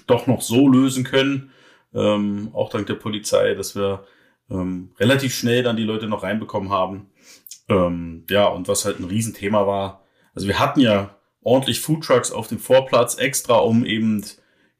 doch 0.06 0.26
noch 0.26 0.42
so 0.42 0.68
lösen 0.68 1.04
können, 1.04 1.50
ähm, 1.94 2.50
auch 2.52 2.68
dank 2.68 2.86
der 2.86 2.94
Polizei, 2.94 3.54
dass 3.54 3.74
wir 3.74 4.04
ähm, 4.50 4.92
relativ 4.98 5.34
schnell 5.34 5.62
dann 5.62 5.76
die 5.76 5.84
Leute 5.84 6.06
noch 6.06 6.22
reinbekommen 6.22 6.70
haben. 6.70 7.10
Ähm, 7.68 8.24
ja, 8.30 8.46
und 8.46 8.68
was 8.68 8.84
halt 8.84 9.00
ein 9.00 9.04
Riesenthema 9.04 9.66
war, 9.66 10.04
also 10.34 10.46
wir 10.46 10.58
hatten 10.58 10.80
ja 10.80 11.16
ordentlich 11.42 11.80
Foodtrucks 11.80 12.30
auf 12.30 12.48
dem 12.48 12.58
Vorplatz 12.58 13.16
extra, 13.16 13.56
um 13.58 13.84
eben 13.84 14.24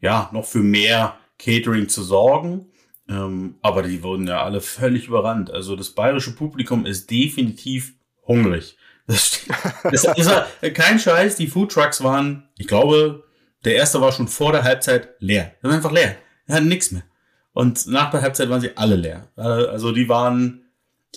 ja 0.01 0.29
noch 0.33 0.45
für 0.45 0.59
mehr 0.59 1.17
Catering 1.39 1.89
zu 1.89 2.03
sorgen. 2.03 2.67
Ähm, 3.09 3.57
aber 3.63 3.83
die 3.83 4.03
wurden 4.03 4.27
ja 4.27 4.43
alle 4.43 4.61
völlig 4.61 5.07
überrannt. 5.07 5.51
Also 5.51 5.77
das 5.77 5.91
bayerische 5.91 6.35
Publikum 6.35 6.85
ist 6.87 7.11
definitiv 7.11 7.95
hungrig. 8.27 8.77
Das, 9.07 9.43
das 9.85 10.05
ist 10.05 10.29
ja 10.29 10.71
kein 10.71 10.99
Scheiß. 10.99 11.37
Die 11.37 11.47
Foodtrucks 11.47 12.03
waren, 12.03 12.49
ich 12.59 12.67
glaube, 12.67 13.25
der 13.65 13.77
erste 13.77 14.01
war 14.01 14.11
schon 14.11 14.27
vor 14.29 14.53
der 14.53 14.65
Halbzeit 14.65 15.11
leer. 15.21 15.55
Der 15.63 15.71
war 15.71 15.77
einfach 15.77 15.93
leer. 15.93 16.17
Er 16.47 16.57
hatten 16.57 16.69
nichts 16.69 16.91
mehr. 16.91 17.05
Und 17.53 17.87
nach 17.87 18.11
der 18.11 18.23
Halbzeit 18.23 18.51
waren 18.51 18.61
sie 18.61 18.77
alle 18.77 18.97
leer. 18.97 19.29
Also 19.37 19.93
die 19.93 20.09
waren 20.09 20.65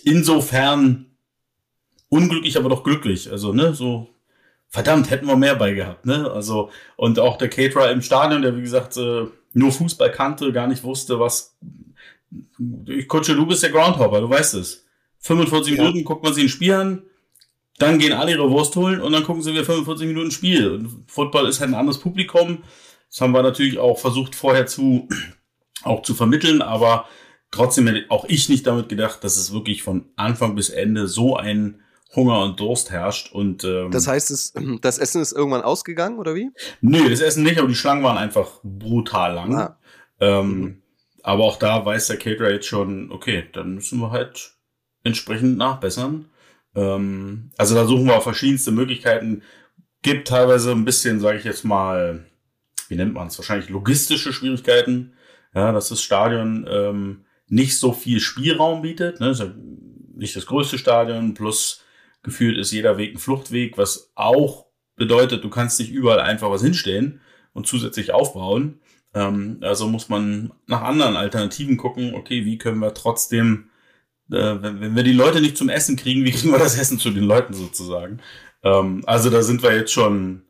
insofern 0.03 1.08
unglücklich, 2.09 2.57
aber 2.57 2.69
doch 2.69 2.83
glücklich. 2.83 3.31
Also, 3.31 3.53
ne, 3.53 3.73
so, 3.73 4.09
verdammt, 4.67 5.09
hätten 5.09 5.27
wir 5.27 5.35
mehr 5.35 5.55
bei 5.55 5.73
gehabt, 5.73 6.05
ne? 6.05 6.29
Also, 6.31 6.69
und 6.95 7.19
auch 7.19 7.37
der 7.37 7.49
Caterer 7.49 7.91
im 7.91 8.01
Stadion, 8.01 8.41
der, 8.41 8.55
wie 8.57 8.61
gesagt, 8.61 8.97
äh, 8.97 9.25
nur 9.53 9.71
Fußball 9.71 10.11
kannte, 10.11 10.51
gar 10.51 10.67
nicht 10.67 10.83
wusste, 10.83 11.19
was. 11.19 11.57
Ich 12.85 13.07
Kutsche, 13.07 13.35
du 13.35 13.45
bist 13.45 13.63
der 13.63 13.71
Groundhopper, 13.71 14.21
du 14.21 14.29
weißt 14.29 14.53
es. 14.55 14.85
45 15.19 15.75
Ja. 15.75 15.83
Minuten 15.83 16.03
guckt 16.03 16.23
man 16.23 16.33
sich 16.33 16.43
ein 16.43 16.49
Spiel 16.49 16.73
an, 16.73 17.03
dann 17.79 17.97
gehen 17.97 18.13
alle 18.13 18.31
ihre 18.31 18.49
Wurst 18.51 18.75
holen 18.75 19.01
und 19.01 19.11
dann 19.11 19.23
gucken 19.23 19.41
sie 19.41 19.51
wieder 19.51 19.63
45 19.63 20.07
Minuten 20.07 20.31
Spiel. 20.31 20.71
Und 20.71 21.05
Football 21.07 21.47
ist 21.47 21.59
halt 21.59 21.71
ein 21.71 21.75
anderes 21.75 21.99
Publikum. 21.99 22.63
Das 23.09 23.21
haben 23.21 23.33
wir 23.33 23.41
natürlich 23.41 23.79
auch 23.79 23.97
versucht 23.97 24.35
vorher 24.35 24.67
zu, 24.67 25.07
auch 25.83 26.03
zu 26.03 26.13
vermitteln, 26.13 26.61
aber 26.61 27.05
trotzdem 27.51 27.87
hätte 27.87 28.05
auch 28.09 28.25
ich 28.27 28.49
nicht 28.49 28.67
damit 28.67 28.89
gedacht, 28.89 29.23
dass 29.23 29.37
es 29.37 29.53
wirklich 29.53 29.81
von 29.81 30.05
Anfang 30.15 30.55
bis 30.55 30.69
Ende 30.69 31.07
so 31.07 31.35
ein 31.35 31.81
Hunger 32.15 32.41
und 32.41 32.59
Durst 32.59 32.89
herrscht. 32.91 33.31
Und 33.31 33.63
ähm, 33.63 33.91
Das 33.91 34.07
heißt, 34.07 34.31
es, 34.31 34.53
das 34.81 34.97
Essen 34.97 35.21
ist 35.21 35.31
irgendwann 35.31 35.61
ausgegangen, 35.61 36.17
oder 36.19 36.35
wie? 36.35 36.51
nö, 36.81 37.09
das 37.09 37.21
Essen 37.21 37.43
nicht, 37.43 37.59
aber 37.59 37.67
die 37.67 37.75
Schlangen 37.75 38.03
waren 38.03 38.17
einfach 38.17 38.59
brutal 38.63 39.33
lang. 39.33 39.55
Ah. 39.55 39.77
Ähm, 40.19 40.49
Mhm. 40.61 40.81
Aber 41.21 41.43
auch 41.43 41.57
da 41.57 41.85
weiß 41.85 42.07
der 42.07 42.17
Caterer 42.17 42.49
jetzt 42.51 42.67
schon, 42.67 43.11
okay, 43.11 43.43
dann 43.51 43.75
müssen 43.75 43.99
wir 43.99 44.09
halt 44.11 44.53
entsprechend 45.03 45.57
nachbessern. 45.57 46.29
Ähm, 46.75 47.51
also 47.57 47.75
da 47.75 47.85
suchen 47.85 48.05
wir 48.05 48.21
verschiedenste 48.21 48.71
Möglichkeiten. 48.71 49.43
Gibt 50.01 50.29
teilweise 50.29 50.71
ein 50.71 50.85
bisschen, 50.85 51.19
sage 51.19 51.37
ich 51.37 51.43
jetzt 51.43 51.65
mal, 51.65 52.25
wie 52.87 52.95
nennt 52.95 53.13
man 53.13 53.27
es, 53.27 53.37
wahrscheinlich 53.37 53.69
logistische 53.69 54.31
Schwierigkeiten. 54.31 55.13
ja, 55.53 55.71
dass 55.73 55.89
das 55.89 56.01
Stadion 56.01 56.65
ähm, 56.71 57.25
nicht 57.47 57.77
so 57.77 57.91
viel 57.91 58.19
Spielraum 58.21 58.81
bietet. 58.81 59.19
Ne? 59.19 59.31
Ist 59.31 59.39
ja 59.41 59.51
nicht 60.15 60.35
das 60.35 60.45
größte 60.45 60.77
Stadion, 60.77 61.33
plus 61.33 61.81
gefühlt 62.23 62.57
ist 62.57 62.71
jeder 62.71 62.97
Weg 62.97 63.15
ein 63.15 63.19
Fluchtweg, 63.19 63.77
was 63.77 64.11
auch 64.15 64.67
bedeutet, 64.95 65.43
du 65.43 65.49
kannst 65.49 65.79
nicht 65.79 65.91
überall 65.91 66.19
einfach 66.19 66.51
was 66.51 66.61
hinstellen 66.61 67.21
und 67.53 67.67
zusätzlich 67.67 68.13
aufbauen. 68.13 68.79
Ähm, 69.13 69.57
also 69.61 69.87
muss 69.87 70.09
man 70.09 70.51
nach 70.67 70.81
anderen 70.81 71.15
Alternativen 71.15 71.77
gucken, 71.77 72.13
okay, 72.15 72.45
wie 72.45 72.57
können 72.57 72.79
wir 72.79 72.93
trotzdem, 72.93 73.69
äh, 74.31 74.55
wenn, 74.61 74.81
wenn 74.81 74.95
wir 74.95 75.03
die 75.03 75.13
Leute 75.13 75.41
nicht 75.41 75.57
zum 75.57 75.69
Essen 75.69 75.95
kriegen, 75.95 76.25
wie 76.25 76.31
kriegen 76.33 76.51
wir 76.51 76.59
das 76.59 76.77
Essen 76.77 76.99
zu 76.99 77.11
den 77.11 77.23
Leuten 77.23 77.53
sozusagen? 77.53 78.19
Ähm, 78.63 79.03
also 79.07 79.29
da 79.29 79.41
sind 79.41 79.63
wir 79.63 79.75
jetzt 79.75 79.93
schon 79.93 80.43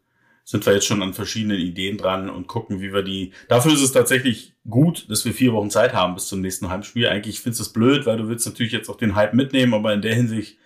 sind 0.50 0.66
wir 0.66 0.74
jetzt 0.74 0.88
schon 0.88 1.04
an 1.04 1.14
verschiedenen 1.14 1.60
Ideen 1.60 2.00
dran 2.00 2.28
und 2.28 2.48
gucken, 2.48 2.82
wie 2.82 2.92
wir 2.92 3.04
die. 3.04 3.34
Dafür 3.50 3.72
ist 3.72 3.84
es 3.84 3.92
tatsächlich 3.92 4.56
gut, 4.68 5.08
dass 5.08 5.24
wir 5.24 5.32
vier 5.32 5.54
Wochen 5.54 5.70
Zeit 5.70 5.94
haben 5.94 6.16
bis 6.16 6.26
zum 6.26 6.42
nächsten 6.42 6.70
Heimspiel. 6.70 7.08
Eigentlich 7.08 7.40
findest 7.40 7.60
du 7.60 7.64
es 7.66 7.74
blöd, 7.74 8.08
weil 8.08 8.18
du 8.18 8.28
willst 8.28 8.48
natürlich 8.48 8.72
jetzt 8.72 8.90
auch 8.90 8.98
den 8.98 9.14
Hype 9.14 9.36
mitnehmen, 9.36 9.76
aber 9.76 9.94
in 9.94 10.02
der 10.02 10.16
Hinsicht 10.16 10.58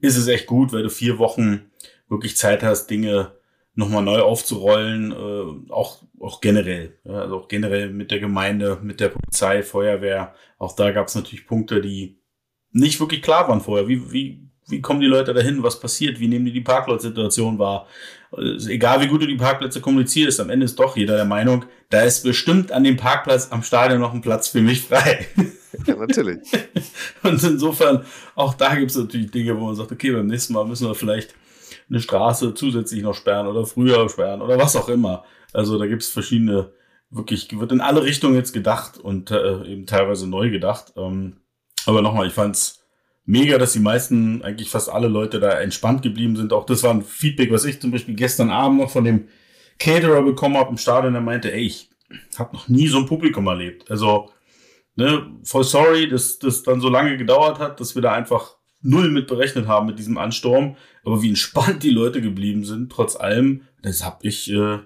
ist 0.00 0.16
es 0.16 0.28
echt 0.28 0.46
gut, 0.46 0.72
weil 0.72 0.82
du 0.82 0.90
vier 0.90 1.18
Wochen 1.18 1.70
wirklich 2.08 2.36
Zeit 2.36 2.62
hast, 2.62 2.88
Dinge 2.88 3.32
nochmal 3.74 4.02
neu 4.02 4.20
aufzurollen, 4.20 5.12
äh, 5.12 5.72
auch, 5.72 6.02
auch 6.20 6.40
generell. 6.40 6.98
Ja, 7.04 7.20
also 7.20 7.36
auch 7.36 7.48
generell 7.48 7.90
mit 7.90 8.10
der 8.10 8.18
Gemeinde, 8.20 8.78
mit 8.82 9.00
der 9.00 9.08
Polizei, 9.08 9.62
Feuerwehr. 9.62 10.34
Auch 10.58 10.74
da 10.74 10.90
gab 10.90 11.06
es 11.06 11.14
natürlich 11.14 11.46
Punkte, 11.46 11.80
die 11.80 12.18
nicht 12.72 12.98
wirklich 12.98 13.22
klar 13.22 13.48
waren 13.48 13.60
vorher. 13.60 13.86
Wie, 13.86 14.12
wie, 14.12 14.48
wie 14.68 14.80
kommen 14.80 15.00
die 15.00 15.06
Leute 15.06 15.32
dahin? 15.32 15.62
Was 15.62 15.78
passiert? 15.78 16.18
Wie 16.18 16.28
nehmen 16.28 16.44
die 16.44 16.52
die 16.52 16.60
Parkplatzsituation 16.60 17.58
wahr? 17.58 17.86
egal 18.36 19.00
wie 19.00 19.06
gut 19.06 19.22
du 19.22 19.26
die 19.26 19.36
Parkplätze 19.36 19.80
kommunizierst, 19.80 20.40
am 20.40 20.50
Ende 20.50 20.66
ist 20.66 20.78
doch 20.78 20.96
jeder 20.96 21.16
der 21.16 21.24
Meinung, 21.24 21.64
da 21.90 22.02
ist 22.02 22.24
bestimmt 22.24 22.72
an 22.72 22.84
dem 22.84 22.96
Parkplatz 22.96 23.48
am 23.50 23.62
Stadion 23.62 24.00
noch 24.00 24.12
ein 24.12 24.20
Platz 24.20 24.48
für 24.48 24.60
mich 24.60 24.82
frei. 24.82 25.26
Ja, 25.86 25.96
natürlich. 25.96 26.38
Und 27.22 27.42
insofern, 27.42 28.04
auch 28.34 28.54
da 28.54 28.74
gibt 28.74 28.90
es 28.90 28.96
natürlich 28.96 29.30
Dinge, 29.30 29.58
wo 29.58 29.66
man 29.66 29.74
sagt, 29.74 29.92
okay, 29.92 30.12
beim 30.12 30.26
nächsten 30.26 30.54
Mal 30.54 30.66
müssen 30.66 30.86
wir 30.86 30.94
vielleicht 30.94 31.34
eine 31.88 32.00
Straße 32.00 32.54
zusätzlich 32.54 33.02
noch 33.02 33.14
sperren 33.14 33.46
oder 33.46 33.66
früher 33.66 34.08
sperren 34.08 34.42
oder 34.42 34.58
was 34.58 34.76
auch 34.76 34.88
immer. 34.88 35.24
Also 35.52 35.78
da 35.78 35.86
gibt 35.86 36.02
es 36.02 36.10
verschiedene, 36.10 36.72
wirklich, 37.10 37.48
wird 37.58 37.72
in 37.72 37.80
alle 37.80 38.02
Richtungen 38.02 38.34
jetzt 38.34 38.52
gedacht 38.52 38.98
und 38.98 39.30
äh, 39.30 39.64
eben 39.66 39.86
teilweise 39.86 40.28
neu 40.28 40.50
gedacht. 40.50 40.92
Ähm, 40.96 41.38
aber 41.86 42.02
nochmal, 42.02 42.26
ich 42.26 42.34
fand's 42.34 42.84
mega, 43.24 43.58
dass 43.58 43.72
die 43.72 43.80
meisten, 43.80 44.42
eigentlich 44.42 44.70
fast 44.70 44.88
alle 44.88 45.08
Leute 45.08 45.40
da 45.40 45.60
entspannt 45.60 46.02
geblieben 46.02 46.36
sind. 46.36 46.52
Auch 46.52 46.66
das 46.66 46.82
war 46.82 46.92
ein 46.92 47.02
Feedback, 47.02 47.50
was 47.52 47.64
ich 47.64 47.80
zum 47.80 47.90
Beispiel 47.90 48.14
gestern 48.14 48.50
Abend 48.50 48.78
noch 48.78 48.90
von 48.90 49.04
dem 49.04 49.28
Caterer 49.78 50.22
bekommen 50.22 50.56
habe 50.56 50.70
im 50.70 50.78
Stadion. 50.78 51.12
Der 51.12 51.22
meinte, 51.22 51.52
ey, 51.52 51.66
ich 51.66 51.90
habe 52.38 52.56
noch 52.56 52.68
nie 52.68 52.88
so 52.88 52.98
ein 52.98 53.06
Publikum 53.06 53.46
erlebt. 53.46 53.90
Also, 53.90 54.30
ne, 54.98 55.30
voll 55.44 55.64
sorry, 55.64 56.08
dass 56.08 56.40
das 56.40 56.64
dann 56.64 56.80
so 56.80 56.88
lange 56.88 57.16
gedauert 57.16 57.60
hat, 57.60 57.78
dass 57.78 57.94
wir 57.94 58.02
da 58.02 58.12
einfach 58.12 58.56
null 58.82 59.10
mit 59.10 59.28
berechnet 59.28 59.68
haben 59.68 59.86
mit 59.86 59.98
diesem 59.98 60.18
Ansturm. 60.18 60.76
Aber 61.04 61.22
wie 61.22 61.28
entspannt 61.28 61.84
die 61.84 61.90
Leute 61.90 62.20
geblieben 62.20 62.64
sind, 62.64 62.90
trotz 62.90 63.14
allem, 63.14 63.62
das 63.80 64.04
habe 64.04 64.18
ich 64.26 64.50
äh, 64.50 64.80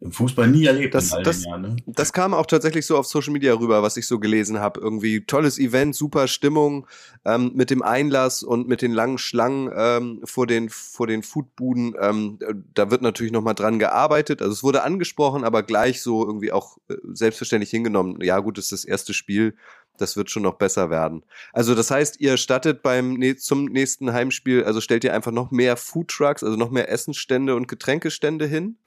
im 0.00 0.12
Fußball 0.12 0.48
nie 0.48 0.64
erlebt 0.64 0.94
das, 0.94 1.10
in 1.10 1.18
all 1.18 1.22
das, 1.22 1.44
Jahren. 1.44 1.62
Ne? 1.62 1.76
Das 1.86 2.12
kam 2.14 2.32
auch 2.32 2.46
tatsächlich 2.46 2.86
so 2.86 2.96
auf 2.96 3.06
Social 3.06 3.34
Media 3.34 3.52
rüber, 3.52 3.82
was 3.82 3.98
ich 3.98 4.06
so 4.06 4.18
gelesen 4.18 4.58
habe. 4.58 4.80
Irgendwie 4.80 5.26
tolles 5.26 5.58
Event, 5.58 5.94
super 5.94 6.26
Stimmung 6.26 6.86
ähm, 7.26 7.52
mit 7.54 7.68
dem 7.68 7.82
Einlass 7.82 8.42
und 8.42 8.66
mit 8.66 8.80
den 8.80 8.92
langen 8.92 9.18
Schlangen 9.18 9.70
ähm, 9.76 10.20
vor 10.24 10.46
den 10.46 10.70
vor 10.70 11.06
den 11.06 11.22
Foodbuden. 11.22 11.94
Ähm, 12.00 12.38
da 12.72 12.90
wird 12.90 13.02
natürlich 13.02 13.32
noch 13.32 13.42
mal 13.42 13.52
dran 13.52 13.78
gearbeitet. 13.78 14.40
Also 14.40 14.54
es 14.54 14.62
wurde 14.62 14.84
angesprochen, 14.84 15.44
aber 15.44 15.62
gleich 15.62 16.00
so 16.00 16.24
irgendwie 16.24 16.50
auch 16.50 16.78
äh, 16.88 16.94
selbstverständlich 17.12 17.70
hingenommen. 17.70 18.22
Ja 18.22 18.38
gut, 18.38 18.56
ist 18.56 18.72
das 18.72 18.86
erste 18.86 19.12
Spiel. 19.12 19.54
Das 19.98 20.16
wird 20.16 20.30
schon 20.30 20.44
noch 20.44 20.54
besser 20.54 20.88
werden. 20.88 21.24
Also 21.52 21.74
das 21.74 21.90
heißt, 21.90 22.20
ihr 22.20 22.38
stattet 22.38 22.82
beim 22.82 23.20
zum 23.36 23.66
nächsten 23.66 24.14
Heimspiel, 24.14 24.64
also 24.64 24.80
stellt 24.80 25.04
ihr 25.04 25.12
einfach 25.12 25.30
noch 25.30 25.50
mehr 25.50 25.76
Foodtrucks, 25.76 26.42
also 26.42 26.56
noch 26.56 26.70
mehr 26.70 26.90
Essensstände 26.90 27.54
und 27.54 27.68
Getränkestände 27.68 28.46
hin? 28.46 28.78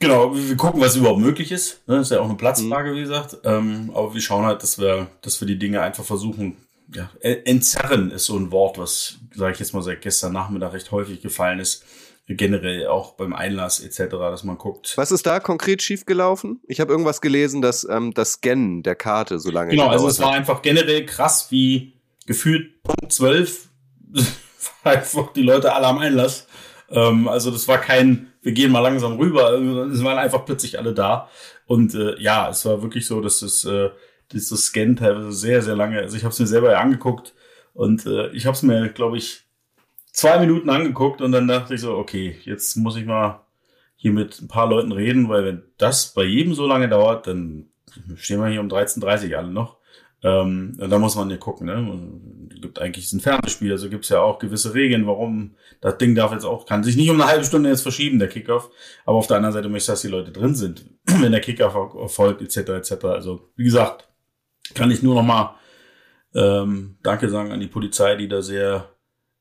Genau, 0.00 0.34
wir 0.34 0.56
gucken, 0.56 0.80
was 0.80 0.96
überhaupt 0.96 1.20
möglich 1.20 1.52
ist. 1.52 1.82
Das 1.86 1.94
ne? 1.94 2.00
ist 2.00 2.10
ja 2.10 2.20
auch 2.20 2.24
eine 2.24 2.34
Platzfrage, 2.34 2.90
mhm. 2.90 2.96
wie 2.96 3.00
gesagt. 3.02 3.36
Ähm, 3.44 3.92
aber 3.94 4.14
wir 4.14 4.20
schauen 4.20 4.46
halt, 4.46 4.62
dass 4.62 4.78
wir, 4.78 5.08
dass 5.20 5.40
wir 5.40 5.46
die 5.46 5.58
Dinge 5.58 5.82
einfach 5.82 6.04
versuchen, 6.04 6.56
ja, 6.92 7.10
entzerren 7.20 8.10
ist 8.10 8.24
so 8.24 8.36
ein 8.36 8.50
Wort, 8.50 8.78
was, 8.78 9.18
sage 9.34 9.52
ich 9.52 9.60
jetzt 9.60 9.74
mal, 9.74 9.82
seit 9.82 10.00
gestern 10.00 10.32
Nachmittag 10.32 10.72
recht 10.72 10.90
häufig 10.90 11.20
gefallen 11.20 11.60
ist. 11.60 11.84
Generell 12.26 12.86
auch 12.86 13.14
beim 13.14 13.32
Einlass 13.32 13.80
etc., 13.80 14.10
dass 14.10 14.44
man 14.44 14.56
guckt. 14.56 14.92
Was 14.96 15.10
ist 15.10 15.26
da 15.26 15.40
konkret 15.40 15.82
schiefgelaufen? 15.82 16.60
Ich 16.68 16.80
habe 16.80 16.92
irgendwas 16.92 17.20
gelesen, 17.20 17.60
dass 17.60 17.86
ähm, 17.88 18.14
das 18.14 18.34
Scannen 18.34 18.84
der 18.84 18.94
Karte 18.94 19.40
so 19.40 19.50
lange 19.50 19.72
Genau, 19.72 19.88
also 19.88 20.06
es 20.06 20.20
war 20.20 20.32
einfach 20.32 20.62
generell 20.62 21.04
krass, 21.06 21.48
wie 21.50 21.94
gefühlt 22.26 22.84
Punkt 22.84 23.12
12 23.12 23.68
einfach 24.84 25.32
die 25.32 25.42
Leute 25.42 25.74
alle 25.74 25.88
am 25.88 25.98
Einlass. 25.98 26.46
Ähm, 26.88 27.26
also 27.26 27.50
das 27.50 27.66
war 27.66 27.78
kein 27.78 28.29
wir 28.42 28.52
gehen 28.52 28.72
mal 28.72 28.80
langsam 28.80 29.18
rüber. 29.18 29.52
Es 29.92 30.02
waren 30.02 30.18
einfach 30.18 30.44
plötzlich 30.44 30.78
alle 30.78 30.94
da. 30.94 31.28
Und 31.66 31.94
äh, 31.94 32.20
ja, 32.20 32.48
es 32.48 32.64
war 32.64 32.82
wirklich 32.82 33.06
so, 33.06 33.20
dass 33.20 33.42
es 33.42 33.64
äh, 33.64 33.90
dieses 34.32 34.66
Scan 34.66 34.96
teilweise 34.96 35.32
sehr, 35.32 35.62
sehr 35.62 35.76
lange, 35.76 36.00
also 36.00 36.16
ich 36.16 36.24
habe 36.24 36.32
es 36.32 36.38
mir 36.38 36.46
selber 36.46 36.70
ja 36.72 36.80
angeguckt 36.80 37.34
und 37.74 38.06
äh, 38.06 38.28
ich 38.30 38.46
habe 38.46 38.54
es 38.54 38.62
mir, 38.62 38.88
glaube 38.88 39.18
ich, 39.18 39.44
zwei 40.12 40.38
Minuten 40.38 40.70
angeguckt 40.70 41.20
und 41.20 41.32
dann 41.32 41.48
dachte 41.48 41.74
ich 41.74 41.80
so, 41.80 41.96
okay, 41.96 42.36
jetzt 42.44 42.76
muss 42.76 42.96
ich 42.96 43.04
mal 43.04 43.44
hier 43.96 44.12
mit 44.12 44.40
ein 44.40 44.48
paar 44.48 44.68
Leuten 44.68 44.92
reden, 44.92 45.28
weil 45.28 45.44
wenn 45.44 45.62
das 45.78 46.14
bei 46.14 46.24
jedem 46.24 46.54
so 46.54 46.66
lange 46.66 46.88
dauert, 46.88 47.26
dann 47.26 47.68
stehen 48.16 48.40
wir 48.40 48.48
hier 48.48 48.60
um 48.60 48.68
13.30 48.68 49.32
Uhr 49.32 49.38
alle 49.38 49.50
noch. 49.50 49.79
Ähm, 50.22 50.76
da 50.78 50.98
muss 50.98 51.16
man 51.16 51.30
ja 51.30 51.38
gucken, 51.38 51.66
ne? 51.66 52.58
Gibt 52.60 52.78
eigentlich 52.78 53.10
ein 53.12 53.20
Fernsehspiel, 53.20 53.72
also 53.72 53.88
gibt 53.88 54.04
es 54.04 54.10
ja 54.10 54.20
auch 54.20 54.38
gewisse 54.38 54.74
Regeln, 54.74 55.06
warum 55.06 55.56
das 55.80 55.96
Ding 55.96 56.14
darf 56.14 56.32
jetzt 56.32 56.44
auch, 56.44 56.66
kann 56.66 56.84
sich 56.84 56.96
nicht 56.96 57.08
um 57.08 57.18
eine 57.18 57.30
halbe 57.30 57.44
Stunde 57.44 57.70
jetzt 57.70 57.82
verschieben, 57.82 58.18
der 58.18 58.28
Kickoff. 58.28 58.70
Aber 59.06 59.16
auf 59.16 59.26
der 59.26 59.38
anderen 59.38 59.54
Seite 59.54 59.70
möchte 59.70 59.90
ich, 59.90 59.94
dass 59.94 60.02
die 60.02 60.08
Leute 60.08 60.30
drin 60.30 60.54
sind, 60.54 60.84
wenn 61.06 61.32
der 61.32 61.40
Kickoff 61.40 61.74
erfolgt, 61.74 62.42
etc. 62.42 62.70
etc. 62.70 63.04
Also, 63.04 63.50
wie 63.56 63.64
gesagt, 63.64 64.08
kann 64.74 64.90
ich 64.90 65.02
nur 65.02 65.14
noch 65.14 65.22
mal 65.22 65.54
ähm, 66.34 66.98
Danke 67.02 67.30
sagen 67.30 67.50
an 67.50 67.60
die 67.60 67.66
Polizei, 67.66 68.14
die 68.16 68.28
da 68.28 68.42
sehr 68.42 68.90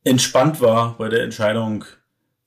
entspannt 0.06 0.62
war 0.62 0.98
bei 0.98 1.10
der 1.10 1.24
Entscheidung. 1.24 1.84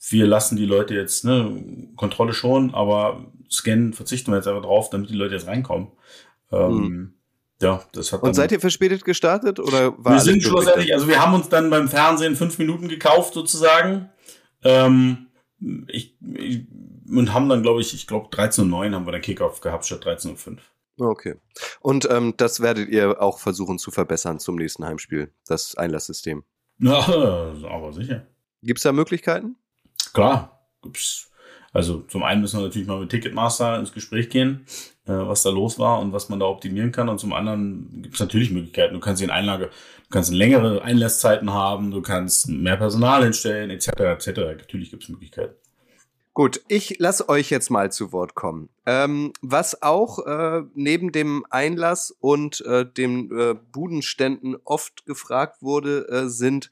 Wir 0.08 0.26
lassen 0.26 0.56
die 0.56 0.66
Leute 0.66 0.94
jetzt, 0.94 1.24
ne, 1.24 1.92
Kontrolle 1.96 2.32
schon, 2.32 2.74
aber 2.74 3.26
Scan 3.50 3.92
verzichten 3.92 4.32
wir 4.32 4.36
jetzt 4.36 4.48
einfach 4.48 4.62
drauf, 4.62 4.88
damit 4.88 5.10
die 5.10 5.14
Leute 5.14 5.34
jetzt 5.34 5.46
reinkommen. 5.46 5.88
Ähm, 6.50 6.72
mhm 6.72 7.14
ja, 7.62 7.82
das 7.92 8.12
hat 8.12 8.22
Und 8.22 8.34
seid 8.34 8.52
ihr 8.52 8.60
verspätet 8.60 9.04
gestartet 9.04 9.58
oder 9.58 9.96
war 9.98 10.14
Wir 10.14 10.20
sind 10.20 10.42
schlussendlich, 10.42 10.92
also 10.92 11.08
wir 11.08 11.20
haben 11.20 11.34
uns 11.34 11.48
dann 11.48 11.70
beim 11.70 11.88
Fernsehen 11.88 12.36
fünf 12.36 12.58
Minuten 12.58 12.88
gekauft 12.88 13.34
sozusagen. 13.34 14.10
Ähm, 14.62 15.28
ich, 15.88 16.16
ich, 16.34 16.66
und 17.08 17.32
haben 17.32 17.48
dann, 17.48 17.62
glaube 17.62 17.80
ich, 17.80 17.94
ich 17.94 18.06
glaube 18.06 18.28
13.09 18.28 18.94
haben 18.94 19.06
wir 19.06 19.12
den 19.12 19.22
Kickoff 19.22 19.60
gehabt 19.60 19.86
statt 19.86 20.04
13.05 20.04 20.58
Okay. 20.98 21.36
Und 21.80 22.08
ähm, 22.10 22.34
das 22.36 22.60
werdet 22.60 22.88
ihr 22.88 23.20
auch 23.22 23.38
versuchen 23.38 23.78
zu 23.78 23.90
verbessern 23.90 24.38
zum 24.38 24.56
nächsten 24.56 24.84
Heimspiel, 24.84 25.32
das 25.46 25.74
Einlasssystem. 25.74 26.44
Ja, 26.78 26.98
aber 27.68 27.92
sicher. 27.92 28.26
Gibt 28.62 28.78
es 28.78 28.82
da 28.82 28.92
Möglichkeiten? 28.92 29.56
Klar, 30.12 30.68
gibt's. 30.82 31.31
Also 31.72 32.00
zum 32.08 32.22
einen 32.22 32.42
müssen 32.42 32.58
wir 32.58 32.66
natürlich 32.66 32.86
mal 32.86 33.00
mit 33.00 33.10
Ticketmaster 33.10 33.78
ins 33.78 33.92
Gespräch 33.92 34.28
gehen 34.28 34.66
äh, 35.06 35.12
was 35.12 35.42
da 35.42 35.50
los 35.50 35.78
war 35.78 36.00
und 36.00 36.12
was 36.12 36.28
man 36.28 36.40
da 36.40 36.46
optimieren 36.46 36.92
kann. 36.92 37.08
Und 37.08 37.18
zum 37.18 37.32
anderen 37.32 38.02
gibt 38.02 38.14
es 38.14 38.20
natürlich 38.20 38.50
Möglichkeiten. 38.50 38.94
Du 38.94 39.00
kannst 39.00 39.22
in 39.22 39.30
Einlage, 39.30 39.66
du 39.66 40.10
kannst 40.10 40.32
längere 40.32 40.82
Einlasszeiten 40.82 41.52
haben, 41.52 41.90
du 41.90 42.02
kannst 42.02 42.48
mehr 42.48 42.76
Personal 42.76 43.24
hinstellen, 43.24 43.70
etc. 43.70 43.88
etc. 43.88 44.28
Natürlich 44.58 44.90
gibt 44.90 45.02
es 45.02 45.08
Möglichkeiten. 45.08 45.54
Gut, 46.34 46.62
ich 46.68 46.98
lasse 46.98 47.28
euch 47.28 47.50
jetzt 47.50 47.68
mal 47.68 47.92
zu 47.92 48.10
Wort 48.10 48.34
kommen. 48.34 48.70
Ähm, 48.86 49.34
was 49.42 49.82
auch 49.82 50.18
äh, 50.26 50.62
neben 50.72 51.12
dem 51.12 51.44
Einlass 51.50 52.10
und 52.20 52.62
äh, 52.62 52.86
den 52.86 53.30
äh, 53.38 53.54
Budenständen 53.70 54.56
oft 54.64 55.04
gefragt 55.04 55.60
wurde, 55.60 56.08
äh, 56.08 56.28
sind, 56.30 56.70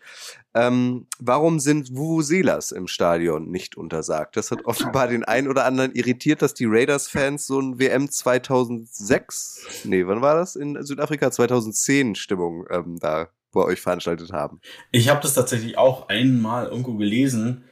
ähm, 0.55 1.07
warum 1.19 1.61
sind 1.61 1.95
Vuvuzelas 1.95 2.73
im 2.73 2.87
Stadion 2.89 3.51
nicht 3.51 3.77
untersagt? 3.77 4.37
Das 4.37 4.51
hat 4.51 4.65
offenbar 4.65 5.09
den 5.09 5.25
einen 5.25 5.49
oder 5.49 5.65
anderen 5.65 5.93
irritiert, 5.95 6.43
dass 6.43 6.55
die 6.55 6.67
Raiders-Fans 6.67 7.47
so 7.47 7.61
ein 7.61 7.79
WM 7.79 8.11
2006, 8.11 9.85
nee, 9.85 10.07
wann 10.07 10.23
war 10.23 10.35
das? 10.35 10.57
In 10.57 10.83
Südafrika 10.85 11.31
2010 11.31 12.15
Stimmung 12.15 12.67
ähm, 12.71 12.99
da 13.01 13.29
bei 13.53 13.63
euch 13.63 13.81
veranstaltet 13.81 14.33
haben. 14.33 14.61
Ich 14.93 15.09
habe 15.09 15.21
das 15.21 15.35
tatsächlich 15.35 15.77
auch 15.77 16.09
einmal 16.09 16.67
irgendwo 16.67 16.95
gelesen 16.95 17.65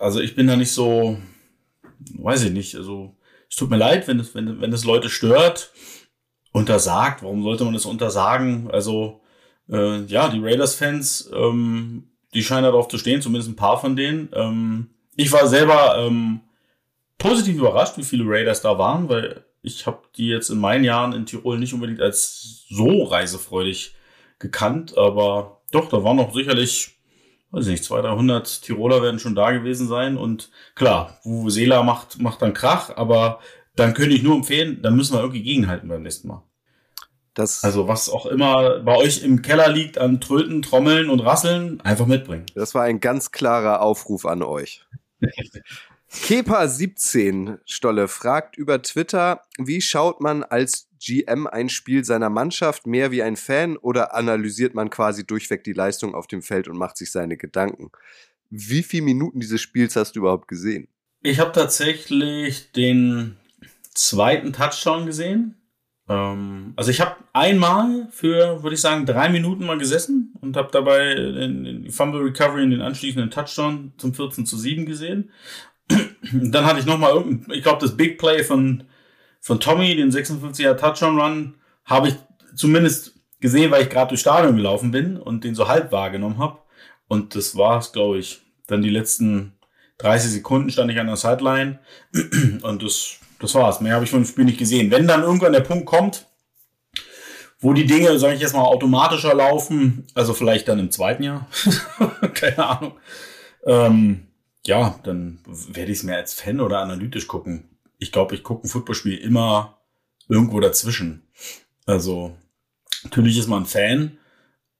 also 0.00 0.20
ich 0.20 0.34
bin 0.34 0.46
da 0.46 0.56
nicht 0.56 0.72
so, 0.72 1.18
weiß 2.18 2.44
ich 2.44 2.52
nicht, 2.52 2.74
also 2.76 3.14
es 3.48 3.56
tut 3.56 3.70
mir 3.70 3.76
leid, 3.76 4.08
wenn 4.08 4.20
es, 4.20 4.34
wenn, 4.34 4.60
wenn 4.60 4.72
es 4.72 4.84
Leute 4.84 5.08
stört, 5.08 5.72
untersagt. 6.52 7.22
Warum 7.22 7.42
sollte 7.42 7.64
man 7.64 7.74
das 7.74 7.86
untersagen? 7.86 8.70
Also 8.70 9.20
äh, 9.70 10.02
ja, 10.04 10.28
die 10.28 10.40
Raiders-Fans, 10.40 11.30
ähm, 11.34 12.10
die 12.34 12.42
scheinen 12.42 12.64
darauf 12.64 12.88
zu 12.88 12.98
stehen, 12.98 13.22
zumindest 13.22 13.50
ein 13.50 13.56
paar 13.56 13.80
von 13.80 13.96
denen. 13.96 14.28
Ähm, 14.32 14.90
ich 15.16 15.32
war 15.32 15.46
selber 15.48 15.96
ähm, 15.98 16.40
positiv 17.18 17.56
überrascht, 17.56 17.96
wie 17.96 18.04
viele 18.04 18.24
Raiders 18.26 18.60
da 18.60 18.78
waren, 18.78 19.08
weil 19.08 19.44
Ich 19.62 19.86
habe 19.86 20.02
die 20.16 20.28
jetzt 20.28 20.50
in 20.50 20.58
meinen 20.58 20.84
Jahren 20.84 21.12
in 21.12 21.26
Tirol 21.26 21.58
nicht 21.58 21.74
unbedingt 21.74 22.00
als 22.00 22.66
so 22.68 23.02
reisefreudig 23.04 23.96
gekannt, 24.38 24.96
aber 24.96 25.62
doch, 25.72 25.88
da 25.88 26.04
waren 26.04 26.16
noch 26.16 26.32
sicherlich, 26.34 26.98
weiß 27.50 27.66
nicht, 27.66 27.82
200, 27.82 28.12
300 28.12 28.62
Tiroler 28.62 29.02
werden 29.02 29.18
schon 29.18 29.34
da 29.34 29.50
gewesen 29.50 29.88
sein 29.88 30.16
und 30.16 30.50
klar, 30.76 31.18
Vuvuzela 31.24 31.82
macht, 31.82 32.20
macht 32.20 32.42
dann 32.42 32.54
Krach, 32.54 32.96
aber 32.96 33.40
dann 33.74 33.94
könnte 33.94 34.14
ich 34.14 34.22
nur 34.22 34.36
empfehlen, 34.36 34.82
dann 34.82 34.94
müssen 34.94 35.14
wir 35.14 35.20
irgendwie 35.20 35.42
gegenhalten 35.42 35.88
beim 35.88 36.02
nächsten 36.02 36.28
Mal. 36.28 36.42
Das 37.36 37.62
also 37.64 37.86
was 37.86 38.08
auch 38.08 38.24
immer 38.24 38.80
bei 38.80 38.96
euch 38.96 39.22
im 39.22 39.42
Keller 39.42 39.68
liegt 39.68 39.98
an 39.98 40.22
Tröten, 40.22 40.62
Trommeln 40.62 41.10
und 41.10 41.20
Rasseln, 41.20 41.82
einfach 41.82 42.06
mitbringen. 42.06 42.46
Das 42.54 42.74
war 42.74 42.84
ein 42.84 42.98
ganz 42.98 43.30
klarer 43.30 43.82
Aufruf 43.82 44.24
an 44.24 44.42
euch. 44.42 44.86
Kepa17 46.10 47.58
Stolle 47.66 48.08
fragt 48.08 48.56
über 48.56 48.80
Twitter, 48.80 49.42
wie 49.58 49.82
schaut 49.82 50.22
man 50.22 50.44
als 50.44 50.88
GM 50.98 51.46
ein 51.46 51.68
Spiel 51.68 52.06
seiner 52.06 52.30
Mannschaft 52.30 52.86
mehr 52.86 53.10
wie 53.10 53.22
ein 53.22 53.36
Fan 53.36 53.76
oder 53.76 54.14
analysiert 54.14 54.74
man 54.74 54.88
quasi 54.88 55.26
durchweg 55.26 55.62
die 55.62 55.74
Leistung 55.74 56.14
auf 56.14 56.26
dem 56.26 56.40
Feld 56.40 56.68
und 56.68 56.78
macht 56.78 56.96
sich 56.96 57.12
seine 57.12 57.36
Gedanken? 57.36 57.90
Wie 58.48 58.82
viele 58.82 59.02
Minuten 59.02 59.40
dieses 59.40 59.60
Spiels 59.60 59.94
hast 59.94 60.16
du 60.16 60.20
überhaupt 60.20 60.48
gesehen? 60.48 60.88
Ich 61.20 61.38
habe 61.38 61.52
tatsächlich 61.52 62.72
den 62.72 63.36
zweiten 63.92 64.54
Touchdown 64.54 65.04
gesehen 65.04 65.54
ähm, 66.08 66.72
also 66.76 66.90
ich 66.90 67.00
habe 67.00 67.16
einmal 67.32 68.08
für, 68.10 68.62
würde 68.62 68.74
ich 68.74 68.80
sagen, 68.80 69.06
drei 69.06 69.28
Minuten 69.28 69.66
mal 69.66 69.78
gesessen 69.78 70.34
und 70.40 70.56
habe 70.56 70.68
dabei 70.72 71.14
den, 71.14 71.90
Fumble 71.90 72.22
Recovery 72.22 72.62
und 72.62 72.70
den 72.70 72.82
anschließenden 72.82 73.30
Touchdown 73.30 73.92
zum 73.98 74.14
14 74.14 74.46
zu 74.46 74.56
7 74.56 74.86
gesehen. 74.86 75.30
dann 76.32 76.64
hatte 76.64 76.80
ich 76.80 76.86
nochmal 76.86 77.12
irgendein, 77.12 77.56
ich 77.56 77.62
glaube, 77.62 77.80
das 77.80 77.96
Big 77.96 78.18
Play 78.18 78.44
von, 78.44 78.84
von 79.40 79.60
Tommy, 79.60 79.96
den 79.96 80.10
56er 80.10 80.76
Touchdown 80.76 81.20
Run, 81.20 81.54
habe 81.84 82.08
ich 82.08 82.14
zumindest 82.54 83.14
gesehen, 83.40 83.70
weil 83.70 83.82
ich 83.82 83.90
gerade 83.90 84.08
durchs 84.08 84.22
Stadion 84.22 84.56
gelaufen 84.56 84.90
bin 84.90 85.16
und 85.16 85.44
den 85.44 85.54
so 85.54 85.68
halb 85.68 85.92
wahrgenommen 85.92 86.38
habe. 86.38 86.58
Und 87.08 87.34
das 87.34 87.56
war 87.56 87.78
es, 87.78 87.92
glaube 87.92 88.18
ich. 88.18 88.42
Dann 88.66 88.82
die 88.82 88.90
letzten 88.90 89.52
30 89.98 90.32
Sekunden 90.32 90.70
stand 90.70 90.90
ich 90.90 90.98
an 90.98 91.06
der 91.06 91.16
Sideline 91.16 91.78
und 92.62 92.82
das 92.82 93.20
das 93.38 93.54
war's. 93.54 93.80
Mehr 93.80 93.94
habe 93.94 94.04
ich 94.04 94.10
von 94.10 94.22
dem 94.22 94.26
Spiel 94.26 94.44
nicht 94.44 94.58
gesehen. 94.58 94.90
Wenn 94.90 95.06
dann 95.06 95.22
irgendwann 95.22 95.52
der 95.52 95.60
Punkt 95.60 95.86
kommt, 95.86 96.26
wo 97.60 97.72
die 97.72 97.86
Dinge, 97.86 98.18
sage 98.18 98.34
ich 98.34 98.40
jetzt 98.40 98.54
mal, 98.54 98.62
automatischer 98.62 99.34
laufen, 99.34 100.06
also 100.14 100.34
vielleicht 100.34 100.68
dann 100.68 100.78
im 100.78 100.90
zweiten 100.90 101.22
Jahr, 101.22 101.46
keine 102.34 102.68
Ahnung, 102.68 102.92
ähm, 103.64 104.26
ja, 104.66 104.98
dann 105.04 105.38
werde 105.46 105.92
ich 105.92 105.98
es 105.98 106.04
mehr 106.04 106.16
als 106.16 106.34
Fan 106.34 106.60
oder 106.60 106.80
analytisch 106.80 107.26
gucken. 107.26 107.64
Ich 107.98 108.12
glaube, 108.12 108.34
ich 108.34 108.42
gucke 108.42 108.66
ein 108.66 108.70
Footballspiel 108.70 109.16
immer 109.16 109.78
irgendwo 110.28 110.60
dazwischen. 110.60 111.22
Also 111.86 112.36
natürlich 113.04 113.38
ist 113.38 113.48
man 113.48 113.64
Fan, 113.64 114.18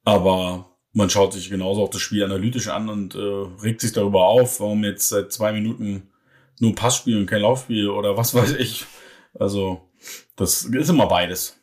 aber 0.04 0.70
man 0.92 1.10
schaut 1.10 1.32
sich 1.32 1.50
genauso 1.50 1.82
auch 1.82 1.90
das 1.90 2.00
Spiel 2.00 2.24
analytisch 2.24 2.68
an 2.68 2.88
und 2.88 3.14
äh, 3.14 3.18
regt 3.62 3.80
sich 3.80 3.92
darüber 3.92 4.24
auf, 4.24 4.60
warum 4.60 4.84
jetzt 4.84 5.08
seit 5.08 5.32
zwei 5.32 5.52
Minuten 5.52 6.10
nur 6.58 6.74
Passspiel 6.74 7.18
und 7.18 7.26
kein 7.26 7.42
Laufspiel 7.42 7.88
oder 7.88 8.16
was 8.16 8.34
weiß 8.34 8.52
ich. 8.54 8.86
Also, 9.38 9.82
das 10.36 10.64
ist 10.64 10.88
immer 10.88 11.06
beides. 11.06 11.56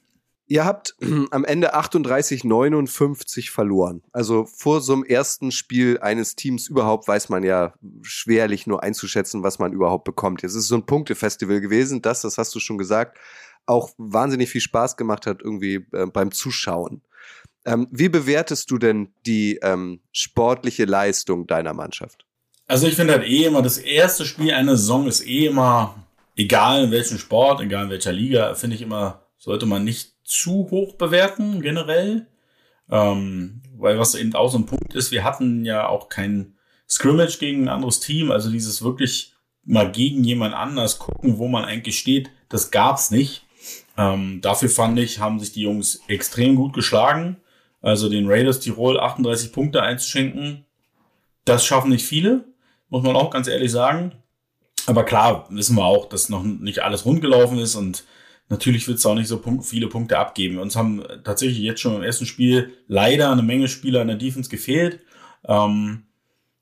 Ihr 0.45 0.65
habt 0.65 0.95
am 1.32 1.45
Ende 1.45 1.73
38, 1.73 2.43
59 2.43 3.49
verloren. 3.49 4.03
Also 4.12 4.45
vor 4.45 4.82
so 4.82 4.93
einem 4.93 5.03
ersten 5.03 5.51
Spiel 5.51 5.99
eines 5.99 6.36
Teams 6.36 6.67
überhaupt 6.67 7.08
weiß 7.08 7.29
man 7.29 7.43
ja 7.43 7.73
schwerlich 8.01 8.67
nur 8.67 8.84
einzuschätzen, 8.84 9.43
was 9.43 9.60
man 9.60 9.73
überhaupt 9.73 10.03
bekommt. 10.03 10.43
Es 10.43 10.53
ist 10.53 10.67
so 10.67 10.75
ein 10.75 10.86
Punktefestival 10.86 11.62
gewesen, 11.62 12.01
das, 12.01 12.21
das 12.21 12.38
hast 12.38 12.53
du 12.53 12.60
schon 12.60 12.77
gesagt, 12.77 13.17
auch 13.65 13.91
wahnsinnig 13.97 14.49
viel 14.49 14.62
Spaß 14.62 14.97
gemacht 14.97 15.25
hat 15.25 15.41
irgendwie 15.41 15.86
äh, 15.93 16.06
beim 16.08 16.32
Zuschauen. 16.32 17.01
Ähm, 17.65 17.88
wie 17.91 18.10
bewertest 18.10 18.69
du 18.71 18.77
denn 18.77 19.13
die 19.25 19.60
ähm, 19.62 20.01
sportliche 20.12 20.84
Leistung 20.84 21.47
deiner 21.47 21.73
Mannschaft? 21.73 22.25
Also 22.67 22.88
ich 22.88 22.95
finde 22.95 23.13
halt 23.13 23.28
eh 23.28 23.45
immer, 23.45 23.62
das 23.62 23.78
erste 23.78 24.26
Spiel 24.26 24.54
einer 24.54 24.78
Saison 24.78 25.08
ist 25.08 25.26
eh 25.28 25.47
immer, 25.47 25.95
egal 26.36 26.86
in 26.86 26.91
welchem 26.91 27.17
Sport, 27.17 27.62
egal 27.62 27.86
in 27.86 27.89
welcher 27.89 28.13
Liga, 28.13 28.54
finde 28.56 28.76
ich 28.76 28.82
immer, 28.82 29.23
sollte 29.38 29.65
man 29.65 29.84
nicht 29.84 30.13
zu 30.23 30.69
hoch 30.71 30.95
bewerten, 30.95 31.62
generell. 31.62 32.28
Ähm, 32.89 33.62
weil 33.78 33.99
was 33.99 34.15
eben 34.15 34.34
auch 34.36 34.49
so 34.49 34.58
ein 34.58 34.65
Punkt 34.65 34.93
ist, 34.95 35.12
wir 35.12 35.23
hatten 35.23 35.65
ja 35.65 35.88
auch 35.88 36.10
kein 36.10 36.56
Scrimmage 36.89 37.38
gegen 37.39 37.63
ein 37.63 37.69
anderes 37.69 37.99
Team, 37.99 38.32
also 38.32 38.49
dieses 38.49 38.82
wirklich 38.82 39.34
mal 39.65 39.91
gegen 39.91 40.23
jemand 40.23 40.54
anders 40.54 40.99
gucken, 40.99 41.38
wo 41.38 41.47
man 41.47 41.65
eigentlich 41.65 41.97
steht, 41.97 42.30
das 42.49 42.71
gab's 42.71 43.12
nicht. 43.12 43.45
Ähm, 43.97 44.41
dafür 44.41 44.69
fand 44.69 44.99
ich, 44.99 45.19
haben 45.19 45.39
sich 45.39 45.54
die 45.54 45.62
Jungs 45.62 46.02
extrem 46.08 46.56
gut 46.56 46.73
geschlagen. 46.73 47.38
Also 47.82 48.10
den 48.10 48.30
Raiders 48.30 48.60
Tirol 48.60 48.99
38 48.99 49.52
Punkte 49.52 49.82
einzuschenken, 49.84 50.65
das 51.45 51.65
schaffen 51.65 51.89
nicht 51.89 52.06
viele 52.06 52.45
muss 52.93 53.01
man 53.01 53.15
auch 53.15 53.32
ganz 53.32 53.47
ehrlich 53.47 53.71
sagen. 53.71 54.12
Aber 54.86 55.03
klar, 55.03 55.47
wissen 55.49 55.75
wir 55.75 55.84
auch, 55.84 56.08
dass 56.08 56.29
noch 56.29 56.43
nicht 56.43 56.84
alles 56.84 57.06
rundgelaufen 57.06 57.58
ist 57.58 57.73
und 57.73 58.03
natürlich 58.49 58.88
wird 58.88 58.99
es 58.99 59.06
auch 59.08 59.15
nicht 59.15 59.27
so 59.27 59.41
viele 59.63 59.88
Punkte 59.88 60.19
abgeben. 60.19 60.60
Uns 60.60 60.75
haben 60.75 61.03
tatsächlich 61.23 61.58
jetzt 61.58 61.82
schon 61.82 61.95
im 61.95 62.03
ersten 62.03 62.27
Spiel 62.27 62.71
leider 62.88 63.32
eine 63.32 63.41
Menge 63.41 63.67
Spieler 63.67 64.03
in 64.03 64.10
der 64.10 64.17
Defense 64.17 64.47
gefehlt. 64.47 64.99
Ähm, 65.47 66.03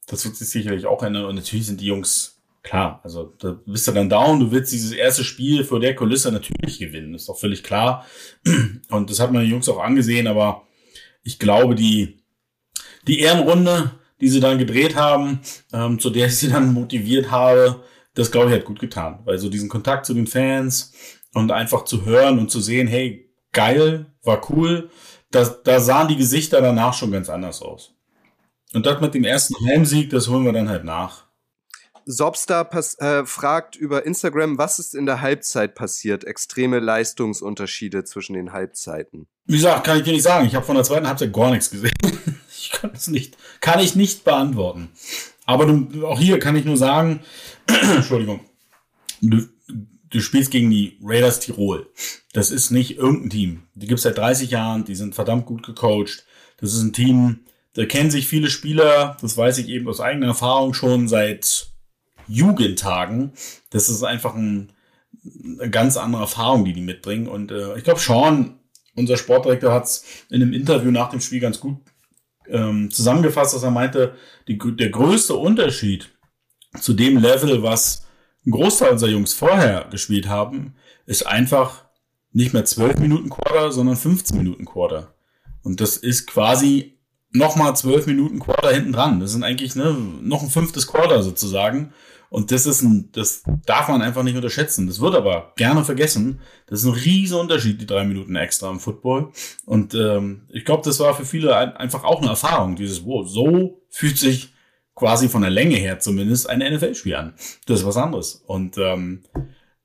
das 0.08 0.24
wird 0.24 0.38
sich 0.38 0.50
sicherlich 0.50 0.86
auch 0.86 1.04
ändern 1.04 1.26
und 1.26 1.36
natürlich 1.36 1.65
sind 1.65 1.82
die 1.82 1.88
Jungs 1.88 2.41
klar. 2.63 3.02
Also 3.04 3.34
da 3.39 3.60
bist 3.65 3.89
du 3.89 3.91
dann 3.91 4.10
down, 4.10 4.39
du 4.39 4.52
willst 4.52 4.72
dieses 4.72 4.94
erste 4.94 5.26
Spiel 5.26 5.65
vor 5.65 5.82
der 5.82 5.96
Kulisse 5.96 6.32
natürlich 6.32 6.80
gewinnen, 6.80 7.13
ist 7.13 7.28
doch 7.28 7.38
völlig 7.38 7.62
klar. 7.62 8.06
Und 8.89 9.10
das 9.10 9.20
hat 9.20 9.34
man 9.34 9.41
den 9.41 9.52
Jungs 9.52 9.67
auch 9.67 9.80
angesehen, 9.80 10.28
aber 10.28 10.65
ich 11.24 11.39
glaube, 11.39 11.76
die, 11.76 12.24
die 13.06 13.20
Ehrenrunde 13.20 14.00
die 14.22 14.30
sie 14.30 14.40
dann 14.40 14.58
gedreht 14.58 14.96
haben, 14.96 15.42
ähm, 15.74 16.00
zu 16.00 16.10
der 16.10 16.28
ich 16.28 16.38
sie 16.38 16.50
dann 16.50 16.74
motiviert 16.74 17.32
habe, 17.32 17.82
das 18.14 18.32
glaube 18.32 18.50
ich 18.50 18.56
hat 18.56 18.66
gut 18.66 18.80
getan. 18.80 19.20
Weil 19.26 19.38
so 19.38 19.50
diesen 19.50 19.70
Kontakt 19.70 20.06
zu 20.06 20.14
den 20.14 20.28
Fans 20.28 20.94
und 21.34 21.52
einfach 21.52 21.86
zu 21.86 22.06
hören 22.06 22.40
und 22.40 22.52
zu 22.52 22.62
sehen, 22.62 22.88
hey, 22.88 23.30
geil, 23.52 24.06
war 24.24 24.50
cool, 24.50 24.90
das, 25.32 25.64
da 25.64 25.80
sahen 25.80 26.10
die 26.10 26.18
Gesichter 26.18 26.62
danach 26.62 26.94
schon 26.94 27.12
ganz 27.12 27.30
anders 27.30 27.62
aus. 27.62 27.94
Und 28.74 28.86
das 28.86 29.02
mit 29.02 29.14
dem 29.14 29.24
ersten 29.24 29.56
Heimsieg, 29.68 30.10
das 30.10 30.28
holen 30.28 30.46
wir 30.46 30.54
dann 30.54 30.70
halt 30.70 30.84
nach. 30.84 31.26
Sobstar 32.06 32.70
äh, 33.00 33.26
fragt 33.26 33.76
über 33.76 34.06
Instagram, 34.06 34.58
was 34.58 34.80
ist 34.80 34.96
in 34.96 35.06
der 35.06 35.22
Halbzeit 35.22 35.76
passiert? 35.76 36.24
Extreme 36.24 36.80
Leistungsunterschiede 36.80 38.04
zwischen 38.04 38.34
den 38.34 38.52
Halbzeiten. 38.52 39.28
Wie 39.46 39.56
gesagt, 39.56 39.86
kann 39.86 39.98
ich 39.98 40.04
dir 40.04 40.14
nicht 40.14 40.24
sagen. 40.24 40.46
Ich 40.46 40.56
habe 40.56 40.66
von 40.66 40.76
der 40.76 40.84
zweiten 40.84 41.08
Halbzeit 41.08 41.34
gar 41.34 41.52
nichts 41.52 41.70
gesehen. 41.70 41.92
Ich 42.64 42.70
kann 42.70 42.92
es 42.94 43.08
nicht, 43.08 43.38
kann 43.60 43.80
ich 43.80 43.96
nicht 43.96 44.24
beantworten. 44.24 44.90
Aber 45.48 45.66
du, 45.66 46.06
auch 46.06 46.20
hier 46.20 46.38
kann 46.38 46.56
ich 46.56 46.64
nur 46.64 46.78
sagen, 46.78 47.22
Entschuldigung, 47.96 48.42
du, 49.20 49.48
du 50.12 50.20
spielst 50.20 50.52
gegen 50.52 50.70
die 50.70 51.00
Raiders 51.02 51.40
Tirol. 51.40 51.90
Das 52.34 52.52
ist 52.52 52.70
nicht 52.70 52.98
irgendein 52.98 53.30
Team. 53.32 53.64
Die 53.74 53.88
gibt's 53.88 54.04
seit 54.04 54.18
30 54.18 54.52
Jahren, 54.52 54.86
die 54.86 54.94
sind 54.94 55.16
verdammt 55.16 55.48
gut 55.48 55.64
gecoacht. 55.64 56.24
Das 56.58 56.74
ist 56.74 56.84
ein 56.84 56.94
Team, 56.94 57.40
da 57.74 57.86
kennen 57.86 58.12
sich 58.12 58.28
viele 58.28 58.50
Spieler, 58.50 59.18
das 59.22 59.38
weiß 59.38 59.58
ich 59.58 59.70
eben 59.70 59.88
aus 59.88 60.02
eigener 60.02 60.28
Erfahrung 60.28 60.74
schon 60.74 61.08
seit 61.08 61.71
Jugendtagen. 62.28 63.34
Das 63.70 63.90
ist 63.90 64.04
einfach 64.04 64.36
ein, 64.36 64.72
eine 65.60 65.70
ganz 65.70 65.98
andere 65.98 66.24
Erfahrung, 66.24 66.66
die 66.66 66.74
die 66.74 66.82
mitbringen. 66.82 67.28
Und 67.28 67.52
äh, 67.52 67.78
ich 67.78 67.84
glaube, 67.84 68.00
Sean, 68.00 68.60
unser 68.96 69.18
Sportdirektor, 69.18 69.74
hat 69.74 69.86
es 69.86 70.06
in 70.30 70.42
einem 70.42 70.54
Interview 70.54 70.92
nach 70.92 71.10
dem 71.10 71.22
Spiel 71.22 71.40
ganz 71.40 71.60
gut 71.60 71.78
ähm, 72.52 72.92
zusammengefasst, 72.92 73.54
dass 73.54 73.64
er 73.64 73.72
meinte, 73.72 74.16
die, 74.48 74.58
der 74.58 74.90
größte 74.90 75.36
Unterschied 75.36 76.10
zu 76.80 76.94
dem 76.94 77.18
Level, 77.18 77.64
was 77.64 78.06
ein 78.46 78.52
Großteil 78.52 78.92
unserer 78.92 79.10
Jungs 79.10 79.34
vorher 79.34 79.88
gespielt 79.92 80.28
haben, 80.28 80.76
ist 81.06 81.26
einfach 81.28 81.86
nicht 82.32 82.54
mehr 82.54 82.66
12 82.66 83.00
Minuten 83.00 83.30
Quarter, 83.30 83.72
sondern 83.72 83.96
15 83.98 84.38
Minuten 84.38 84.66
Quarter. 84.66 85.14
Und 85.64 85.82
das 85.82 85.98
ist 85.98 86.28
quasi 86.28 86.98
nochmal 87.32 87.76
12 87.76 88.08
Minuten 88.08 88.40
Quarter 88.40 88.72
hinten 88.72 88.94
dran. 88.94 89.20
Das 89.20 89.32
sind 89.32 89.44
eigentlich 89.44 89.76
ne, 89.76 89.96
noch 90.22 90.42
ein 90.42 90.50
fünftes 90.50 90.88
Quarter 90.88 91.24
sozusagen. 91.24 91.94
Und 92.32 92.52
das 92.52 92.65
ist 92.65 92.82
ein, 92.82 93.10
das 93.12 93.44
darf 93.65 93.89
man 93.89 94.02
einfach 94.02 94.24
nicht 94.24 94.38
unterschätzen. 94.38 94.88
Das 94.88 95.02
wird 95.02 95.15
aber 95.15 95.52
gerne 95.58 95.84
vergessen. 95.84 96.39
Das 96.65 96.80
ist 96.80 96.86
ein 96.86 96.94
riesen 96.94 97.38
Unterschied, 97.38 97.82
die 97.82 97.86
drei 97.86 98.06
Minuten 98.06 98.38
extra 98.38 98.70
im 98.70 98.80
Football. 98.80 99.34
Und 99.65 99.94
ähm, 99.96 100.44
ich 100.48 100.63
glaube, 100.63 100.82
das 100.86 101.02
war 101.02 101.13
für 101.13 101.26
viele 101.26 101.78
einfach 101.78 102.06
auch 102.06 102.22
eine 102.22 102.30
Erfahrung. 102.30 102.78
Dieses, 102.78 103.04
wow, 103.04 103.28
so 103.28 103.82
fühlt 103.89 104.17
sich 104.17 104.54
quasi 104.96 105.28
von 105.28 105.41
der 105.41 105.52
Länge 105.52 105.76
her 105.76 106.00
zumindest 106.00 106.50
ein 106.50 106.60
NFL-Spiel 106.60 107.15
an. 107.15 107.34
Das 107.65 107.82
ist 107.82 107.86
was 107.86 107.98
anderes. 107.98 108.36
Und 108.48 108.78
ähm, 108.78 109.24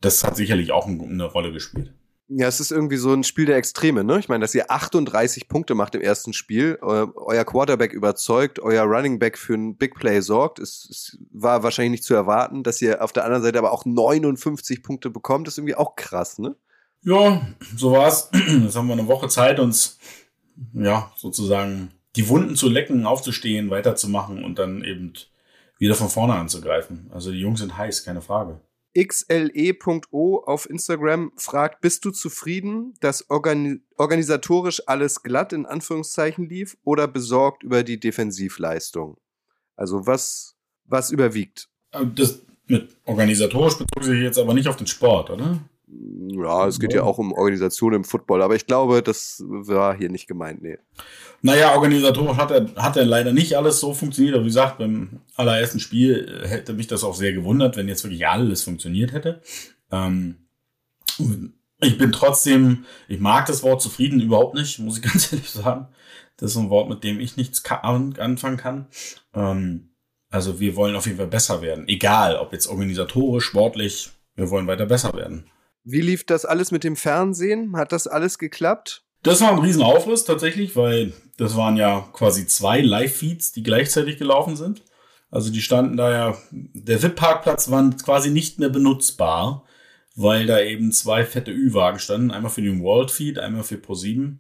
das 0.01 0.23
hat 0.23 0.37
sicherlich 0.37 0.71
auch 0.71 0.87
eine 0.87 1.25
Rolle 1.25 1.51
gespielt. 1.51 1.96
Ja, 2.29 2.49
es 2.49 2.59
ist 2.59 2.73
irgendwie 2.73 2.97
so 2.97 3.13
ein 3.13 3.23
Spiel 3.23 3.47
der 3.47 3.57
Extreme, 3.57 4.03
ne? 4.03 4.19
Ich 4.19 4.29
meine, 4.29 4.43
dass 4.43 4.55
ihr 4.55 4.69
38 4.71 5.49
Punkte 5.49 5.77
macht 5.77 5.95
im 5.95 6.01
ersten 6.01 6.33
Spiel, 6.33 6.77
eu 6.83 7.07
euer 7.15 7.45
Quarterback 7.45 7.93
überzeugt, 7.93 8.59
euer 8.59 8.83
Running 8.83 9.21
Back 9.21 9.39
für 9.39 9.55
ein 9.55 9.77
Big 9.77 9.95
Play 9.95 10.21
sorgt. 10.21 10.59
Es, 10.59 10.89
es, 10.91 11.19
war 11.31 11.63
wahrscheinlich 11.63 11.93
nicht 11.93 12.05
zu 12.05 12.15
erwarten, 12.15 12.65
dass 12.65 12.83
ihr 12.83 13.03
auf 13.05 13.13
der 13.13 13.25
anderen 13.25 13.45
Seite 13.45 13.59
aber 13.59 13.71
auch 13.71 13.85
59 13.85 14.83
Punkte 14.83 15.11
bekommt, 15.11 15.47
ist 15.47 15.59
irgendwie 15.59 15.77
auch 15.77 15.95
krass, 15.95 16.39
ne? 16.39 16.57
Ja, 17.03 17.47
so 17.77 17.93
war's. 17.93 18.31
Jetzt 18.35 18.75
haben 18.75 18.89
wir 18.89 18.95
eine 18.95 19.07
Woche 19.07 19.29
Zeit, 19.29 19.61
uns 19.61 19.99
ja 20.73 21.13
sozusagen 21.17 21.93
die 22.17 22.29
Wunden 22.29 22.57
zu 22.57 22.69
lecken, 22.69 23.07
aufzustehen, 23.07 23.71
weiterzumachen 23.71 24.43
und 24.43 24.59
dann 24.59 24.83
eben 24.83 25.13
wieder 25.79 25.95
von 25.95 26.09
vorne 26.09 26.35
anzugreifen. 26.35 27.09
Also 27.13 27.31
die 27.31 27.39
Jungs 27.39 27.61
sind 27.61 27.77
heiß, 27.77 28.05
keine 28.05 28.23
Frage. 28.23 28.61
xle.o 28.97 30.39
auf 30.45 30.69
Instagram 30.69 31.33
fragt, 31.37 31.81
bist 31.81 32.05
du 32.05 32.11
zufrieden, 32.11 32.95
dass 33.01 33.29
organi 33.29 33.81
organisatorisch 33.97 34.83
alles 34.87 35.23
glatt 35.23 35.53
in 35.53 35.67
Anführungszeichen 35.67 36.49
lief 36.49 36.77
oder 36.83 37.07
besorgt 37.07 37.63
über 37.63 37.83
die 37.83 38.01
Defensivleistung? 38.01 39.19
Also 39.77 40.07
was, 40.07 40.57
was 40.85 41.11
überwiegt? 41.11 41.69
Äh, 41.93 42.07
das 42.15 42.41
mit 42.67 42.97
organisatorisch 43.05 43.79
bezog 43.79 44.05
sich 44.05 44.21
jetzt 44.21 44.39
aber 44.39 44.55
nicht 44.55 44.69
auf 44.69 44.77
den 44.77 44.87
Sport, 44.87 45.31
oder? 45.31 45.61
Ja, 46.29 46.67
es 46.67 46.81
geht 46.81 46.93
ja 46.93 47.03
auch 47.03 47.19
um 47.19 47.33
Organisation 47.33 47.93
im 47.93 48.05
Football, 48.05 48.43
aber 48.43 48.55
ich 48.57 48.67
glaube, 48.67 49.03
das 49.03 49.43
war 49.47 49.97
hier 49.97 50.09
nicht 50.09 50.27
gemeint, 50.27 50.63
nee. 50.63 50.79
Naja, 51.43 51.75
organisatorisch 51.75 52.37
hat 52.37 52.51
er, 52.51 52.75
hat 52.77 52.97
er 52.97 53.05
leider 53.05 53.33
nicht 53.33 53.57
alles 53.57 53.81
so 53.81 53.95
funktioniert. 53.95 54.35
Aber 54.35 54.45
wie 54.45 54.49
gesagt, 54.49 54.79
beim 54.79 55.21
allerersten 55.37 55.81
Spiel 55.81 56.43
hätte 56.45 56.73
mich 56.73 56.87
das 56.87 57.05
auch 57.05 57.15
sehr 57.15 57.33
gewundert, 57.33 57.77
wenn 57.77 57.89
jetzt 57.89 58.05
wirklich 58.05 58.27
alles 58.27 58.65
funktioniert 58.65 59.13
hätte. 59.13 59.43
Ähm, 59.93 60.47
ich 61.81 61.99
bin 61.99 62.13
trotzdem, 62.13 62.85
ich 63.09 63.21
mag 63.21 63.47
das 63.47 63.63
Wort 63.63 63.83
zufrieden 63.83 64.21
überhaupt 64.21 64.55
nicht, 64.55 64.79
muss 64.79 64.97
ich 64.99 65.03
ganz 65.13 65.33
ehrlich 65.33 65.51
sagen. 65.51 65.89
Das 66.37 66.51
ist 66.51 66.57
ein 66.57 66.71
Wort, 66.71 66.89
mit 66.89 67.05
dem 67.05 67.21
ich 67.21 67.37
nichts 67.37 67.65
anfangen 67.65 68.57
kann. 68.57 68.87
Ähm, 69.35 69.91
also 70.31 70.61
wir 70.61 70.77
wollen 70.77 70.97
auf 70.97 71.07
jeden 71.07 71.19
Fall 71.19 71.29
besser 71.29 71.63
werden. 71.63 71.89
Egal, 71.89 72.37
ob 72.37 72.53
jetzt 72.53 72.67
organisatorisch, 72.67 73.45
sportlich, 73.45 74.11
wir 74.35 74.51
wollen 74.51 74.67
weiter 74.67 74.87
besser 74.87 75.15
werden. 75.15 75.47
Wie 75.89 76.01
lief 76.01 76.27
das 76.27 76.45
alles 76.45 76.73
mit 76.73 76.83
dem 76.83 76.97
Fernsehen? 76.97 77.77
Hat 77.77 77.93
das 77.93 78.09
alles 78.09 78.39
geklappt? 78.39 79.05
Das 79.23 79.41
war 79.41 79.53
ein 79.53 79.61
Riesenaufriss 79.61 80.25
tatsächlich, 80.25 80.75
weil 80.75 81.13
das 81.37 81.57
waren 81.57 81.77
ja 81.77 82.09
quasi 82.13 82.49
zwei 82.49 82.81
Live-Feeds, 82.81 83.53
die 83.53 83.63
gleichzeitig 83.63 84.19
gelaufen 84.19 84.57
sind. 84.57 84.83
Also 85.31 85.53
die 85.53 85.63
standen 85.63 85.97
da 85.97 86.11
ja, 86.11 86.37
der 86.51 87.01
VIP-Parkplatz 87.01 87.71
war 87.71 87.89
quasi 88.05 88.31
nicht 88.31 88.59
mehr 88.59 88.69
benutzbar, 88.69 89.65
weil 90.17 90.47
da 90.47 90.61
eben 90.61 90.91
zwei 90.91 91.25
fette 91.25 91.53
Ü-Wagen 91.53 92.01
standen. 92.01 92.33
Einmal 92.33 92.51
für 92.51 92.63
den 92.63 92.83
World 92.83 93.13
Feed, 93.13 93.39
einmal 93.39 93.63
für 93.63 93.77
Pro7. 93.77 94.39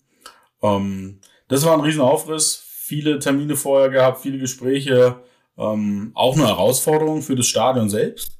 Ähm, 0.62 1.20
das 1.46 1.64
war 1.64 1.74
ein 1.74 1.80
Riesenaufriss. 1.80 2.60
Viele 2.68 3.20
Termine 3.20 3.54
vorher 3.54 3.90
gehabt, 3.90 4.20
viele 4.20 4.38
Gespräche. 4.38 5.20
Ähm, 5.56 6.10
auch 6.14 6.34
eine 6.34 6.48
Herausforderung 6.48 7.22
für 7.22 7.36
das 7.36 7.46
Stadion 7.46 7.88
selbst. 7.88 8.35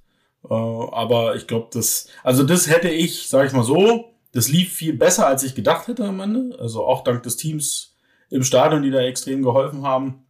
Äh, 0.48 0.54
aber 0.54 1.37
ich 1.37 1.46
glaube, 1.46 1.68
das, 1.72 2.09
also 2.22 2.42
das 2.42 2.68
hätte 2.68 2.88
ich, 2.88 3.28
sage 3.28 3.48
ich 3.48 3.52
mal 3.52 3.64
so, 3.64 4.12
das 4.32 4.48
lief 4.48 4.72
viel 4.72 4.92
besser, 4.92 5.26
als 5.26 5.42
ich 5.42 5.54
gedacht 5.54 5.88
hätte 5.88 6.04
am 6.04 6.20
Ende. 6.20 6.59
Also 6.59 6.85
auch 6.85 7.04
dank 7.04 7.22
des 7.22 7.37
Teams 7.37 7.94
im 8.30 8.42
Stadion, 8.42 8.82
die 8.82 8.90
da 8.90 9.00
extrem 9.00 9.42
geholfen 9.42 9.82
haben. 9.82 10.26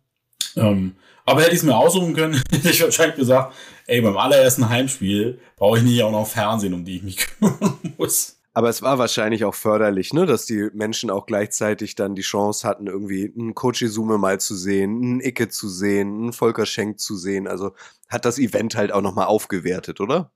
Ähm, 0.56 0.96
aber 1.24 1.40
hätte 1.40 1.52
ich 1.52 1.58
es 1.58 1.64
mir 1.64 1.76
aussuchen 1.76 2.14
können, 2.14 2.34
hätte 2.50 2.70
ich 2.70 2.82
wahrscheinlich 2.82 3.16
gesagt, 3.16 3.54
ey, 3.86 4.00
beim 4.00 4.16
allerersten 4.16 4.68
Heimspiel 4.68 5.40
brauche 5.56 5.78
ich 5.78 5.84
nicht 5.84 6.02
auch 6.02 6.12
noch 6.12 6.26
Fernsehen, 6.26 6.72
um 6.72 6.84
die 6.84 6.96
ich 6.96 7.02
mich 7.02 7.16
kümmern 7.16 7.78
muss. 7.98 8.35
Aber 8.56 8.70
es 8.70 8.80
war 8.80 8.96
wahrscheinlich 8.96 9.44
auch 9.44 9.54
förderlich, 9.54 10.14
ne, 10.14 10.24
dass 10.24 10.46
die 10.46 10.70
Menschen 10.72 11.10
auch 11.10 11.26
gleichzeitig 11.26 11.94
dann 11.94 12.14
die 12.14 12.22
Chance 12.22 12.66
hatten, 12.66 12.86
irgendwie 12.86 13.30
einen 13.38 13.54
Coach 13.54 13.82
Izume 13.82 14.16
mal 14.16 14.40
zu 14.40 14.56
sehen, 14.56 15.02
einen 15.02 15.20
Icke 15.20 15.50
zu 15.50 15.68
sehen, 15.68 16.22
einen 16.22 16.32
Volker 16.32 16.64
Schenk 16.64 16.98
zu 16.98 17.16
sehen. 17.16 17.48
Also 17.48 17.72
hat 18.08 18.24
das 18.24 18.38
Event 18.38 18.74
halt 18.74 18.92
auch 18.92 19.02
nochmal 19.02 19.26
aufgewertet, 19.26 20.00
oder? 20.00 20.32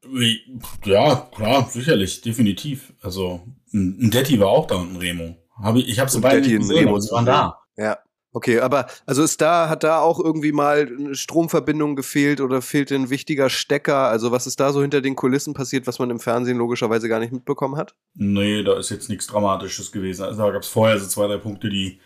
Ja, 0.85 1.31
klar, 1.35 1.67
sicherlich, 1.71 2.21
definitiv. 2.21 2.93
Also 3.01 3.41
ein 3.73 4.11
Detti 4.11 4.39
war 4.39 4.49
auch 4.49 4.67
da 4.67 4.75
und 4.75 4.93
ein 4.93 4.97
Remo. 4.97 5.39
Hab 5.57 5.77
ich 5.77 5.89
ich 5.89 5.99
habe 5.99 6.11
so 6.11 6.21
beide 6.21 6.43
gesehen, 6.43 6.71
Remo, 6.71 7.01
sie 7.01 7.11
waren 7.13 7.25
da. 7.25 7.63
Ja. 7.79 8.01
Okay, 8.33 8.61
aber 8.61 8.87
also 9.07 9.25
ist 9.25 9.41
da, 9.41 9.69
hat 9.69 9.83
da 9.83 9.99
auch 9.99 10.21
irgendwie 10.21 10.53
mal 10.53 10.87
eine 10.87 11.17
Stromverbindung 11.17 11.97
gefehlt 11.97 12.41
oder 12.41 12.63
fehlt 12.63 12.93
ein 12.93 13.11
wichtiger 13.11 13.51
Stecker? 13.51 14.09
Also 14.09 14.31
was 14.31 14.47
ist 14.47 14.61
da 14.61 14.73
so 14.73 14.83
hinter 14.83 15.01
den 15.01 15.17
Kulissen 15.17 15.53
passiert, 15.53 15.89
was 15.89 15.99
man 15.99 16.11
im 16.11 16.21
Fernsehen 16.21 16.57
logischerweise 16.59 17.09
gar 17.09 17.19
nicht 17.19 17.33
mitbekommen 17.33 17.77
hat? 17.77 17.97
Nee, 18.15 18.63
da 18.63 18.79
ist 18.79 18.91
jetzt 18.91 19.09
nichts 19.09 19.27
Dramatisches 19.27 19.91
gewesen. 19.91 20.23
Also 20.23 20.43
da 20.43 20.51
gab 20.51 20.63
es 20.63 20.69
vorher 20.69 20.99
so 21.01 21.09
zwei, 21.09 21.27
drei 21.27 21.39
Punkte, 21.39 21.69
die 21.71 22.01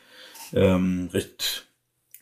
ähm, 0.55 1.11
recht 1.13 1.67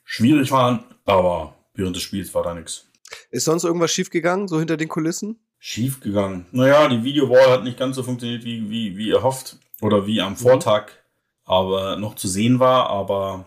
schwierig 0.05 0.51
waren, 0.51 0.85
aber 1.05 1.55
während 1.75 1.95
des 1.95 2.03
Spiels 2.03 2.35
war 2.35 2.43
da 2.43 2.55
nichts. 2.55 2.89
Ist 3.31 3.45
sonst 3.45 3.65
irgendwas 3.65 3.93
schiefgegangen, 3.93 4.49
so 4.49 4.59
hinter 4.59 4.77
den 4.77 4.89
Kulissen? 4.89 5.39
Schiefgegangen. 5.59 6.47
Naja, 6.51 6.89
die 6.89 7.05
Videowall 7.05 7.51
hat 7.51 7.63
nicht 7.63 7.79
ganz 7.79 7.95
so 7.95 8.03
funktioniert, 8.03 8.45
wie, 8.45 8.69
wie, 8.69 8.97
wie 8.97 9.11
erhofft 9.11 9.59
oder 9.81 10.09
wie 10.09 10.21
am 10.21 10.37
Vortag, 10.37 10.91
aber 11.45 11.97
noch 11.97 12.17
zu 12.17 12.27
sehen 12.27 12.59
war, 12.59 12.91
aber 12.91 13.47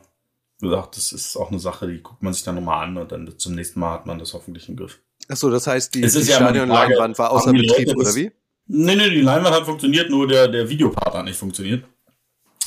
gesagt, 0.60 0.98
das 0.98 1.12
ist 1.12 1.36
auch 1.36 1.52
eine 1.52 1.60
Sache, 1.60 1.88
die 1.88 2.02
guckt 2.02 2.24
man 2.24 2.34
sich 2.34 2.44
dann 2.44 2.56
nochmal 2.56 2.88
an 2.88 2.98
und 2.98 3.12
dann 3.12 3.38
zum 3.38 3.56
nächsten 3.56 3.80
Mal 3.80 3.92
hat 3.94 4.06
man 4.06 4.20
das 4.20 4.34
hoffentlich 4.34 4.70
im 4.70 4.76
Griff. 4.76 5.00
Achso, 5.28 5.50
das 5.50 5.68
heißt, 5.68 5.96
die, 5.96 6.02
die 6.02 6.08
ja 6.08 6.36
Stadionleinwand 6.36 7.18
war 7.18 7.32
außer 7.32 7.52
Betrieb, 7.52 7.88
Leute, 7.88 7.98
oder 7.98 8.16
wie? 8.16 8.32
Nee, 8.68 8.96
nee, 8.96 9.10
die 9.10 9.22
Leinwand 9.22 9.56
hat 9.56 9.66
funktioniert, 9.66 10.10
nur 10.10 10.28
der, 10.28 10.48
der 10.48 10.70
Videopart 10.70 11.14
hat 11.14 11.26
nicht 11.26 11.38
funktioniert. 11.38 11.86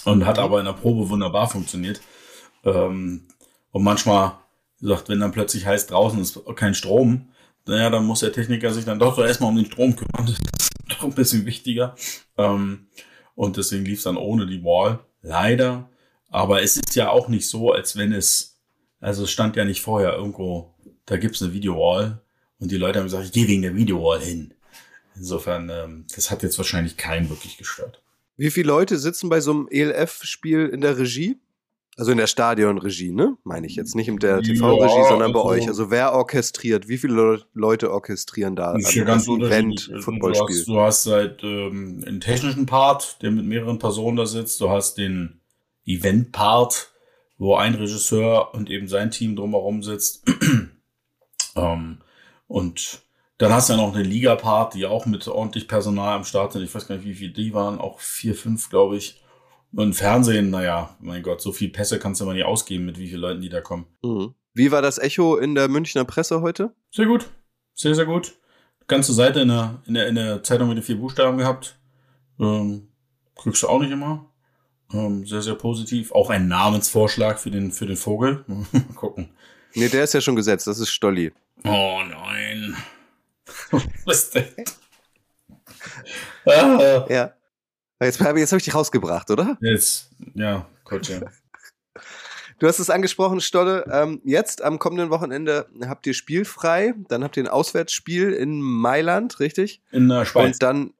Und 0.04 0.24
hat 0.24 0.36
mhm. 0.36 0.42
aber 0.42 0.58
in 0.60 0.66
der 0.66 0.72
Probe 0.72 1.08
wunderbar 1.08 1.48
funktioniert. 1.48 2.00
Ähm, 2.64 3.26
und 3.72 3.82
manchmal, 3.82 4.38
wie 4.78 4.86
gesagt, 4.86 5.08
wenn 5.08 5.20
dann 5.20 5.32
plötzlich 5.32 5.66
heißt, 5.66 5.90
draußen 5.90 6.20
ist 6.20 6.40
kein 6.56 6.74
Strom, 6.74 7.28
naja, 7.66 7.90
dann 7.90 8.06
muss 8.06 8.20
der 8.20 8.32
Techniker 8.32 8.72
sich 8.72 8.84
dann 8.84 8.98
doch 8.98 9.16
so 9.16 9.22
erstmal 9.22 9.50
um 9.50 9.56
den 9.56 9.66
Strom 9.66 9.94
kümmern. 9.94 10.34
Das 10.88 10.96
ist 10.96 11.02
doch 11.02 11.08
ein 11.08 11.14
bisschen 11.14 11.44
wichtiger. 11.44 11.94
Ähm, 12.38 12.86
und 13.34 13.58
deswegen 13.58 13.84
lief 13.84 13.98
es 13.98 14.04
dann 14.04 14.16
ohne 14.16 14.46
die 14.46 14.64
Wall. 14.64 15.00
Leider 15.20 15.90
aber 16.30 16.62
es 16.62 16.76
ist 16.76 16.94
ja 16.94 17.10
auch 17.10 17.28
nicht 17.28 17.48
so, 17.48 17.72
als 17.72 17.96
wenn 17.96 18.12
es, 18.12 18.58
also 19.00 19.24
es 19.24 19.30
stand 19.30 19.56
ja 19.56 19.64
nicht 19.64 19.82
vorher 19.82 20.14
irgendwo, 20.14 20.74
da 21.06 21.16
gibt's 21.16 21.42
eine 21.42 21.52
Videowall 21.52 22.20
und 22.58 22.70
die 22.70 22.76
Leute 22.76 22.98
haben 22.98 23.06
gesagt, 23.06 23.24
ich 23.24 23.32
gehe 23.32 23.48
wegen 23.48 23.62
der 23.62 23.76
Videowall 23.76 24.20
hin. 24.20 24.54
Insofern, 25.16 25.68
ähm, 25.70 26.06
das 26.14 26.30
hat 26.30 26.42
jetzt 26.42 26.58
wahrscheinlich 26.58 26.96
keinen 26.96 27.28
wirklich 27.28 27.56
gestört. 27.56 28.02
Wie 28.36 28.50
viele 28.50 28.68
Leute 28.68 28.98
sitzen 28.98 29.28
bei 29.28 29.40
so 29.40 29.50
einem 29.50 29.68
ELF-Spiel 29.70 30.68
in 30.68 30.80
der 30.80 30.98
Regie? 30.98 31.40
Also 31.96 32.12
in 32.12 32.18
der 32.18 32.28
Stadionregie, 32.28 33.10
ne? 33.10 33.36
Meine 33.42 33.66
ich 33.66 33.74
jetzt 33.74 33.96
nicht 33.96 34.06
in 34.06 34.18
der 34.18 34.40
TV-Regie, 34.40 34.98
ja, 34.98 35.08
sondern 35.08 35.32
bei 35.32 35.40
also, 35.40 35.50
euch. 35.50 35.66
Also 35.66 35.90
wer 35.90 36.12
orchestriert? 36.12 36.86
Wie 36.86 36.96
viele 36.96 37.42
Leute 37.54 37.90
orchestrieren 37.90 38.54
da 38.54 38.76
ist 38.76 38.86
also 38.86 39.04
ganz 39.04 39.26
Event, 39.26 39.92
Footballspiel? 39.98 40.64
Du 40.64 40.78
hast, 40.80 41.06
du 41.06 41.12
hast 41.12 41.12
halt 41.12 41.42
ähm, 41.42 42.04
einen 42.06 42.20
technischen 42.20 42.66
Part, 42.66 43.20
der 43.22 43.32
mit 43.32 43.46
mehreren 43.46 43.80
Personen 43.80 44.16
da 44.16 44.26
sitzt. 44.26 44.60
Du 44.60 44.70
hast 44.70 44.94
den 44.98 45.37
Event-Part, 45.88 46.90
wo 47.38 47.56
ein 47.56 47.74
Regisseur 47.74 48.54
und 48.54 48.70
eben 48.70 48.88
sein 48.88 49.10
Team 49.10 49.36
drumherum 49.36 49.82
sitzt. 49.82 50.24
ähm, 51.56 51.98
und 52.46 53.02
dann 53.38 53.52
hast 53.52 53.68
du 53.68 53.74
ja 53.74 53.78
noch 53.78 53.94
eine 53.94 54.02
Liga-Part, 54.02 54.74
die 54.74 54.86
auch 54.86 55.06
mit 55.06 55.26
ordentlich 55.28 55.68
Personal 55.68 56.16
am 56.16 56.24
Start 56.24 56.52
sind. 56.52 56.62
Ich 56.62 56.74
weiß 56.74 56.88
gar 56.88 56.96
nicht, 56.96 57.04
wie 57.04 57.14
viele 57.14 57.32
die 57.32 57.54
waren. 57.54 57.78
Auch 57.78 58.00
vier, 58.00 58.34
fünf, 58.34 58.68
glaube 58.68 58.96
ich. 58.96 59.22
Und 59.72 59.94
Fernsehen, 59.94 60.50
naja, 60.50 60.96
mein 61.00 61.22
Gott, 61.22 61.40
so 61.40 61.52
viel 61.52 61.68
Pässe 61.68 61.98
kannst 61.98 62.20
du 62.20 62.24
mal 62.24 62.34
nicht 62.34 62.44
ausgeben, 62.44 62.86
mit 62.86 62.98
wie 62.98 63.06
vielen 63.08 63.20
Leuten 63.20 63.40
die 63.40 63.48
da 63.48 63.60
kommen. 63.60 63.86
Mhm. 64.02 64.34
Wie 64.54 64.72
war 64.72 64.82
das 64.82 64.98
Echo 64.98 65.36
in 65.36 65.54
der 65.54 65.68
Münchner 65.68 66.04
Presse 66.04 66.40
heute? 66.40 66.74
Sehr 66.90 67.06
gut. 67.06 67.30
Sehr, 67.74 67.94
sehr 67.94 68.06
gut. 68.06 68.34
Ganze 68.88 69.12
Seite 69.12 69.40
in 69.40 69.48
der, 69.48 69.82
in 69.86 69.94
der, 69.94 70.08
in 70.08 70.14
der 70.16 70.42
Zeitung 70.42 70.68
mit 70.68 70.78
den 70.78 70.82
vier 70.82 70.96
Buchstaben 70.96 71.38
gehabt. 71.38 71.78
Ähm, 72.40 72.88
kriegst 73.36 73.62
du 73.62 73.68
auch 73.68 73.80
nicht 73.80 73.92
immer. 73.92 74.27
Ähm, 74.92 75.26
sehr, 75.26 75.42
sehr 75.42 75.54
positiv. 75.54 76.12
Auch 76.12 76.30
ein 76.30 76.48
Namensvorschlag 76.48 77.38
für 77.38 77.50
den, 77.50 77.72
für 77.72 77.86
den 77.86 77.96
Vogel. 77.96 78.44
Mal 78.46 78.82
gucken. 78.94 79.30
Nee, 79.74 79.88
der 79.88 80.04
ist 80.04 80.14
ja 80.14 80.20
schon 80.20 80.36
gesetzt. 80.36 80.66
Das 80.66 80.78
ist 80.78 80.90
Stolli. 80.90 81.32
Oh 81.64 82.00
nein. 82.08 82.76
Was 84.04 84.24
ist 84.24 84.34
denn? 84.34 84.64
ah. 86.46 87.06
Ja. 87.08 87.34
Jetzt, 88.00 88.20
jetzt 88.20 88.52
habe 88.52 88.58
ich 88.58 88.64
dich 88.64 88.74
rausgebracht, 88.74 89.28
oder? 89.30 89.58
Jetzt, 89.60 90.10
ja, 90.34 90.68
Gott, 90.84 91.08
ja. 91.08 91.20
Du 92.60 92.66
hast 92.66 92.78
es 92.78 92.90
angesprochen, 92.90 93.40
Stolle. 93.40 93.84
Ähm, 93.90 94.20
jetzt 94.24 94.62
am 94.62 94.78
kommenden 94.78 95.10
Wochenende 95.10 95.68
habt 95.84 96.06
ihr 96.06 96.14
spielfrei. 96.14 96.94
Dann 97.08 97.24
habt 97.24 97.36
ihr 97.36 97.44
ein 97.44 97.48
Auswärtsspiel 97.48 98.32
in 98.32 98.60
Mailand, 98.60 99.40
richtig? 99.40 99.82
In 99.90 100.08
der 100.08 100.24
Schweiz. 100.24 100.46
Und 100.46 100.62
dann 100.62 100.94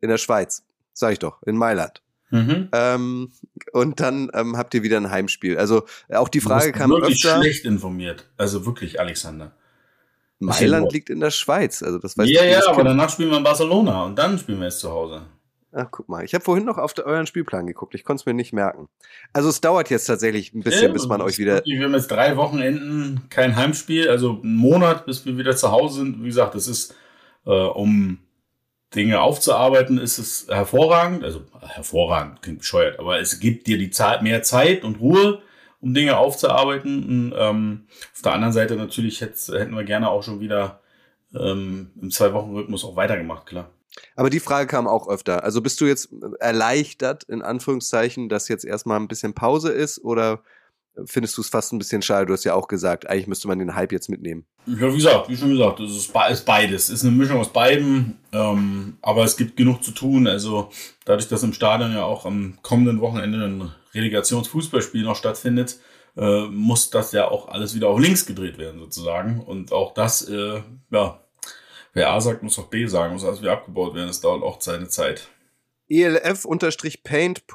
in 0.00 0.08
der 0.08 0.18
Schweiz, 0.18 0.64
sag 0.92 1.12
ich 1.12 1.18
doch, 1.18 1.42
in 1.42 1.56
Mailand. 1.56 2.02
Mhm. 2.30 2.68
Ähm, 2.72 3.32
und 3.72 4.00
dann 4.00 4.30
ähm, 4.34 4.56
habt 4.56 4.74
ihr 4.74 4.82
wieder 4.82 4.96
ein 4.98 5.10
Heimspiel. 5.10 5.58
Also 5.58 5.84
auch 6.10 6.28
die 6.28 6.40
Frage 6.40 6.72
kam 6.72 6.90
wirklich 6.90 7.24
öfter. 7.24 7.40
schlecht 7.40 7.64
informiert. 7.64 8.28
Also 8.36 8.66
wirklich, 8.66 9.00
Alexander. 9.00 9.52
Mailand 10.40 10.92
liegt 10.92 11.10
in 11.10 11.20
der 11.20 11.30
Schweiz. 11.30 11.82
Also 11.82 11.98
das 11.98 12.16
weißt 12.16 12.30
Ja, 12.30 12.44
ja, 12.44 12.66
aber 12.68 12.84
danach 12.84 13.10
spielen 13.10 13.30
wir 13.30 13.38
in 13.38 13.44
Barcelona 13.44 14.04
und 14.04 14.16
dann 14.16 14.38
spielen 14.38 14.60
wir 14.60 14.68
es 14.68 14.78
zu 14.78 14.90
Hause. 14.90 15.22
Ach, 15.72 15.86
guck 15.90 16.08
mal. 16.08 16.24
Ich 16.24 16.34
habe 16.34 16.44
vorhin 16.44 16.64
noch 16.64 16.78
auf 16.78 16.94
euren 16.98 17.26
Spielplan 17.26 17.66
geguckt. 17.66 17.94
Ich 17.94 18.04
konnte 18.04 18.22
es 18.22 18.26
mir 18.26 18.34
nicht 18.34 18.52
merken. 18.52 18.88
Also 19.32 19.48
es 19.48 19.60
dauert 19.60 19.90
jetzt 19.90 20.06
tatsächlich 20.06 20.54
ein 20.54 20.62
bisschen, 20.62 20.88
ja, 20.88 20.92
bis 20.92 21.06
man 21.06 21.20
euch 21.20 21.38
wieder. 21.38 21.62
Wir 21.64 21.84
haben 21.84 21.94
jetzt 21.94 22.10
drei 22.10 22.36
Wochenenden 22.36 23.26
kein 23.28 23.54
Heimspiel, 23.54 24.08
also 24.08 24.40
einen 24.42 24.56
Monat, 24.56 25.04
bis 25.04 25.26
wir 25.26 25.36
wieder 25.36 25.56
zu 25.56 25.70
Hause 25.70 26.00
sind. 26.00 26.22
Wie 26.22 26.26
gesagt, 26.26 26.54
das 26.54 26.68
ist 26.68 26.94
äh, 27.44 27.50
um 27.50 28.18
Dinge 28.94 29.20
aufzuarbeiten, 29.20 29.98
ist 29.98 30.18
es 30.18 30.46
hervorragend. 30.48 31.24
Also 31.24 31.42
hervorragend, 31.60 32.42
klingt 32.42 32.60
bescheuert, 32.60 32.98
aber 32.98 33.20
es 33.20 33.38
gibt 33.40 33.66
dir 33.66 33.78
die 33.78 33.90
Zeit, 33.90 34.22
mehr 34.22 34.42
Zeit 34.42 34.84
und 34.84 35.00
Ruhe, 35.00 35.42
um 35.80 35.94
Dinge 35.94 36.16
aufzuarbeiten. 36.16 37.04
Und, 37.04 37.34
ähm, 37.36 37.86
auf 38.14 38.22
der 38.22 38.32
anderen 38.32 38.52
Seite 38.52 38.76
natürlich 38.76 39.20
hätten 39.20 39.76
wir 39.76 39.84
gerne 39.84 40.08
auch 40.08 40.22
schon 40.22 40.40
wieder 40.40 40.80
ähm, 41.34 41.90
im 42.00 42.10
Zwei-Wochen-Rhythmus 42.10 42.84
auch 42.84 42.96
weitergemacht, 42.96 43.46
klar. 43.46 43.70
Aber 44.16 44.30
die 44.30 44.40
Frage 44.40 44.66
kam 44.66 44.86
auch 44.86 45.08
öfter. 45.08 45.44
Also 45.44 45.60
bist 45.60 45.80
du 45.80 45.86
jetzt 45.86 46.10
erleichtert, 46.40 47.24
in 47.24 47.42
Anführungszeichen, 47.42 48.28
dass 48.28 48.48
jetzt 48.48 48.64
erstmal 48.64 48.98
ein 48.98 49.08
bisschen 49.08 49.34
Pause 49.34 49.70
ist 49.70 50.02
oder 50.04 50.42
findest 51.06 51.36
du 51.36 51.40
es 51.40 51.48
fast 51.48 51.72
ein 51.72 51.78
bisschen 51.78 52.02
schade? 52.02 52.26
Du 52.26 52.32
hast 52.32 52.44
ja 52.44 52.54
auch 52.54 52.68
gesagt, 52.68 53.08
eigentlich 53.08 53.26
müsste 53.26 53.48
man 53.48 53.58
den 53.58 53.74
Hype 53.74 53.92
jetzt 53.92 54.08
mitnehmen. 54.08 54.44
Ja, 54.66 54.92
wie 54.92 54.96
gesagt, 54.96 55.28
wie 55.28 55.36
schon 55.36 55.50
gesagt, 55.50 55.80
es 55.80 55.96
ist, 55.96 56.12
beides. 56.44 56.84
Es 56.84 56.90
ist 56.90 57.04
eine 57.04 57.16
Mischung 57.16 57.38
aus 57.38 57.52
beiden, 57.52 58.18
ähm, 58.32 58.98
aber 59.02 59.24
es 59.24 59.36
gibt 59.36 59.56
genug 59.56 59.82
zu 59.82 59.92
tun. 59.92 60.26
Also 60.26 60.70
dadurch, 61.04 61.28
dass 61.28 61.42
im 61.42 61.52
Stadion 61.52 61.92
ja 61.92 62.04
auch 62.04 62.26
am 62.26 62.58
kommenden 62.62 63.00
Wochenende 63.00 63.44
ein 63.44 63.72
Relegationsfußballspiel 63.94 65.04
noch 65.04 65.16
stattfindet, 65.16 65.78
äh, 66.16 66.46
muss 66.46 66.90
das 66.90 67.12
ja 67.12 67.28
auch 67.28 67.48
alles 67.48 67.74
wieder 67.74 67.88
auf 67.88 68.00
links 68.00 68.26
gedreht 68.26 68.58
werden 68.58 68.80
sozusagen. 68.80 69.40
Und 69.40 69.72
auch 69.72 69.94
das, 69.94 70.28
äh, 70.28 70.62
ja, 70.90 71.20
wer 71.94 72.10
A 72.10 72.20
sagt, 72.20 72.42
muss 72.42 72.58
auch 72.58 72.66
B 72.66 72.86
sagen, 72.86 73.14
muss 73.14 73.24
alles 73.24 73.40
wieder 73.40 73.52
abgebaut 73.52 73.94
werden. 73.94 74.08
Das 74.08 74.20
dauert 74.20 74.42
auch 74.42 74.60
seine 74.60 74.88
Zeit. 74.88 75.28
ELF-paint.ig 75.88 77.46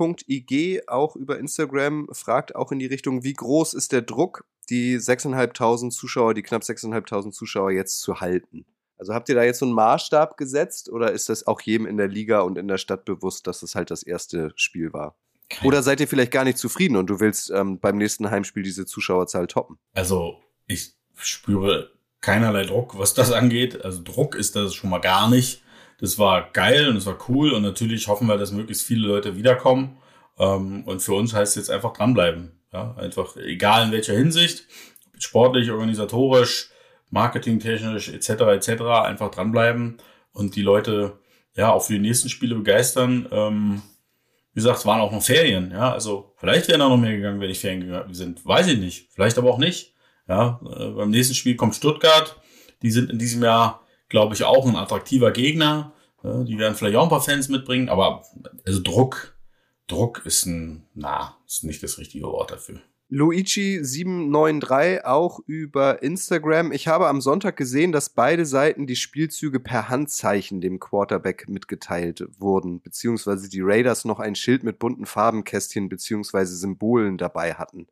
auch 0.87 1.15
über 1.15 1.37
Instagram 1.39 2.07
fragt 2.11 2.55
auch 2.55 2.71
in 2.71 2.79
die 2.79 2.87
Richtung, 2.87 3.23
wie 3.23 3.33
groß 3.33 3.73
ist 3.73 3.91
der 3.91 4.01
Druck, 4.01 4.45
die 4.69 4.97
6.500 4.97 5.91
Zuschauer, 5.91 6.33
die 6.33 6.41
knapp 6.43 6.63
6.500 6.63 7.31
Zuschauer 7.31 7.71
jetzt 7.71 7.99
zu 7.99 8.21
halten? 8.21 8.65
Also 8.97 9.13
habt 9.13 9.29
ihr 9.29 9.35
da 9.35 9.43
jetzt 9.43 9.59
so 9.59 9.65
einen 9.65 9.75
Maßstab 9.75 10.37
gesetzt 10.37 10.89
oder 10.89 11.11
ist 11.11 11.29
das 11.29 11.45
auch 11.45 11.61
jedem 11.61 11.85
in 11.85 11.97
der 11.97 12.07
Liga 12.07 12.41
und 12.41 12.57
in 12.57 12.67
der 12.67 12.77
Stadt 12.77 13.05
bewusst, 13.05 13.47
dass 13.47 13.61
es 13.61 13.75
halt 13.75 13.91
das 13.91 14.03
erste 14.03 14.53
Spiel 14.55 14.93
war? 14.93 15.15
Kein 15.49 15.67
oder 15.67 15.83
seid 15.83 15.99
ihr 15.99 16.07
vielleicht 16.07 16.31
gar 16.31 16.45
nicht 16.45 16.57
zufrieden 16.57 16.95
und 16.95 17.07
du 17.07 17.19
willst 17.19 17.51
ähm, 17.51 17.79
beim 17.79 17.97
nächsten 17.97 18.31
Heimspiel 18.31 18.63
diese 18.63 18.85
Zuschauerzahl 18.85 19.47
toppen? 19.47 19.77
Also 19.93 20.41
ich 20.67 20.93
spüre 21.17 21.91
keinerlei 22.21 22.63
Druck, 22.65 22.97
was 22.97 23.13
das 23.13 23.31
angeht. 23.31 23.83
Also 23.83 24.01
Druck 24.01 24.35
ist 24.35 24.55
das 24.55 24.73
schon 24.73 24.89
mal 24.89 25.01
gar 25.01 25.29
nicht. 25.29 25.62
Das 26.03 26.19
war 26.19 26.49
geil 26.51 26.89
und 26.89 26.97
es 26.97 27.05
war 27.05 27.17
cool 27.29 27.53
und 27.53 27.61
natürlich 27.61 28.09
hoffen 28.09 28.27
wir, 28.27 28.35
dass 28.35 28.51
möglichst 28.51 28.85
viele 28.85 29.07
Leute 29.07 29.37
wiederkommen. 29.37 29.95
Ähm, 30.37 30.83
und 30.83 31.01
für 31.01 31.13
uns 31.13 31.33
heißt 31.33 31.51
es 31.51 31.55
jetzt 31.55 31.69
einfach 31.69 31.93
dranbleiben. 31.93 32.59
Ja, 32.73 32.93
einfach 32.97 33.37
egal 33.37 33.85
in 33.85 33.93
welcher 33.93 34.11
Hinsicht, 34.11 34.65
sportlich, 35.17 35.71
organisatorisch, 35.71 36.71
marketingtechnisch 37.09 38.09
etc. 38.09 38.29
etc. 38.29 38.81
einfach 39.05 39.31
dranbleiben 39.31 39.95
und 40.33 40.57
die 40.57 40.61
Leute 40.61 41.19
ja 41.55 41.71
auch 41.71 41.83
für 41.83 41.93
die 41.93 41.99
nächsten 41.99 42.27
Spiele 42.27 42.55
begeistern. 42.55 43.29
Ähm, 43.31 43.81
wie 44.51 44.59
gesagt, 44.59 44.79
es 44.79 44.85
waren 44.85 44.99
auch 44.99 45.13
noch 45.13 45.23
Ferien. 45.23 45.71
Ja, 45.71 45.93
also 45.93 46.33
vielleicht 46.35 46.67
wären 46.67 46.81
da 46.81 46.89
noch 46.89 46.97
mehr 46.97 47.15
gegangen, 47.15 47.39
wenn 47.39 47.49
ich 47.49 47.59
Ferien 47.59 47.79
gegangen 47.79 48.13
sind. 48.13 48.45
Weiß 48.45 48.67
ich 48.67 48.77
nicht. 48.77 49.07
Vielleicht 49.13 49.37
aber 49.37 49.49
auch 49.49 49.57
nicht. 49.57 49.93
Ja, 50.27 50.59
äh, 50.65 50.89
beim 50.89 51.11
nächsten 51.11 51.33
Spiel 51.33 51.55
kommt 51.55 51.75
Stuttgart. 51.75 52.35
Die 52.81 52.91
sind 52.91 53.09
in 53.09 53.19
diesem 53.19 53.41
Jahr 53.41 53.83
glaube 54.13 54.35
ich, 54.35 54.43
auch 54.43 54.67
ein 54.67 54.75
attraktiver 54.75 55.31
Gegner. 55.31 55.91
Die 56.23 56.57
werden 56.57 56.75
vielleicht 56.75 56.95
auch 56.95 57.03
ein 57.03 57.09
paar 57.09 57.21
Fans 57.21 57.49
mitbringen, 57.49 57.89
aber 57.89 58.23
also 58.65 58.81
Druck, 58.81 59.35
Druck 59.87 60.25
ist 60.25 60.45
ein, 60.45 60.87
na, 60.93 61.37
ist 61.45 61.65
nicht 61.65 61.83
das 61.83 61.97
richtige 61.97 62.25
Wort 62.25 62.51
dafür. 62.51 62.79
Luigi793 63.11 65.03
auch 65.03 65.39
über 65.45 66.01
Instagram. 66.01 66.71
Ich 66.71 66.87
habe 66.87 67.07
am 67.07 67.21
Sonntag 67.21 67.57
gesehen, 67.57 67.91
dass 67.91 68.09
beide 68.09 68.45
Seiten 68.45 68.87
die 68.87 68.95
Spielzüge 68.95 69.59
per 69.59 69.89
Handzeichen 69.89 70.61
dem 70.61 70.79
Quarterback 70.79 71.47
mitgeteilt 71.47 72.25
wurden, 72.39 72.81
beziehungsweise 72.81 73.49
die 73.49 73.61
Raiders 73.61 74.03
noch 74.05 74.19
ein 74.19 74.33
Schild 74.33 74.63
mit 74.63 74.79
bunten 74.79 75.05
Farbenkästchen 75.05 75.89
beziehungsweise 75.89 76.55
Symbolen 76.55 77.19
dabei 77.19 77.53
hatten. 77.53 77.85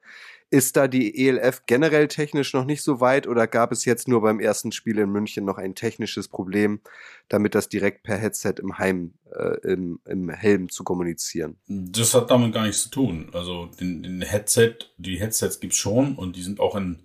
Ist 0.53 0.75
da 0.75 0.89
die 0.89 1.27
ELF 1.27 1.65
generell 1.65 2.09
technisch 2.09 2.53
noch 2.53 2.65
nicht 2.65 2.83
so 2.83 2.99
weit 2.99 3.25
oder 3.25 3.47
gab 3.47 3.71
es 3.71 3.85
jetzt 3.85 4.09
nur 4.09 4.21
beim 4.21 4.41
ersten 4.41 4.73
Spiel 4.73 4.99
in 4.99 5.09
München 5.09 5.45
noch 5.45 5.57
ein 5.57 5.75
technisches 5.75 6.27
Problem, 6.27 6.81
damit 7.29 7.55
das 7.55 7.69
direkt 7.69 8.03
per 8.03 8.17
Headset 8.17 8.55
im 8.59 8.77
Heim, 8.77 9.13
äh, 9.33 9.71
im, 9.71 10.01
im 10.03 10.29
Helm 10.29 10.67
zu 10.67 10.83
kommunizieren? 10.83 11.55
Das 11.67 12.13
hat 12.13 12.29
damit 12.29 12.53
gar 12.53 12.63
nichts 12.63 12.83
zu 12.83 12.89
tun. 12.89 13.29
Also 13.31 13.67
den, 13.79 14.03
den 14.03 14.21
Headset, 14.23 14.75
die 14.97 15.21
Headsets 15.21 15.61
gibt's 15.61 15.77
schon 15.77 16.15
und 16.17 16.35
die 16.35 16.43
sind 16.43 16.59
auch 16.59 16.75
in, 16.75 17.03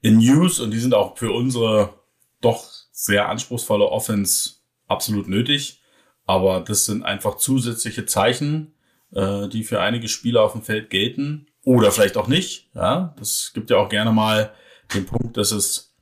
in 0.00 0.16
News 0.16 0.58
und 0.58 0.70
die 0.70 0.80
sind 0.80 0.94
auch 0.94 1.18
für 1.18 1.32
unsere 1.32 2.00
doch 2.40 2.64
sehr 2.92 3.28
anspruchsvolle 3.28 3.90
Offense 3.90 4.54
absolut 4.86 5.28
nötig. 5.28 5.82
Aber 6.24 6.62
das 6.62 6.86
sind 6.86 7.02
einfach 7.02 7.36
zusätzliche 7.36 8.06
Zeichen, 8.06 8.72
äh, 9.12 9.48
die 9.48 9.64
für 9.64 9.82
einige 9.82 10.08
Spieler 10.08 10.42
auf 10.42 10.52
dem 10.52 10.62
Feld 10.62 10.88
gelten 10.88 11.45
oder 11.66 11.90
vielleicht 11.90 12.16
auch 12.16 12.28
nicht. 12.28 12.70
Ja, 12.74 13.14
das 13.18 13.50
gibt 13.52 13.70
ja 13.70 13.76
auch 13.76 13.88
gerne 13.88 14.12
mal 14.12 14.54
den 14.94 15.04
Punkt, 15.04 15.36
dass 15.36 15.50
es, 15.50 15.92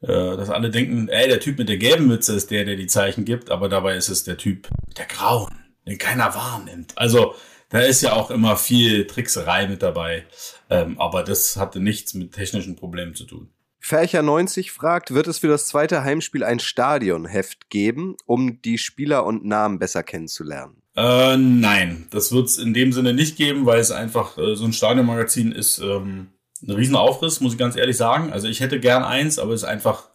äh, 0.00 0.06
dass 0.06 0.48
alle 0.48 0.70
denken, 0.70 1.08
ey, 1.08 1.28
der 1.28 1.38
Typ 1.38 1.58
mit 1.58 1.68
der 1.68 1.76
gelben 1.76 2.08
Mütze 2.08 2.34
ist 2.34 2.50
der, 2.50 2.64
der 2.64 2.76
die 2.76 2.86
Zeichen 2.86 3.26
gibt, 3.26 3.50
aber 3.50 3.68
dabei 3.68 3.94
ist 3.94 4.08
es 4.08 4.24
der 4.24 4.38
Typ 4.38 4.68
mit 4.88 4.98
der 4.98 5.04
grauen, 5.04 5.54
den 5.86 5.98
keiner 5.98 6.34
wahrnimmt. 6.34 6.96
Also 6.96 7.34
da 7.68 7.80
ist 7.80 8.00
ja 8.00 8.14
auch 8.14 8.30
immer 8.30 8.56
viel 8.56 9.06
Trickserei 9.06 9.68
mit 9.68 9.82
dabei, 9.82 10.24
ähm, 10.70 10.98
aber 10.98 11.22
das 11.22 11.56
hatte 11.56 11.78
nichts 11.78 12.14
mit 12.14 12.32
technischen 12.32 12.74
Problemen 12.74 13.14
zu 13.14 13.24
tun. 13.24 13.50
Färcher 13.80 14.22
90 14.22 14.72
fragt, 14.72 15.12
wird 15.12 15.26
es 15.26 15.38
für 15.38 15.48
das 15.48 15.66
zweite 15.66 16.04
Heimspiel 16.04 16.42
ein 16.42 16.58
Stadionheft 16.58 17.68
geben, 17.68 18.16
um 18.24 18.62
die 18.62 18.78
Spieler 18.78 19.26
und 19.26 19.44
Namen 19.44 19.78
besser 19.78 20.02
kennenzulernen? 20.02 20.81
Äh, 20.94 21.36
nein, 21.36 22.06
das 22.10 22.32
wird 22.32 22.46
es 22.46 22.58
in 22.58 22.74
dem 22.74 22.92
Sinne 22.92 23.14
nicht 23.14 23.36
geben, 23.36 23.64
weil 23.64 23.80
es 23.80 23.90
einfach 23.90 24.36
äh, 24.36 24.54
so 24.54 24.64
ein 24.64 24.72
Stadionmagazin 24.72 25.52
ist 25.52 25.78
ähm, 25.78 26.28
ein 26.62 26.70
Riesenaufriss, 26.70 27.40
muss 27.40 27.52
ich 27.52 27.58
ganz 27.58 27.76
ehrlich 27.76 27.96
sagen. 27.96 28.32
Also 28.32 28.48
ich 28.48 28.60
hätte 28.60 28.78
gern 28.78 29.02
eins, 29.02 29.38
aber 29.38 29.52
es 29.52 29.62
ist 29.62 29.68
einfach 29.68 30.08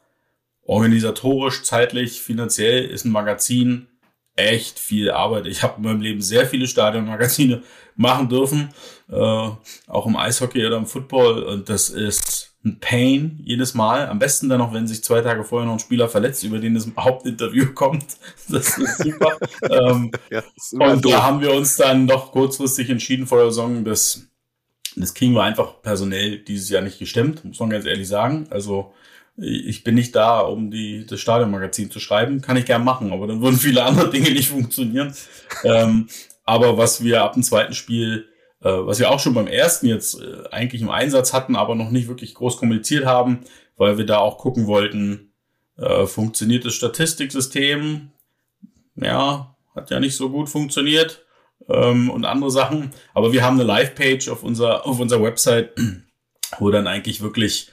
organisatorisch, 0.61 1.63
zeitlich, 1.63 2.21
finanziell 2.21 2.85
ist 2.85 3.05
ein 3.05 3.11
Magazin 3.11 3.87
echt 4.35 4.77
viel 4.77 5.09
Arbeit. 5.09 5.47
Ich 5.47 5.63
habe 5.63 5.77
in 5.77 5.83
meinem 5.83 6.01
Leben 6.01 6.21
sehr 6.21 6.45
viele 6.45 6.67
Stadionmagazine 6.67 7.63
machen 7.95 8.29
dürfen, 8.29 8.69
äh, 9.09 9.15
auch 9.15 10.05
im 10.05 10.15
Eishockey 10.15 10.65
oder 10.65 10.77
im 10.77 10.85
Football 10.85 11.43
und 11.43 11.69
das 11.69 11.89
ist 11.89 12.55
ein 12.67 12.79
Pain 12.79 13.39
jedes 13.43 13.73
Mal. 13.73 14.07
Am 14.07 14.19
besten 14.19 14.49
dann 14.49 14.59
noch, 14.59 14.73
wenn 14.73 14.87
sich 14.87 15.03
zwei 15.03 15.21
Tage 15.21 15.43
vorher 15.43 15.65
noch 15.65 15.73
ein 15.73 15.79
Spieler 15.79 16.09
verletzt, 16.09 16.43
über 16.43 16.59
den 16.59 16.75
das 16.75 16.87
Hauptinterview 16.97 17.73
kommt. 17.73 18.05
Das 18.49 18.77
ist 18.77 18.97
super. 18.99 19.37
ähm, 19.69 20.11
ja, 20.29 20.43
ist 20.55 20.73
und 20.73 21.05
da 21.05 21.23
haben 21.23 21.41
wir 21.41 21.53
uns 21.53 21.77
dann 21.77 22.07
doch 22.07 22.31
kurzfristig 22.31 22.89
entschieden 22.89 23.27
vor 23.27 23.39
der 23.39 23.51
Saison, 23.51 23.83
dass 23.83 24.27
das 24.95 25.13
kriegen 25.13 25.33
wir 25.33 25.43
einfach 25.43 25.81
personell 25.83 26.39
dieses 26.39 26.69
Jahr 26.69 26.81
nicht 26.81 26.97
gestemmt, 26.97 27.45
muss 27.45 27.59
man 27.59 27.69
ganz 27.69 27.85
ehrlich 27.85 28.07
sagen. 28.07 28.47
Also 28.49 28.93
ich 29.35 29.83
bin 29.83 29.93
nicht 29.93 30.15
da, 30.15 30.39
um 30.39 30.71
die, 30.71 31.05
das 31.05 31.19
Stadionmagazin 31.19 31.91
zu 31.91 31.99
schreiben. 31.99 32.41
Kann 32.41 32.57
ich 32.57 32.65
gern 32.65 32.83
machen, 32.83 33.13
aber 33.13 33.27
dann 33.27 33.41
würden 33.41 33.59
viele 33.59 33.83
andere 33.83 34.09
Dinge 34.09 34.31
nicht 34.31 34.49
funktionieren. 34.49 35.13
ähm, 35.63 36.07
aber 36.43 36.77
was 36.77 37.03
wir 37.03 37.21
ab 37.21 37.33
dem 37.33 37.43
zweiten 37.43 37.73
Spiel 37.73 38.25
äh, 38.61 38.69
was 38.69 38.99
wir 38.99 39.11
auch 39.11 39.19
schon 39.19 39.33
beim 39.33 39.47
ersten 39.47 39.87
jetzt 39.87 40.21
äh, 40.21 40.47
eigentlich 40.51 40.81
im 40.81 40.89
Einsatz 40.89 41.33
hatten, 41.33 41.55
aber 41.55 41.75
noch 41.75 41.91
nicht 41.91 42.07
wirklich 42.07 42.33
groß 42.33 42.57
kommuniziert 42.57 43.05
haben, 43.05 43.41
weil 43.75 43.97
wir 43.97 44.05
da 44.05 44.17
auch 44.17 44.37
gucken 44.37 44.67
wollten, 44.67 45.33
äh, 45.77 46.05
funktioniert 46.05 46.65
das 46.65 46.73
Statistiksystem? 46.73 48.11
Ja, 48.95 49.55
hat 49.75 49.91
ja 49.91 49.99
nicht 49.99 50.15
so 50.15 50.29
gut 50.29 50.49
funktioniert 50.49 51.25
ähm, 51.69 52.09
und 52.09 52.25
andere 52.25 52.51
Sachen. 52.51 52.91
Aber 53.13 53.31
wir 53.31 53.43
haben 53.43 53.55
eine 53.55 53.67
Live-Page 53.67 54.29
auf 54.29 54.43
unserer 54.43 54.85
auf 54.85 54.99
unserer 54.99 55.23
Website, 55.23 55.73
wo 56.59 56.71
dann 56.71 56.87
eigentlich 56.87 57.21
wirklich 57.21 57.71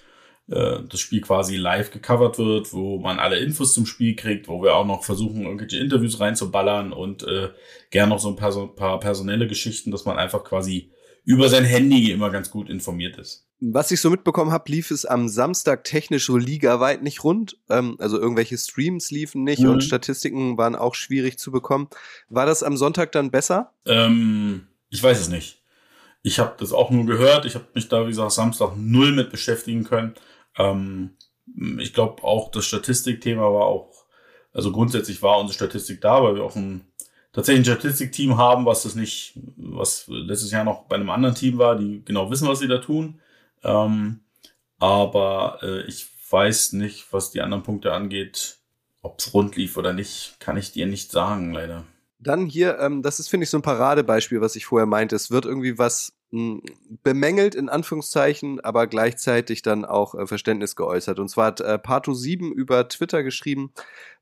äh, 0.48 0.78
das 0.88 1.00
Spiel 1.00 1.20
quasi 1.20 1.56
live 1.56 1.90
gecovert 1.90 2.38
wird, 2.38 2.72
wo 2.72 2.98
man 2.98 3.18
alle 3.18 3.38
Infos 3.38 3.74
zum 3.74 3.86
Spiel 3.86 4.14
kriegt, 4.16 4.48
wo 4.48 4.62
wir 4.62 4.74
auch 4.74 4.86
noch 4.86 5.04
versuchen, 5.04 5.44
irgendwelche 5.44 5.78
Interviews 5.78 6.20
reinzuballern 6.20 6.92
und 6.92 7.22
äh, 7.22 7.50
gern 7.90 8.10
noch 8.10 8.18
so 8.18 8.28
ein 8.28 8.36
paar, 8.36 8.52
so 8.52 8.64
ein 8.64 8.74
paar 8.74 9.00
personelle 9.00 9.46
Geschichten, 9.46 9.90
dass 9.90 10.04
man 10.04 10.18
einfach 10.18 10.44
quasi 10.44 10.90
über 11.24 11.48
sein 11.48 11.64
Handy 11.64 12.10
immer 12.10 12.30
ganz 12.30 12.50
gut 12.50 12.68
informiert 12.68 13.16
ist. 13.16 13.46
Was 13.60 13.90
ich 13.90 14.00
so 14.00 14.10
mitbekommen 14.10 14.52
habe, 14.52 14.70
lief 14.70 14.90
es 14.90 15.06
am 15.06 15.28
Samstag 15.28 15.84
technisch 15.84 16.26
so 16.26 16.36
ligaweit 16.36 17.02
nicht 17.02 17.24
rund. 17.24 17.56
Ähm, 17.70 17.96
also 17.98 18.20
irgendwelche 18.20 18.58
Streams 18.58 19.10
liefen 19.10 19.42
nicht 19.44 19.62
mhm. 19.62 19.70
und 19.70 19.84
Statistiken 19.84 20.58
waren 20.58 20.76
auch 20.76 20.94
schwierig 20.94 21.38
zu 21.38 21.50
bekommen. 21.50 21.88
War 22.28 22.44
das 22.44 22.62
am 22.62 22.76
Sonntag 22.76 23.12
dann 23.12 23.30
besser? 23.30 23.72
Ähm, 23.86 24.66
ich 24.90 25.02
weiß 25.02 25.18
es 25.18 25.28
nicht. 25.28 25.62
Ich 26.22 26.38
habe 26.38 26.54
das 26.58 26.72
auch 26.72 26.90
nur 26.90 27.06
gehört. 27.06 27.46
Ich 27.46 27.54
habe 27.54 27.66
mich 27.74 27.88
da, 27.88 28.04
wie 28.04 28.10
gesagt, 28.10 28.32
Samstag 28.32 28.74
null 28.76 29.12
mit 29.12 29.30
beschäftigen 29.30 29.84
können. 29.84 30.14
Ähm, 30.56 31.16
ich 31.78 31.92
glaube 31.92 32.22
auch 32.24 32.50
das 32.50 32.64
Statistikthema 32.64 33.42
war 33.42 33.66
auch, 33.66 34.06
also 34.52 34.72
grundsätzlich 34.72 35.22
war 35.22 35.38
unsere 35.38 35.54
Statistik 35.54 36.00
da, 36.00 36.22
weil 36.22 36.36
wir 36.36 36.44
auch 36.44 36.56
ein 36.56 36.86
tatsächlich 37.32 37.68
ein 37.68 37.76
Statistikteam 37.76 38.36
haben, 38.38 38.64
was 38.64 38.84
das 38.84 38.94
nicht, 38.94 39.38
was 39.56 40.06
letztes 40.08 40.52
Jahr 40.52 40.64
noch 40.64 40.84
bei 40.84 40.96
einem 40.96 41.10
anderen 41.10 41.34
Team 41.34 41.58
war, 41.58 41.76
die 41.76 42.02
genau 42.04 42.30
wissen, 42.30 42.48
was 42.48 42.60
sie 42.60 42.68
da 42.68 42.78
tun. 42.78 43.20
Ähm, 43.62 44.20
aber 44.78 45.58
äh, 45.62 45.82
ich 45.82 46.06
weiß 46.30 46.72
nicht, 46.74 47.12
was 47.12 47.30
die 47.32 47.40
anderen 47.40 47.62
Punkte 47.62 47.92
angeht, 47.92 48.58
Ob 49.02 49.18
es 49.18 49.34
rund 49.34 49.56
lief 49.56 49.76
oder 49.76 49.92
nicht, 49.92 50.36
kann 50.40 50.56
ich 50.56 50.72
dir 50.72 50.86
nicht 50.86 51.10
sagen, 51.10 51.52
leider. 51.52 51.84
Dann 52.18 52.46
hier, 52.46 52.78
ähm, 52.78 53.02
das 53.02 53.20
ist, 53.20 53.28
finde 53.28 53.44
ich, 53.44 53.50
so 53.50 53.58
ein 53.58 53.62
Paradebeispiel, 53.62 54.40
was 54.40 54.56
ich 54.56 54.64
vorher 54.64 54.86
meinte. 54.86 55.14
Es 55.14 55.30
wird 55.30 55.44
irgendwie 55.44 55.76
was 55.76 56.14
bemängelt, 57.02 57.54
in 57.54 57.68
Anführungszeichen, 57.68 58.60
aber 58.60 58.86
gleichzeitig 58.86 59.62
dann 59.62 59.84
auch 59.84 60.14
äh, 60.14 60.26
Verständnis 60.26 60.76
geäußert. 60.76 61.18
Und 61.18 61.28
zwar 61.28 61.46
hat 61.46 61.60
äh, 61.60 61.78
Pato7 61.82 62.52
über 62.52 62.88
Twitter 62.88 63.22
geschrieben, 63.22 63.72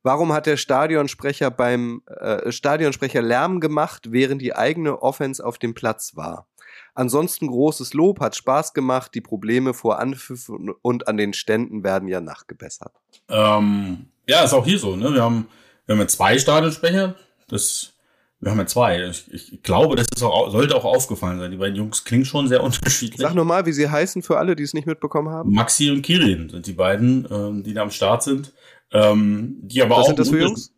warum 0.03 0.33
hat 0.33 0.47
der 0.47 0.57
Stadionsprecher 0.57 1.51
beim 1.51 2.03
äh, 2.07 2.53
Stadionsprecher 2.53 3.23
Lärm 3.23 3.61
gemacht, 3.61 4.13
während 4.13 4.43
die 4.43 4.55
eigene 4.55 5.03
Offense 5.03 5.45
auf 5.45 5.59
dem 5.59 5.75
Platz 5.75 6.17
war? 6.17 6.47
Ansonsten 6.95 7.47
großes 7.47 7.95
Lob, 7.95 8.21
hat 8.21 8.37
Spaß 8.37 8.75
gemacht, 8.75 9.15
die 9.15 9.23
Probleme 9.23 9.73
vor 9.73 9.99
Anpfiff 9.99 10.51
und 10.51 11.09
an 11.09 11.17
den 11.17 11.33
Ständen 11.33 11.85
werden 11.85 12.09
ja 12.09 12.21
nachgebessert. 12.21 12.93
Ähm, 13.29 14.07
ja, 14.29 14.45
ist 14.45 14.53
auch 14.53 14.65
hier 14.65 14.79
so, 14.79 14.97
ne? 14.97 15.13
Wir 15.13 15.23
haben, 15.23 15.49
wir 15.87 15.97
haben 15.97 16.09
zwei 16.09 16.39
Stadionsprecher. 16.39 17.15
Das, 17.49 17.95
wir 18.43 18.51
haben 18.51 18.59
ja 18.59 18.67
zwei. 18.67 19.09
Ich, 19.09 19.33
ich 19.33 19.63
glaube, 19.63 19.97
das 19.97 20.07
ist 20.15 20.23
auch, 20.23 20.51
sollte 20.51 20.75
auch 20.77 20.85
aufgefallen 20.85 21.39
sein. 21.39 21.51
Die 21.51 21.57
beiden 21.57 21.77
Jungs 21.77 22.05
klingen 22.05 22.25
schon 22.27 22.49
sehr 22.49 22.63
unterschiedlich. 22.65 23.21
Sag 23.21 23.35
nochmal, 23.35 23.65
wie 23.65 23.73
sie 23.73 23.89
heißen 23.89 24.23
für 24.23 24.37
alle, 24.39 24.55
die 24.55 24.65
es 24.65 24.75
nicht 24.75 24.87
mitbekommen 24.87 25.31
haben. 25.31 25.51
Maxi 25.53 25.91
und 25.91 26.03
Kirin 26.03 26.51
sind 26.51 26.67
die 26.67 26.73
beiden, 26.75 27.27
ähm, 27.31 27.63
die 27.63 27.73
da 27.73 27.83
am 27.83 27.91
Start 27.91 28.23
sind. 28.23 28.53
Ähm, 28.93 29.57
die 29.63 29.81
aber 29.83 29.97
Was 29.97 30.03
auch. 30.03 30.07
sind 30.09 30.19
das 30.19 30.29
für 30.29 30.41
Jungs? 30.41 30.71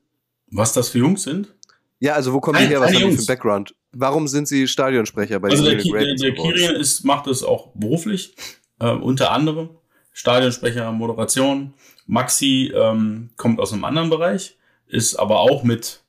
Was 0.53 0.73
das 0.73 0.89
für 0.91 0.99
Jungs 0.99 1.25
sind? 1.25 1.53
Ja, 1.99 2.12
also 2.15 2.33
wo 2.33 2.41
kommen 2.41 2.61
die 2.61 2.67
her? 2.67 2.81
Was 2.81 2.89
haben 2.93 2.97
die 2.97 3.12
für 3.12 3.19
einen 3.19 3.27
Background? 3.27 3.75
Warum 3.93 4.29
sind 4.29 4.47
sie 4.47 4.69
Stadionsprecher 4.69 5.41
bei 5.41 5.49
Also 5.49 5.65
der, 5.65 5.75
den 5.77 5.81
Ki- 5.83 5.91
der, 5.93 6.15
der 6.15 6.31
geworden? 6.33 6.55
Kirin 6.55 6.77
ist, 6.77 7.03
macht 7.05 7.27
es 7.27 7.43
auch 7.43 7.69
beruflich, 7.75 8.35
äh, 8.79 8.91
unter 8.91 9.31
anderem. 9.33 9.71
Stadionsprecher, 10.12 10.93
Moderation. 10.93 11.75
Maxi 12.07 12.73
ähm, 12.75 13.31
kommt 13.37 13.59
aus 13.59 13.73
einem 13.73 13.85
anderen 13.85 14.11
Bereich, 14.11 14.57
ist 14.87 15.17
aber 15.17 15.41
auch 15.41 15.65
mit, 15.65 16.03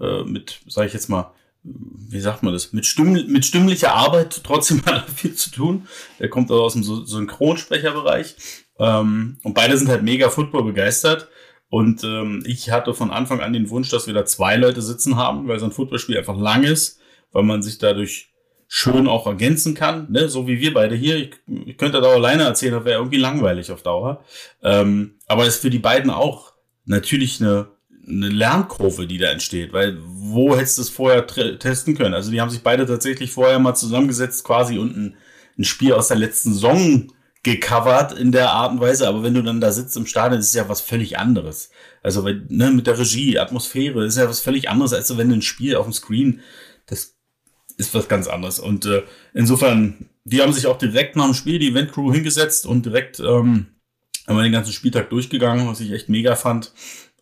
äh, 0.00 0.22
mit, 0.24 0.60
sage 0.68 0.86
ich 0.88 0.94
jetzt 0.94 1.08
mal, 1.08 1.32
wie 1.62 2.20
sagt 2.20 2.42
man 2.42 2.52
das, 2.52 2.72
mit, 2.72 2.86
Stimm, 2.86 3.12
mit 3.12 3.44
stimmlicher 3.44 3.92
Arbeit 3.92 4.42
trotzdem 4.44 4.82
er 4.86 5.02
viel 5.02 5.34
zu 5.34 5.50
tun. 5.50 5.86
Er 6.18 6.28
kommt 6.28 6.50
aus 6.50 6.72
dem 6.74 6.82
Sy- 6.82 7.06
Synchronsprecherbereich. 7.06 8.36
Ähm, 8.78 9.38
und 9.42 9.54
beide 9.54 9.76
sind 9.76 9.88
halt 9.88 10.02
mega 10.02 10.28
Football 10.30 10.64
begeistert. 10.64 11.28
Und 11.70 12.02
ähm, 12.04 12.42
ich 12.46 12.70
hatte 12.70 12.94
von 12.94 13.10
Anfang 13.10 13.40
an 13.40 13.52
den 13.52 13.68
Wunsch, 13.70 13.90
dass 13.90 14.06
wir 14.06 14.14
da 14.14 14.24
zwei 14.24 14.56
Leute 14.56 14.80
sitzen 14.80 15.16
haben, 15.16 15.48
weil 15.48 15.58
so 15.58 15.66
ein 15.66 15.72
Footballspiel 15.72 16.16
einfach 16.16 16.38
lang 16.38 16.62
ist, 16.62 16.98
weil 17.32 17.42
man 17.42 17.62
sich 17.62 17.78
dadurch 17.78 18.32
schön 18.68 19.06
auch 19.06 19.26
ergänzen 19.26 19.74
kann, 19.74 20.10
ne? 20.10 20.28
so 20.28 20.46
wie 20.46 20.60
wir 20.60 20.74
beide 20.74 20.94
hier. 20.94 21.16
Ich, 21.16 21.30
ich 21.66 21.76
könnte 21.78 22.00
da 22.00 22.08
alleine 22.08 22.42
erzählen, 22.44 22.74
das 22.74 22.84
wäre 22.84 22.98
irgendwie 22.98 23.16
langweilig 23.18 23.72
auf 23.72 23.82
Dauer. 23.82 24.24
Ähm, 24.62 25.14
aber 25.26 25.42
es 25.46 25.56
ist 25.56 25.62
für 25.62 25.70
die 25.70 25.78
beiden 25.78 26.10
auch 26.10 26.52
natürlich 26.84 27.40
eine, 27.40 27.68
eine 28.08 28.28
Lernkurve, 28.28 29.06
die 29.06 29.18
da 29.18 29.30
entsteht, 29.30 29.72
weil 29.72 29.98
wo 30.00 30.56
hättest 30.56 30.78
du 30.78 30.82
es 30.82 30.88
vorher 30.88 31.26
testen 31.26 31.96
können? 31.96 32.14
Also 32.14 32.30
die 32.30 32.40
haben 32.40 32.50
sich 32.50 32.62
beide 32.62 32.86
tatsächlich 32.86 33.30
vorher 33.30 33.58
mal 33.58 33.74
zusammengesetzt 33.74 34.44
quasi 34.44 34.78
und 34.78 34.96
ein, 34.96 35.16
ein 35.58 35.64
Spiel 35.64 35.92
aus 35.92 36.08
der 36.08 36.16
letzten 36.16 36.54
Saison 36.54 37.12
gecovert 37.42 38.18
in 38.18 38.32
der 38.32 38.50
Art 38.50 38.72
und 38.72 38.80
Weise, 38.80 39.08
aber 39.08 39.22
wenn 39.22 39.34
du 39.34 39.42
dann 39.42 39.60
da 39.60 39.70
sitzt 39.70 39.96
im 39.96 40.06
Stadion, 40.06 40.40
ist 40.40 40.48
es 40.48 40.54
ja 40.54 40.68
was 40.68 40.80
völlig 40.80 41.18
anderes. 41.18 41.70
Also 42.02 42.24
weil, 42.24 42.44
ne, 42.48 42.70
mit 42.70 42.86
der 42.86 42.98
Regie, 42.98 43.38
Atmosphäre, 43.38 44.04
ist 44.04 44.16
ja 44.16 44.28
was 44.28 44.40
völlig 44.40 44.68
anderes, 44.68 44.92
als 44.92 45.16
wenn 45.16 45.28
du 45.28 45.36
ein 45.36 45.42
Spiel 45.42 45.76
auf 45.76 45.86
dem 45.86 45.92
Screen, 45.92 46.40
das 46.86 47.14
ist 47.76 47.94
was 47.94 48.08
ganz 48.08 48.26
anderes. 48.26 48.58
Und 48.58 48.86
äh, 48.86 49.02
insofern, 49.34 50.08
die 50.24 50.42
haben 50.42 50.52
sich 50.52 50.66
auch 50.66 50.78
direkt 50.78 51.16
nach 51.16 51.26
dem 51.26 51.34
Spiel 51.34 51.58
die 51.58 51.68
Event-Crew 51.68 52.12
hingesetzt 52.12 52.66
und 52.66 52.84
direkt 52.84 53.20
ähm, 53.20 53.68
haben 54.26 54.36
wir 54.36 54.42
den 54.42 54.52
ganzen 54.52 54.72
Spieltag 54.72 55.08
durchgegangen, 55.10 55.68
was 55.68 55.80
ich 55.80 55.92
echt 55.92 56.08
mega 56.08 56.34
fand 56.34 56.72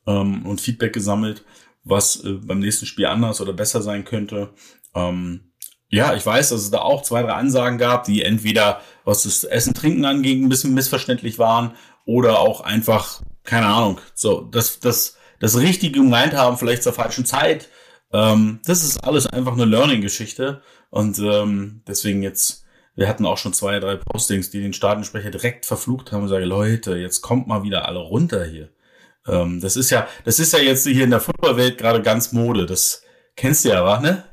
ähm, 0.06 0.46
und 0.46 0.60
Feedback 0.60 0.92
gesammelt, 0.92 1.44
was 1.84 2.24
äh, 2.24 2.32
beim 2.32 2.60
nächsten 2.60 2.86
Spiel 2.86 3.06
anders 3.06 3.40
oder 3.40 3.52
besser 3.52 3.82
sein 3.82 4.04
könnte. 4.04 4.50
Ähm, 4.94 5.52
ja, 5.88 6.14
ich 6.14 6.26
weiß, 6.26 6.48
dass 6.48 6.60
es 6.60 6.70
da 6.70 6.80
auch 6.80 7.02
zwei, 7.02 7.22
drei 7.22 7.32
Ansagen 7.32 7.78
gab, 7.78 8.04
die 8.04 8.22
entweder, 8.22 8.80
was 9.04 9.22
das 9.22 9.44
Essen, 9.44 9.74
Trinken 9.74 10.04
angeht, 10.04 10.40
ein 10.40 10.48
bisschen 10.48 10.74
missverständlich 10.74 11.38
waren 11.38 11.74
oder 12.04 12.40
auch 12.40 12.60
einfach, 12.60 13.22
keine 13.44 13.66
Ahnung, 13.66 14.00
so, 14.14 14.40
das, 14.40 14.80
das, 14.80 15.16
das 15.38 15.58
Richtige 15.58 16.00
gemeint 16.00 16.34
haben, 16.34 16.58
vielleicht 16.58 16.82
zur 16.82 16.92
falschen 16.92 17.24
Zeit. 17.24 17.68
Ähm, 18.12 18.60
das 18.64 18.82
ist 18.82 19.04
alles 19.04 19.26
einfach 19.26 19.52
eine 19.52 19.64
Learning-Geschichte 19.64 20.62
und 20.90 21.18
ähm, 21.18 21.82
deswegen 21.86 22.22
jetzt, 22.22 22.64
wir 22.96 23.08
hatten 23.08 23.26
auch 23.26 23.38
schon 23.38 23.52
zwei, 23.52 23.78
drei 23.78 23.96
Postings, 23.96 24.50
die 24.50 24.60
den 24.60 24.72
Stadionsprecher 24.72 25.30
direkt 25.30 25.66
verflucht 25.66 26.10
haben 26.10 26.22
und 26.22 26.28
sagen, 26.28 26.46
Leute, 26.46 26.96
jetzt 26.96 27.20
kommt 27.20 27.46
mal 27.46 27.62
wieder 27.62 27.86
alle 27.86 28.00
runter 28.00 28.44
hier. 28.44 28.70
Ähm, 29.28 29.60
das 29.60 29.76
ist 29.76 29.90
ja, 29.90 30.06
das 30.24 30.38
ist 30.38 30.52
ja 30.52 30.58
jetzt 30.58 30.86
hier 30.86 31.04
in 31.04 31.10
der 31.10 31.20
Footballwelt 31.20 31.78
gerade 31.78 32.02
ganz 32.02 32.32
Mode. 32.32 32.66
Das 32.66 33.02
kennst 33.36 33.64
du 33.64 33.70
ja, 33.70 33.84
wa, 33.84 34.00
ne? 34.00 34.24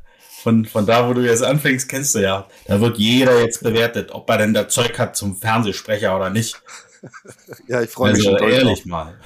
Von, 0.42 0.66
von 0.66 0.86
da, 0.86 1.08
wo 1.08 1.14
du 1.14 1.22
jetzt 1.22 1.42
anfängst, 1.44 1.88
kennst 1.88 2.16
du 2.16 2.20
ja. 2.20 2.48
Da 2.66 2.82
wird 2.82 2.98
jeder 2.98 3.40
jetzt 3.42 3.64
bewertet, 3.64 4.12
ob 4.12 4.30
er 4.30 4.40
denn 4.40 4.54
das 4.54 4.74
Zeug 4.74 5.00
hat 5.00 5.16
zum 5.16 5.38
Fernsehsprecher 5.38 6.16
oder 6.16 6.30
nicht. 6.30 6.62
Ja, 7.68 7.82
ich 7.82 7.90
freue 7.90 8.14
mich 8.14 8.26
Also 8.26 8.30
schon 8.30 8.38
doll 8.38 8.50
drauf. 8.52 8.60
ehrlich 8.60 8.86
mal. 8.86 9.20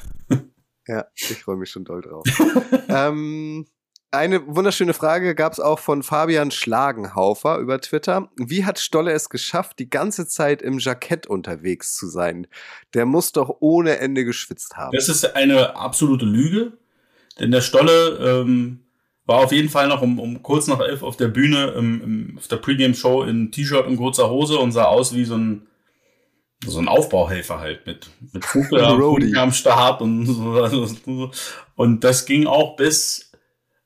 Ja, 0.88 1.06
ich 1.14 1.44
freue 1.44 1.58
mich 1.58 1.70
schon 1.70 1.86
doll 1.86 2.02
drauf. 2.02 2.26
ähm, 2.90 3.68
eine 4.18 4.46
wunderschöne 4.48 4.94
Frage 4.94 5.36
gab 5.36 5.54
es 5.54 5.60
auch 5.60 5.80
von 5.80 6.04
Fabian 6.04 6.52
Schlagenhaufer 6.52 7.58
über 7.60 7.80
Twitter. 7.80 8.30
Wie 8.36 8.66
hat 8.66 8.80
Stolle 8.80 9.12
es 9.12 9.30
geschafft, 9.30 9.80
die 9.80 9.90
ganze 9.90 10.28
Zeit 10.28 10.62
im 10.62 10.80
Jackett 10.80 11.28
unterwegs 11.28 11.96
zu 11.96 12.08
sein? 12.08 12.48
Der 12.94 13.06
muss 13.06 13.32
doch 13.32 13.58
ohne 13.60 14.00
Ende 14.00 14.26
geschwitzt 14.26 14.78
haben. 14.78 14.96
Das 14.96 15.10
ist 15.10 15.36
eine 15.36 15.76
absolute 15.76 16.26
Lüge, 16.26 16.74
denn 17.40 17.52
der 17.52 17.62
Stolle 17.62 18.18
ähm, 18.22 18.82
war 19.26 19.40
auf 19.40 19.52
jeden 19.52 19.70
Fall 19.70 19.88
noch 19.88 20.02
um, 20.02 20.20
um 20.20 20.42
kurz 20.42 20.68
nach 20.68 20.80
elf 20.80 21.04
auf 21.04 21.18
der 21.18 21.28
Bühne 21.28 21.74
im, 21.78 22.02
im, 22.02 22.38
auf 22.38 22.48
der 22.48 22.58
Pre-Game-Show 22.58 23.24
in 23.24 23.52
T-Shirt 23.52 23.86
und 23.86 23.98
kurzer 23.98 24.30
Hose 24.30 24.58
und 24.58 24.72
sah 24.72 24.86
aus 24.86 25.14
wie 25.14 25.26
so 25.26 25.36
ein 25.36 25.68
so 26.66 26.80
ein 26.80 26.88
Aufbauhelfer 26.88 27.60
halt 27.60 27.86
mit 27.86 28.10
mit 28.34 28.44
Funke 28.44 28.84
am, 29.38 29.52
Start 29.52 30.02
und 30.02 30.26
so. 30.26 31.32
und 31.76 32.04
das 32.04 32.26
ging 32.26 32.48
auch 32.48 32.76
bis 32.76 33.27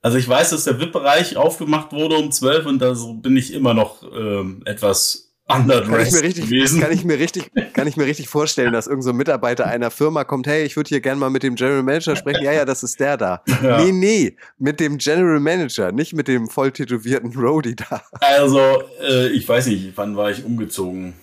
also 0.01 0.17
ich 0.17 0.27
weiß, 0.27 0.49
dass 0.49 0.63
der 0.63 0.79
VIP-Bereich 0.79 1.37
aufgemacht 1.37 1.91
wurde 1.91 2.15
um 2.15 2.31
12 2.31 2.65
und 2.65 2.79
da 2.79 2.93
bin 3.21 3.37
ich 3.37 3.53
immer 3.53 3.73
noch 3.75 4.01
ähm, 4.03 4.63
etwas 4.65 5.35
Kann 5.47 5.61
underdressed 5.61 6.23
richtig, 6.23 6.45
gewesen. 6.45 6.81
kann, 6.81 6.91
ich 6.91 7.03
mir 7.03 7.19
richtig, 7.19 7.51
kann 7.73 7.87
ich 7.87 7.97
mir 7.97 8.05
richtig 8.05 8.27
vorstellen, 8.27 8.73
dass 8.73 8.87
irgendein 8.87 9.03
so 9.03 9.09
ein 9.11 9.17
Mitarbeiter 9.17 9.67
einer 9.67 9.91
Firma 9.91 10.23
kommt, 10.23 10.47
hey, 10.47 10.63
ich 10.63 10.75
würde 10.75 10.87
hier 10.89 11.01
gerne 11.01 11.19
mal 11.19 11.29
mit 11.29 11.43
dem 11.43 11.53
General 11.53 11.83
Manager 11.83 12.15
sprechen. 12.15 12.43
Ja, 12.43 12.51
ja, 12.51 12.65
das 12.65 12.81
ist 12.81 12.99
der 12.99 13.17
da. 13.17 13.43
Ja. 13.61 13.83
Nee, 13.83 13.91
nee, 13.91 14.37
mit 14.57 14.79
dem 14.79 14.97
General 14.97 15.39
Manager, 15.39 15.91
nicht 15.91 16.13
mit 16.13 16.27
dem 16.27 16.49
voll 16.49 16.71
tätowierten 16.71 17.31
Roadie 17.35 17.75
da. 17.75 18.01
Also, 18.21 18.59
äh, 19.03 19.27
ich 19.29 19.47
weiß 19.47 19.67
nicht, 19.67 19.91
wann 19.95 20.17
war 20.17 20.31
ich 20.31 20.43
umgezogen? 20.43 21.13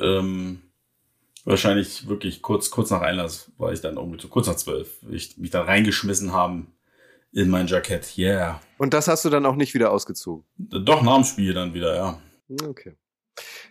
Ähm, 0.00 0.60
wahrscheinlich 1.44 2.06
wirklich 2.06 2.42
kurz, 2.42 2.70
kurz 2.70 2.90
nach 2.90 3.00
Einlass 3.00 3.50
war 3.58 3.72
ich 3.72 3.80
dann 3.80 3.96
umgezogen, 3.96 4.30
kurz 4.30 4.46
nach 4.46 4.54
zwölf. 4.54 4.88
Ich 5.10 5.36
mich 5.36 5.50
da 5.50 5.62
reingeschmissen 5.62 6.32
haben 6.32 6.68
in 7.32 7.48
mein 7.48 7.66
Jackett. 7.66 8.16
Yeah. 8.18 8.60
Und 8.78 8.94
das 8.94 9.08
hast 9.08 9.24
du 9.24 9.30
dann 9.30 9.46
auch 9.46 9.56
nicht 9.56 9.74
wieder 9.74 9.90
ausgezogen. 9.90 10.44
Doch, 10.56 11.02
nach 11.02 11.16
dem 11.16 11.24
Spiel 11.24 11.54
dann 11.54 11.74
wieder, 11.74 11.94
ja. 11.94 12.20
Okay. 12.66 12.96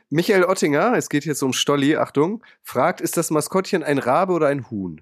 Michael 0.09 0.45
Ottinger, 0.45 0.93
es 0.95 1.09
geht 1.09 1.25
jetzt 1.25 1.43
um 1.43 1.53
Stolli, 1.53 1.95
Achtung, 1.95 2.43
fragt, 2.63 3.01
ist 3.01 3.17
das 3.17 3.29
Maskottchen 3.29 3.83
ein 3.83 3.99
Rabe 3.99 4.33
oder 4.33 4.47
ein 4.47 4.69
Huhn? 4.71 5.01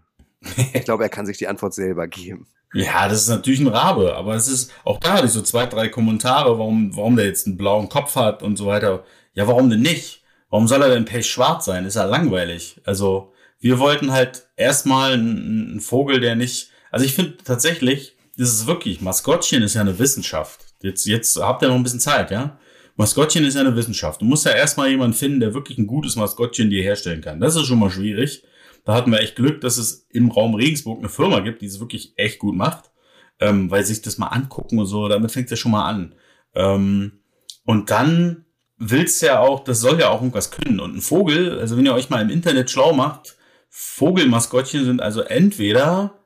Ich 0.74 0.84
glaube, 0.84 1.03
er 1.03 1.10
kann 1.10 1.26
sich 1.26 1.38
die 1.38 1.47
Antwort 1.47 1.74
selber 1.74 2.08
geben. 2.08 2.47
Ja, 2.74 3.08
das 3.08 3.22
ist 3.22 3.30
natürlich 3.30 3.62
ein 3.62 3.68
Rabe, 3.68 4.16
aber 4.16 4.36
es 4.36 4.47
ist, 4.47 4.72
auch 4.84 4.99
da 4.99 5.14
hatte 5.14 5.28
ich 5.28 5.32
so 5.32 5.41
zwei, 5.41 5.66
drei 5.66 5.88
Kommentare, 5.88 6.60
warum, 6.60 6.95
warum 6.95 7.16
der 7.16 7.26
jetzt 7.26 7.47
einen 7.47 7.58
blauen 7.58 7.88
Kopf 7.88 8.16
hat 8.16 8.43
und 8.43 8.58
so 8.58 8.66
weiter. 8.66 9.05
Ja, 9.34 9.47
warum 9.47 9.70
denn 9.70 9.82
nicht? 9.82 10.24
Warum 10.49 10.68
soll 10.68 10.82
er 10.82 10.89
denn 10.89 11.05
pechschwarz 11.05 11.66
sein? 11.66 11.86
Ist 11.86 11.95
ja 11.95 12.05
langweilig. 12.05 12.82
Also, 12.84 13.34
wir 13.60 13.80
wollten 13.80 14.12
halt 14.12 14.49
erstmal 14.58 15.14
einen, 15.14 15.72
einen 15.72 15.80
Vogel, 15.80 16.20
der 16.20 16.36
nicht, 16.36 16.72
also 16.91 17.05
ich 17.05 17.16
finde 17.16 17.38
tatsächlich, 17.38 18.16
das 18.38 18.50
ist 18.50 18.68
wirklich, 18.68 19.02
Maskottchen 19.02 19.64
ist 19.64 19.74
ja 19.74 19.82
eine 19.82 19.98
Wissenschaft. 19.98 20.66
Jetzt, 20.82 21.06
jetzt 21.06 21.38
habt 21.38 21.64
ihr 21.64 21.70
noch 21.70 21.76
ein 21.76 21.84
bisschen 21.84 22.00
Zeit, 22.00 22.32
ja? 22.32 22.60
Maskottchen 22.96 23.46
ist 23.46 23.54
ja 23.54 23.62
eine 23.62 23.76
Wissenschaft. 23.76 24.22
Du 24.22 24.26
musst 24.26 24.46
ja 24.46 24.52
erstmal 24.52 24.90
jemanden 24.90 25.16
finden, 25.16 25.40
der 25.40 25.54
wirklich 25.54 25.78
ein 25.78 25.86
gutes 25.86 26.16
Maskottchen 26.16 26.70
dir 26.70 26.82
herstellen 26.82 27.22
kann. 27.22 27.40
Das 27.40 27.56
ist 27.56 27.68
schon 27.68 27.80
mal 27.80 27.92
schwierig. 27.92 28.44
Da 28.86 28.94
hatten 28.94 29.12
wir 29.12 29.20
echt 29.20 29.36
Glück, 29.36 29.62
dass 29.62 29.78
es 29.78 30.08
im 30.10 30.32
Raum 30.32 30.56
Regensburg 30.56 31.00
eine 31.00 31.10
Firma 31.10 31.42
gibt, 31.42 31.62
die 31.62 31.68
es 31.68 31.80
wirklich 31.80 32.14
echt 32.16 32.40
gut 32.40 32.56
macht, 32.56 32.92
ähm, 33.40 33.70
weil 33.70 33.84
sich 33.84 34.02
das 34.02 34.18
mal 34.18 34.28
angucken 34.28 34.80
und 34.80 34.88
so, 34.88 35.08
damit 35.08 35.32
fängt 35.32 35.46
es 35.46 35.52
ja 35.52 35.58
schon 35.58 35.74
mal 35.74 35.88
an. 35.88 36.16
Ähm, 36.56 37.20
und 37.66 37.92
dann 37.92 38.46
willst 38.78 39.22
ja 39.22 39.40
auch, 39.40 39.64
das 39.64 39.80
soll 39.80 40.00
ja 40.00 40.10
auch 40.10 40.22
irgendwas 40.22 40.52
können. 40.52 40.80
Und 40.80 40.96
ein 40.96 41.02
Vogel, 41.02 41.60
also 41.60 41.78
wenn 41.78 41.86
ihr 41.86 41.94
euch 41.94 42.10
mal 42.10 42.22
im 42.22 42.30
Internet 42.30 42.72
schlau 42.72 42.94
macht, 42.94 43.36
Vogelmaskottchen 43.70 44.86
sind 44.86 45.02
also 45.02 45.22
entweder 45.22 46.16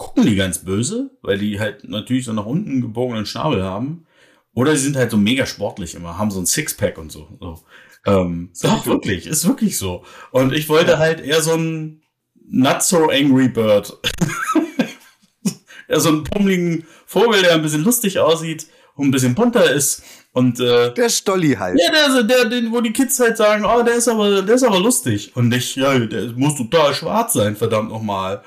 gucken 0.00 0.24
die 0.24 0.34
ganz 0.34 0.60
böse, 0.60 1.10
weil 1.20 1.36
die 1.36 1.60
halt 1.60 1.86
natürlich 1.86 2.24
so 2.24 2.32
nach 2.32 2.46
unten 2.46 2.80
gebogenen 2.80 3.26
Schnabel 3.26 3.62
haben, 3.62 4.06
oder 4.54 4.74
sie 4.74 4.84
sind 4.84 4.96
halt 4.96 5.10
so 5.10 5.18
mega 5.18 5.44
sportlich 5.44 5.94
immer, 5.94 6.16
haben 6.16 6.30
so 6.30 6.40
ein 6.40 6.46
Sixpack 6.46 6.96
und 6.96 7.12
so. 7.12 7.28
so. 7.38 7.60
Ähm, 8.06 8.50
doch, 8.62 8.86
wirklich, 8.86 9.26
ist 9.26 9.46
wirklich 9.46 9.76
so. 9.76 10.02
Und 10.30 10.54
ich 10.54 10.70
wollte 10.70 10.98
halt 10.98 11.20
eher 11.20 11.42
so 11.42 11.52
ein 11.52 12.00
not 12.48 12.82
so 12.82 13.10
angry 13.10 13.48
bird. 13.48 13.92
ja, 15.88 16.00
so 16.00 16.08
einen 16.08 16.24
pummeligen 16.24 16.86
Vogel, 17.04 17.42
der 17.42 17.52
ein 17.52 17.62
bisschen 17.62 17.84
lustig 17.84 18.18
aussieht 18.18 18.68
und 18.96 19.08
ein 19.08 19.10
bisschen 19.10 19.34
bunter 19.34 19.70
ist. 19.70 20.02
Und 20.32 20.60
äh, 20.60 20.94
der 20.94 21.10
Stolli 21.10 21.56
halt. 21.56 21.78
Ja, 21.78 21.92
der, 21.92 22.22
der, 22.22 22.44
der, 22.46 22.72
wo 22.72 22.80
die 22.80 22.94
Kids 22.94 23.20
halt 23.20 23.36
sagen, 23.36 23.66
oh, 23.66 23.82
der 23.82 23.96
ist 23.96 24.08
aber, 24.08 24.40
der 24.40 24.54
ist 24.54 24.64
aber 24.64 24.80
lustig. 24.80 25.36
Und 25.36 25.48
nicht, 25.48 25.76
ja, 25.76 25.98
der 25.98 26.32
muss 26.32 26.56
total 26.56 26.94
schwarz 26.94 27.34
sein, 27.34 27.54
verdammt 27.54 27.90
nochmal. 27.90 28.42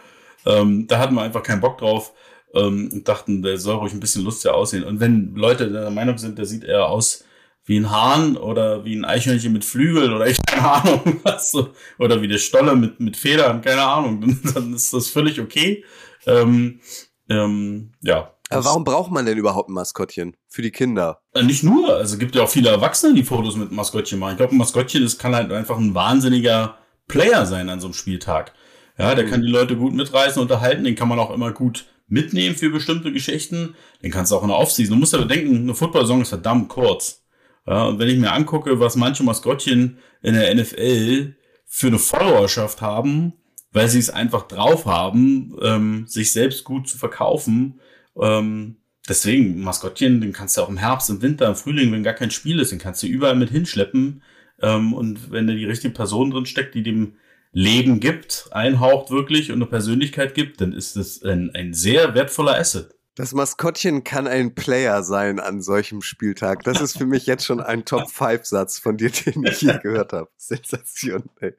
Ähm, 0.46 0.88
da 0.88 1.00
hatten 1.00 1.16
wir 1.16 1.22
einfach 1.22 1.44
keinen 1.44 1.62
Bock 1.62 1.78
drauf 1.78 2.14
ähm, 2.54 2.90
und 2.92 3.08
dachten, 3.08 3.42
der 3.42 3.58
soll 3.58 3.76
ruhig 3.76 3.94
ein 3.94 4.00
bisschen 4.00 4.24
lustiger 4.24 4.56
aussehen. 4.56 4.84
Und 4.84 5.00
wenn 5.00 5.36
Leute 5.36 5.72
der 5.72 5.90
Meinung 5.90 6.18
sind, 6.18 6.38
der 6.38 6.46
sieht 6.46 6.64
eher 6.64 6.88
aus 6.88 7.24
wie 7.66 7.78
ein 7.78 7.90
Hahn 7.90 8.36
oder 8.36 8.84
wie 8.84 8.96
ein 8.96 9.06
Eichhörnchen 9.06 9.54
mit 9.54 9.64
Flügeln 9.64 10.14
oder 10.14 10.28
ich 10.28 10.38
keine 10.46 10.70
Ahnung 10.70 11.22
was 11.24 11.52
so, 11.52 11.70
oder 11.98 12.22
wie 12.22 12.28
der 12.28 12.38
Stolle 12.38 12.76
mit 12.76 13.00
mit 13.00 13.16
Federn, 13.16 13.62
keine 13.62 13.84
Ahnung, 13.84 14.20
dann, 14.20 14.40
dann 14.54 14.74
ist 14.74 14.94
das 14.94 15.08
völlig 15.10 15.40
okay. 15.40 15.84
Ähm, 16.26 16.82
ähm, 17.30 17.94
ja, 18.02 18.34
aber 18.54 18.66
warum 18.66 18.84
braucht 18.84 19.12
man 19.12 19.26
denn 19.26 19.38
überhaupt 19.38 19.70
ein 19.70 19.74
Maskottchen? 19.74 20.36
Für 20.48 20.62
die 20.62 20.72
Kinder? 20.72 21.22
Äh, 21.34 21.44
nicht 21.44 21.64
nur. 21.64 21.96
Also 21.96 22.14
es 22.14 22.20
gibt 22.20 22.36
ja 22.36 22.44
auch 22.44 22.50
viele 22.50 22.70
Erwachsene, 22.70 23.16
die 23.16 23.24
Fotos 23.24 23.56
mit 23.56 23.72
Maskottchen 23.72 24.20
machen. 24.20 24.32
Ich 24.32 24.38
glaube, 24.38 24.54
ein 24.54 24.58
Maskottchen, 24.58 25.04
das 25.04 25.18
kann 25.18 25.36
halt 25.36 25.52
einfach 25.52 25.78
ein 25.78 25.96
wahnsinniger 25.96 26.78
Player 27.08 27.46
sein 27.46 27.70
an 27.70 27.80
so 27.80 27.88
einem 27.88 27.94
Spieltag. 27.94 28.54
Ja, 28.98 29.16
der 29.16 29.26
kann 29.26 29.42
die 29.42 29.48
Leute 29.48 29.76
gut 29.76 29.94
mitreißen, 29.94 30.42
unterhalten. 30.42 30.84
Den 30.84 30.96
kann 30.96 31.08
man 31.08 31.20
auch 31.20 31.32
immer 31.32 31.52
gut 31.52 31.86
mitnehmen 32.08 32.56
für 32.56 32.70
bestimmte 32.70 33.12
Geschichten. 33.12 33.76
Den 34.04 34.12
kannst 34.12 34.32
du 34.32 34.36
auch 34.36 34.44
in 34.44 34.50
der 34.50 34.58
Offseason. 34.58 34.96
Du 34.96 35.00
musst 35.00 35.16
aber 35.16 35.26
denken, 35.26 35.56
eine 35.58 35.74
Football-Saison 35.74 36.22
ist 36.22 36.30
verdammt 36.30 36.70
kurz. 36.70 37.24
Ja, 37.66 37.86
und 37.86 38.00
wenn 38.00 38.10
ich 38.10 38.18
mir 38.18 38.32
angucke, 38.32 38.80
was 38.80 38.96
manche 38.96 39.24
Maskottchen 39.24 39.98
in 40.22 40.34
der 40.34 40.54
NFL 40.54 41.36
für 41.66 41.88
eine 41.88 42.00
Followerschaft 42.00 42.82
haben, 42.82 43.34
weil 43.72 43.88
sie 43.88 44.00
es 44.00 44.10
einfach 44.10 44.48
drauf 44.48 44.86
haben, 44.86 45.56
ähm, 45.62 46.06
sich 46.08 46.32
selbst 46.32 46.64
gut 46.64 46.88
zu 46.88 46.98
verkaufen, 46.98 47.80
ähm, 48.22 48.78
deswegen, 49.08 49.62
Maskottchen, 49.62 50.22
den 50.22 50.34
kannst 50.34 50.58
du 50.58 50.62
auch 50.62 50.70
im 50.70 50.78
Herbst, 50.78 51.10
im 51.10 51.22
Winter, 51.22 51.48
im 51.48 51.56
Frühling, 51.56 51.92
wenn 51.92 52.04
gar 52.04 52.14
kein 52.14 52.32
Spiel 52.32 52.60
ist, 52.60 52.72
den 52.72 52.80
kannst 52.80 53.02
du 53.02 53.08
überall 53.08 53.36
mit 53.36 53.50
hinschleppen. 53.50 54.22
Ähm, 54.62 54.94
und 54.94 55.32
wenn 55.32 55.48
da 55.48 55.54
die 55.54 55.66
richtige 55.66 55.94
Person 55.94 56.32
drin 56.32 56.46
steckt, 56.46 56.76
die 56.76 56.84
dem 56.84 57.16
Leben 57.54 58.00
gibt, 58.00 58.48
einhaucht 58.52 59.12
wirklich 59.12 59.52
und 59.52 59.58
eine 59.58 59.68
Persönlichkeit 59.68 60.34
gibt, 60.34 60.60
dann 60.60 60.74
ist 60.74 60.96
das 60.96 61.22
ein, 61.24 61.52
ein 61.54 61.74
sehr 61.74 62.16
wertvoller 62.16 62.58
Asset. 62.58 62.94
Das 63.16 63.32
Maskottchen 63.32 64.04
kann 64.04 64.26
ein 64.26 64.56
Player 64.56 65.04
sein 65.04 65.40
an 65.40 65.62
solchem 65.62 66.02
Spieltag. 66.02 66.64
Das 66.64 66.82
ist 66.82 66.98
für 66.98 67.06
mich 67.06 67.28
jetzt 67.28 67.46
schon 67.46 67.60
ein 67.60 67.86
Top-5-Satz 67.86 68.80
von 68.80 68.98
dir, 68.98 69.12
den 69.26 69.44
ich 69.46 69.62
je 69.62 69.78
gehört 69.78 70.14
habe. 70.14 70.30
Sensation. 70.36 71.26
Ey. 71.40 71.54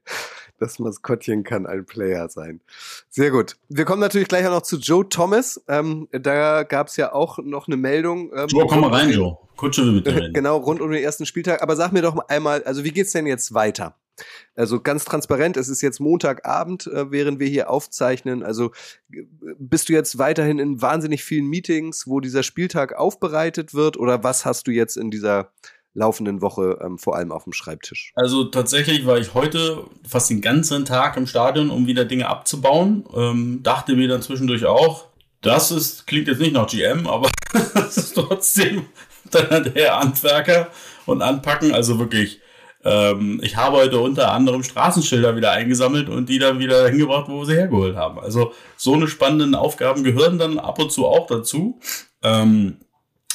Das 0.58 0.80
Maskottchen 0.80 1.44
kann 1.44 1.66
ein 1.66 1.86
Player 1.86 2.28
sein. 2.28 2.60
Sehr 3.08 3.30
gut. 3.30 3.56
Wir 3.68 3.84
kommen 3.84 4.00
natürlich 4.00 4.26
gleich 4.26 4.44
auch 4.48 4.52
noch 4.52 4.62
zu 4.62 4.78
Joe 4.78 5.08
Thomas. 5.08 5.62
Ähm, 5.68 6.08
da 6.10 6.64
gab 6.64 6.88
es 6.88 6.96
ja 6.96 7.12
auch 7.12 7.38
noch 7.38 7.68
eine 7.68 7.76
Meldung. 7.76 8.32
Ähm, 8.34 8.48
Joe, 8.48 8.66
komm 8.66 8.80
mal 8.80 8.90
rein, 8.90 9.10
Joe. 9.10 9.38
Kutsche 9.56 9.84
will 9.84 9.92
mit 9.92 10.06
dir 10.06 10.16
reden. 10.16 10.32
Genau, 10.32 10.56
rund 10.56 10.80
um 10.80 10.90
den 10.90 11.04
ersten 11.04 11.24
Spieltag. 11.24 11.62
Aber 11.62 11.76
sag 11.76 11.92
mir 11.92 12.02
doch 12.02 12.18
einmal, 12.28 12.64
also 12.64 12.82
wie 12.82 12.90
geht's 12.90 13.12
denn 13.12 13.26
jetzt 13.26 13.54
weiter? 13.54 13.96
Also 14.54 14.80
ganz 14.80 15.04
transparent, 15.04 15.56
es 15.56 15.68
ist 15.68 15.82
jetzt 15.82 16.00
Montagabend, 16.00 16.86
äh, 16.86 17.10
während 17.10 17.40
wir 17.40 17.48
hier 17.48 17.70
aufzeichnen. 17.70 18.42
Also 18.42 18.72
bist 19.58 19.88
du 19.88 19.92
jetzt 19.92 20.18
weiterhin 20.18 20.58
in 20.58 20.80
wahnsinnig 20.80 21.24
vielen 21.24 21.46
Meetings, 21.46 22.06
wo 22.06 22.20
dieser 22.20 22.42
Spieltag 22.42 22.94
aufbereitet 22.94 23.74
wird? 23.74 23.96
Oder 23.96 24.22
was 24.22 24.44
hast 24.44 24.66
du 24.66 24.70
jetzt 24.70 24.96
in 24.96 25.10
dieser 25.10 25.50
laufenden 25.94 26.42
Woche 26.42 26.78
ähm, 26.82 26.98
vor 26.98 27.16
allem 27.16 27.32
auf 27.32 27.44
dem 27.44 27.52
Schreibtisch? 27.52 28.12
Also 28.14 28.44
tatsächlich 28.44 29.06
war 29.06 29.18
ich 29.18 29.34
heute 29.34 29.84
fast 30.06 30.30
den 30.30 30.40
ganzen 30.40 30.84
Tag 30.84 31.16
im 31.16 31.26
Stadion, 31.26 31.70
um 31.70 31.86
wieder 31.86 32.04
Dinge 32.04 32.28
abzubauen. 32.28 33.04
Ähm, 33.14 33.60
dachte 33.62 33.94
mir 33.96 34.08
dann 34.08 34.22
zwischendurch 34.22 34.66
auch, 34.66 35.06
das 35.40 35.70
ist, 35.70 36.06
klingt 36.06 36.28
jetzt 36.28 36.40
nicht 36.40 36.52
nach 36.52 36.66
GM, 36.66 37.06
aber 37.06 37.30
das 37.74 37.96
ist 37.96 38.14
trotzdem 38.14 38.86
der 39.32 39.98
Handwerker 39.98 40.70
und 41.06 41.22
anpacken. 41.22 41.72
Also 41.72 41.98
wirklich 41.98 42.40
ähm, 42.84 43.40
ich 43.42 43.56
habe 43.56 43.78
heute 43.78 43.98
unter 43.98 44.32
anderem 44.32 44.62
Straßenschilder 44.62 45.36
wieder 45.36 45.52
eingesammelt 45.52 46.08
und 46.08 46.28
die 46.28 46.38
dann 46.38 46.58
wieder 46.58 46.88
hingebracht, 46.88 47.28
wo 47.28 47.44
sie 47.44 47.54
hergeholt 47.54 47.96
haben. 47.96 48.18
Also 48.18 48.52
so 48.76 48.94
eine 48.94 49.08
spannenden 49.08 49.54
Aufgaben 49.54 50.04
gehören 50.04 50.38
dann 50.38 50.58
ab 50.58 50.78
und 50.78 50.92
zu 50.92 51.06
auch 51.06 51.26
dazu. 51.26 51.80
Ähm, 52.22 52.76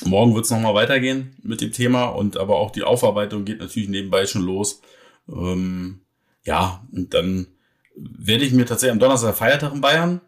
morgen 0.06 0.36
wird 0.36 0.46
es 0.46 0.52
nochmal 0.52 0.76
weitergehen 0.76 1.36
mit 1.42 1.62
dem 1.62 1.72
Thema 1.72 2.06
und 2.06 2.38
aber 2.38 2.58
auch 2.58 2.72
die 2.72 2.84
Aufarbeitung 2.84 3.44
geht 3.44 3.60
natürlich 3.60 3.90
nebenbei 3.90 4.28
schon 4.28 4.44
los. 4.44 4.82
Ähm, 5.28 6.02
ja, 6.44 6.84
und 6.92 7.14
dann 7.14 7.48
werde 7.96 8.46
ich 8.46 8.54
mir 8.54 8.66
tatsächlich 8.66 8.94
am 8.94 9.00
Donnerstag 9.00 9.36
Feiertag 9.36 9.74
in 9.74 9.82
Bayern 9.82 10.22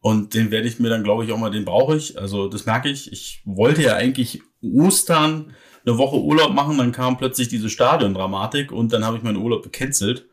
und 0.00 0.34
den 0.34 0.50
werde 0.50 0.68
ich 0.68 0.80
mir 0.80 0.90
dann, 0.90 1.04
glaube 1.04 1.24
ich, 1.24 1.32
auch 1.32 1.38
mal, 1.38 1.50
den 1.50 1.64
brauche 1.64 1.96
ich. 1.96 2.18
Also 2.18 2.48
das 2.48 2.66
merke 2.66 2.90
ich. 2.90 3.10
Ich 3.12 3.40
wollte 3.44 3.82
ja 3.82 3.94
eigentlich 3.94 4.42
Ostern 4.60 5.54
eine 5.86 5.98
Woche 5.98 6.16
Urlaub 6.16 6.54
machen, 6.54 6.78
dann 6.78 6.92
kam 6.92 7.16
plötzlich 7.16 7.48
diese 7.48 7.68
Stadiondramatik 7.68 8.72
und 8.72 8.92
dann 8.92 9.04
habe 9.04 9.16
ich 9.16 9.22
meinen 9.22 9.36
Urlaub 9.36 9.62
gecancelt. 9.62 10.26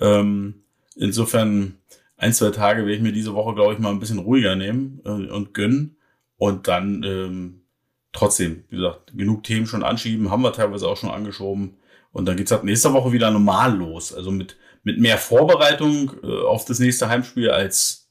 Ähm, 0.00 0.62
insofern 0.96 1.78
ein, 2.16 2.32
zwei 2.32 2.50
Tage 2.50 2.82
werde 2.82 2.94
ich 2.94 3.00
mir 3.00 3.12
diese 3.12 3.34
Woche, 3.34 3.54
glaube 3.54 3.72
ich, 3.72 3.78
mal 3.78 3.90
ein 3.90 4.00
bisschen 4.00 4.18
ruhiger 4.18 4.56
nehmen 4.56 5.00
äh, 5.04 5.08
und 5.08 5.54
gönnen. 5.54 5.96
Und 6.36 6.68
dann 6.68 7.02
ähm, 7.04 7.60
trotzdem, 8.12 8.64
wie 8.68 8.76
gesagt, 8.76 9.16
genug 9.16 9.44
Themen 9.44 9.66
schon 9.66 9.82
anschieben, 9.82 10.30
haben 10.30 10.42
wir 10.42 10.52
teilweise 10.52 10.88
auch 10.88 10.96
schon 10.96 11.10
angeschoben. 11.10 11.76
Und 12.12 12.26
dann 12.26 12.36
geht's 12.36 12.52
ab 12.52 12.64
nächster 12.64 12.92
Woche 12.92 13.12
wieder 13.12 13.30
normal 13.30 13.76
los. 13.76 14.12
Also 14.12 14.30
mit, 14.30 14.56
mit 14.82 14.98
mehr 14.98 15.18
Vorbereitung 15.18 16.12
äh, 16.22 16.42
auf 16.42 16.64
das 16.64 16.78
nächste 16.78 17.08
Heimspiel 17.08 17.50
als, 17.50 18.08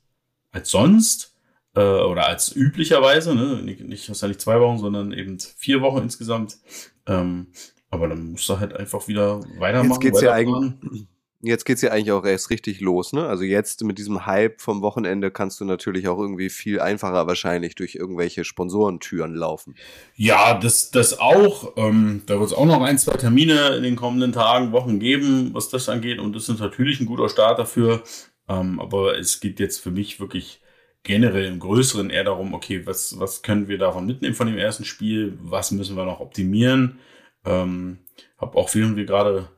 als 0.51 0.69
sonst 0.69 1.35
äh, 1.77 2.01
oder 2.01 2.27
als 2.27 2.55
üblicherweise, 2.55 3.35
ne? 3.35 3.61
nicht, 3.61 3.81
nicht 3.81 4.07
wahrscheinlich 4.09 4.39
zwei 4.39 4.59
Wochen, 4.59 4.79
sondern 4.79 5.13
eben 5.13 5.37
vier 5.39 5.81
Wochen 5.81 6.01
insgesamt. 6.01 6.57
Ähm, 7.05 7.47
aber 7.89 8.07
dann 8.07 8.31
musst 8.31 8.49
du 8.49 8.59
halt 8.59 8.75
einfach 8.75 9.07
wieder 9.07 9.41
weitermachen. 9.59 9.91
Jetzt 9.91 10.01
geht's 10.01 10.21
ja 10.21 10.31
eigentlich, 10.33 11.07
jetzt 11.41 11.65
geht's 11.65 11.81
ja 11.83 11.91
eigentlich 11.91 12.11
auch 12.11 12.25
erst 12.25 12.49
richtig 12.49 12.81
los, 12.81 13.13
ne? 13.13 13.27
Also 13.27 13.43
jetzt 13.43 13.83
mit 13.83 13.99
diesem 13.99 14.25
Hype 14.25 14.59
vom 14.59 14.81
Wochenende 14.81 15.29
kannst 15.29 15.59
du 15.59 15.65
natürlich 15.65 16.07
auch 16.07 16.17
irgendwie 16.17 16.49
viel 16.49 16.81
einfacher 16.81 17.27
wahrscheinlich 17.27 17.75
durch 17.75 17.93
irgendwelche 17.93 18.43
Sponsorentüren 18.43 19.35
laufen. 19.35 19.75
Ja, 20.15 20.55
das, 20.59 20.89
das 20.89 21.19
auch. 21.19 21.73
Ähm, 21.77 22.23
da 22.25 22.39
wird 22.39 22.49
es 22.49 22.57
auch 22.57 22.65
noch 22.65 22.81
ein, 22.81 22.97
zwei 22.97 23.17
Termine 23.17 23.75
in 23.75 23.83
den 23.83 23.95
kommenden 23.95 24.31
Tagen, 24.31 24.71
Wochen 24.71 24.99
geben, 24.99 25.51
was 25.53 25.69
das 25.69 25.89
angeht. 25.89 26.17
Und 26.17 26.35
das 26.35 26.49
ist 26.49 26.59
natürlich 26.59 26.99
ein 26.99 27.05
guter 27.05 27.29
Start 27.29 27.59
dafür. 27.59 28.01
Ähm, 28.49 28.79
aber 28.79 29.17
es 29.19 29.39
geht 29.39 29.59
jetzt 29.59 29.79
für 29.79 29.91
mich 29.91 30.19
wirklich 30.19 30.61
generell 31.07 31.45
im 31.45 31.59
Größeren 31.59 32.09
eher 32.09 32.25
darum, 32.25 32.53
okay, 32.53 32.85
was, 32.85 33.17
was 33.17 33.41
können 33.41 33.67
wir 33.69 33.77
davon 33.77 34.05
mitnehmen 34.05 34.35
von 34.35 34.47
dem 34.47 34.57
ersten 34.57 34.83
Spiel, 34.83 35.37
was 35.41 35.71
müssen 35.71 35.95
wir 35.95 36.05
noch 36.05 36.19
optimieren. 36.19 36.99
Ähm, 37.45 37.99
habe 38.37 38.57
auch 38.57 38.75
während 38.75 38.97
wir 38.97 39.05
gerade 39.05 39.49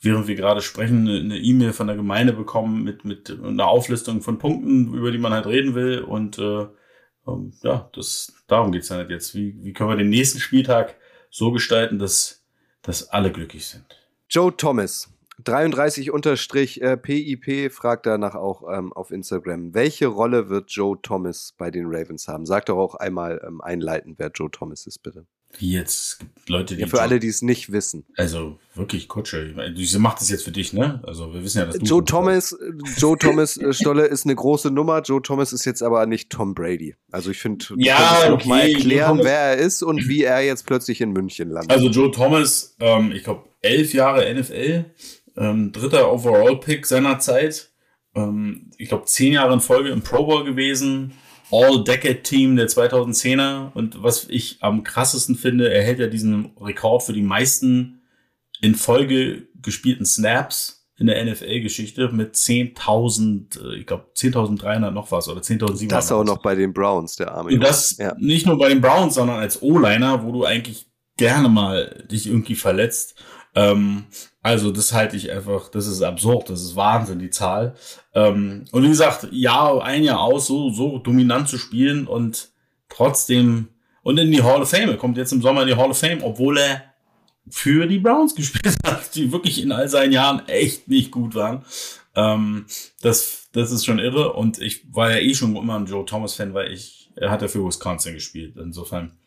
während 0.00 0.26
wir 0.26 0.34
gerade 0.36 0.62
sprechen 0.62 1.08
eine 1.08 1.38
E-Mail 1.38 1.72
von 1.72 1.86
der 1.86 1.96
Gemeinde 1.96 2.32
bekommen 2.32 2.82
mit 2.82 3.04
mit 3.04 3.30
einer 3.30 3.66
Auflistung 3.66 4.22
von 4.22 4.38
Punkten, 4.38 4.94
über 4.94 5.10
die 5.10 5.18
man 5.18 5.32
halt 5.32 5.46
reden 5.46 5.74
will 5.74 6.00
und 6.00 6.38
äh, 6.38 6.66
ähm, 7.26 7.52
ja, 7.62 7.90
das 7.94 8.34
darum 8.46 8.72
geht's 8.72 8.88
dann 8.88 8.98
halt 8.98 9.10
jetzt. 9.10 9.34
Wie, 9.34 9.54
wie 9.62 9.72
können 9.72 9.90
wir 9.90 9.96
den 9.96 10.08
nächsten 10.08 10.40
Spieltag 10.40 10.96
so 11.30 11.52
gestalten, 11.52 11.98
dass 11.98 12.44
dass 12.82 13.10
alle 13.10 13.30
glücklich 13.32 13.66
sind? 13.66 13.84
Joe 14.30 14.56
Thomas 14.56 15.12
33 15.44 16.10
unterstrich 16.10 16.80
äh, 16.80 16.96
PIP 16.96 17.72
fragt 17.72 18.06
danach 18.06 18.34
auch 18.34 18.62
ähm, 18.72 18.92
auf 18.92 19.10
Instagram. 19.10 19.74
Welche 19.74 20.06
Rolle 20.06 20.48
wird 20.48 20.70
Joe 20.70 20.98
Thomas 21.00 21.54
bei 21.58 21.70
den 21.70 21.86
Ravens 21.86 22.26
haben? 22.26 22.46
Sag 22.46 22.66
doch 22.66 22.78
auch 22.78 22.94
einmal 22.94 23.42
ähm, 23.46 23.60
einleitend, 23.60 24.18
wer 24.18 24.30
Joe 24.34 24.50
Thomas 24.50 24.86
ist, 24.86 25.02
bitte. 25.02 25.26
Wie 25.58 25.72
jetzt 25.72 26.18
gibt 26.18 26.48
Leute, 26.48 26.74
die. 26.74 26.82
Ja, 26.82 26.86
für 26.86 26.96
Joe, 26.96 27.02
alle, 27.02 27.18
die 27.18 27.28
es 27.28 27.40
nicht 27.40 27.72
wissen. 27.72 28.04
Also 28.16 28.58
wirklich 28.74 29.08
Kutsche. 29.08 29.54
Sie 29.76 29.98
macht 29.98 30.20
es 30.20 30.28
jetzt 30.28 30.44
für 30.44 30.50
dich, 30.50 30.72
ne? 30.72 31.00
Also 31.06 31.32
wir 31.32 31.42
wissen 31.42 31.58
ja, 31.58 31.66
dass 31.66 31.78
du 31.78 31.84
Joe 31.84 32.04
Thomas, 32.04 32.56
Joe 32.96 33.16
Thomas 33.16 33.56
äh, 33.56 33.72
Stolle 33.72 34.06
ist 34.06 34.24
eine 34.24 34.34
große 34.34 34.70
Nummer. 34.70 35.00
Joe 35.02 35.22
Thomas 35.22 35.52
ist 35.52 35.64
jetzt 35.64 35.82
aber 35.82 36.04
nicht 36.06 36.30
Tom 36.30 36.54
Brady. 36.54 36.96
Also 37.10 37.30
ich 37.30 37.38
finde, 37.38 37.64
ja, 37.76 38.18
okay. 38.20 38.30
noch 38.30 38.44
mal 38.44 38.68
erklären, 38.68 39.20
wer 39.22 39.38
er 39.38 39.56
ist 39.56 39.82
und 39.82 40.08
wie 40.08 40.24
er 40.24 40.40
jetzt 40.40 40.66
plötzlich 40.66 41.00
in 41.00 41.12
München 41.12 41.50
landet. 41.50 41.70
Also 41.70 41.88
Joe 41.88 42.10
Thomas, 42.10 42.76
ähm, 42.80 43.12
ich 43.12 43.24
glaube 43.24 43.44
elf 43.62 43.94
Jahre 43.94 44.32
NFL 44.34 44.84
ähm, 45.36 45.72
dritter 45.72 46.12
Overall-Pick 46.12 46.86
seiner 46.86 47.18
Zeit. 47.18 47.70
Ähm, 48.14 48.70
ich 48.78 48.88
glaube, 48.88 49.04
zehn 49.06 49.32
Jahre 49.32 49.54
in 49.54 49.60
Folge 49.60 49.90
im 49.90 50.02
Pro 50.02 50.24
Bowl 50.24 50.44
gewesen. 50.44 51.12
All-Decade-Team 51.50 52.56
der 52.56 52.68
2010er. 52.68 53.72
Und 53.74 54.02
was 54.02 54.28
ich 54.28 54.58
am 54.60 54.82
krassesten 54.82 55.36
finde, 55.36 55.72
er 55.72 55.82
hält 55.82 55.98
ja 55.98 56.08
diesen 56.08 56.52
Rekord 56.60 57.02
für 57.02 57.12
die 57.12 57.22
meisten 57.22 58.02
in 58.60 58.74
Folge 58.74 59.48
gespielten 59.62 60.06
Snaps 60.06 60.76
in 60.98 61.08
der 61.08 61.22
NFL-Geschichte 61.24 62.08
mit 62.08 62.34
10.000, 62.34 63.60
äh, 63.60 63.80
ich 63.80 63.86
glaube 63.86 64.06
10.300 64.16 64.90
noch 64.90 65.10
was 65.10 65.28
oder 65.28 65.42
10.700. 65.42 65.88
Das 65.88 66.10
auch 66.10 66.24
noch 66.24 66.38
bei 66.38 66.54
den 66.54 66.72
Browns, 66.72 67.16
der 67.16 67.32
arme. 67.32 67.50
Und 67.50 67.60
das 67.60 67.98
ja. 67.98 68.14
nicht 68.18 68.46
nur 68.46 68.58
bei 68.58 68.70
den 68.70 68.80
Browns, 68.80 69.14
sondern 69.14 69.38
als 69.38 69.60
O-Liner, 69.60 70.24
wo 70.24 70.32
du 70.32 70.44
eigentlich 70.44 70.86
gerne 71.18 71.48
mal 71.48 72.04
dich 72.10 72.26
irgendwie 72.26 72.54
verletzt. 72.54 73.14
Ähm, 73.54 74.04
also 74.46 74.70
das 74.70 74.92
halte 74.92 75.16
ich 75.16 75.32
einfach, 75.32 75.68
das 75.70 75.88
ist 75.88 76.02
absurd, 76.02 76.50
das 76.50 76.62
ist 76.62 76.76
Wahnsinn, 76.76 77.18
die 77.18 77.30
Zahl. 77.30 77.74
Ähm, 78.14 78.64
und 78.70 78.84
wie 78.84 78.88
gesagt, 78.88 79.26
Jahr 79.32 79.82
ein, 79.82 80.04
Jahr 80.04 80.20
aus, 80.20 80.46
so, 80.46 80.70
so 80.70 80.98
dominant 80.98 81.48
zu 81.48 81.58
spielen 81.58 82.06
und 82.06 82.50
trotzdem 82.88 83.70
und 84.04 84.18
in 84.18 84.30
die 84.30 84.44
Hall 84.44 84.62
of 84.62 84.70
Fame. 84.70 84.90
Er 84.90 84.98
kommt 84.98 85.16
jetzt 85.16 85.32
im 85.32 85.42
Sommer 85.42 85.62
in 85.62 85.66
die 85.66 85.74
Hall 85.74 85.90
of 85.90 85.98
Fame, 85.98 86.22
obwohl 86.22 86.58
er 86.58 86.84
für 87.50 87.88
die 87.88 87.98
Browns 87.98 88.34
gespielt 88.36 88.76
hat, 88.86 89.16
die 89.16 89.32
wirklich 89.32 89.60
in 89.60 89.72
all 89.72 89.88
seinen 89.88 90.12
Jahren 90.12 90.46
echt 90.46 90.86
nicht 90.86 91.10
gut 91.10 91.34
waren. 91.34 91.64
Ähm, 92.14 92.66
das, 93.02 93.48
das 93.50 93.72
ist 93.72 93.84
schon 93.84 93.98
irre. 93.98 94.34
Und 94.34 94.60
ich 94.60 94.94
war 94.94 95.10
ja 95.10 95.18
eh 95.18 95.34
schon 95.34 95.56
immer 95.56 95.76
ein 95.76 95.86
Joe 95.86 96.04
Thomas-Fan, 96.04 96.54
weil 96.54 96.70
ich, 96.70 97.10
er 97.16 97.32
hat 97.32 97.42
ja 97.42 97.48
für 97.48 97.66
Wisconsin 97.66 98.14
gespielt. 98.14 98.54
Insofern 98.56 99.18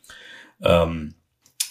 ähm, 0.64 1.14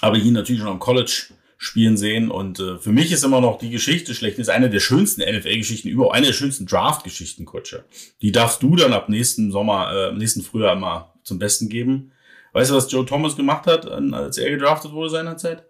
habe 0.03 0.19
ich 0.19 0.27
ihn 0.27 0.35
natürlich 0.35 0.61
schon 0.61 0.71
am 0.71 0.79
College 0.79 1.33
spielen 1.59 1.97
sehen. 1.97 2.31
Und 2.31 2.61
äh, 2.61 2.79
für 2.79 2.93
mich 2.93 3.13
ist 3.13 3.25
immer 3.25 3.41
noch 3.41 3.59
die 3.59 3.69
Geschichte 3.69 4.15
schlecht, 4.15 4.39
ist 4.39 4.49
eine 4.49 4.71
der 4.71 4.81
schönsten 4.81 5.21
NFL-Geschichten 5.21 5.89
überhaupt, 5.89 6.15
eine 6.15 6.29
der 6.29 6.33
schönsten 6.33 6.67
Draft-Geschichten, 6.67 7.45
Kutsche. 7.45 7.85
Die 8.23 8.33
darfst 8.33 8.63
du 8.63 8.77
dann 8.77 8.93
ab 8.93 9.09
nächsten 9.09 9.51
Sommer, 9.51 9.93
äh, 9.93 10.13
nächsten 10.17 10.43
Frühjahr 10.43 10.77
mal 10.77 11.13
zum 11.25 11.39
Besten 11.39 11.69
geben. 11.69 12.13
Weißt 12.53 12.71
du, 12.71 12.77
was 12.77 12.91
Joe 12.91 13.05
Thomas 13.05 13.37
gemacht 13.37 13.67
hat, 13.67 13.87
als 13.87 14.39
er 14.39 14.51
gedraftet 14.51 14.93
wurde 14.93 15.11
seinerzeit? 15.11 15.67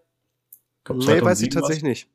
Glaub, 0.84 0.98
nee, 0.98 1.20
weiß 1.20 1.40
ich 1.42 1.48
tatsächlich 1.48 1.82
nicht. 1.82 2.08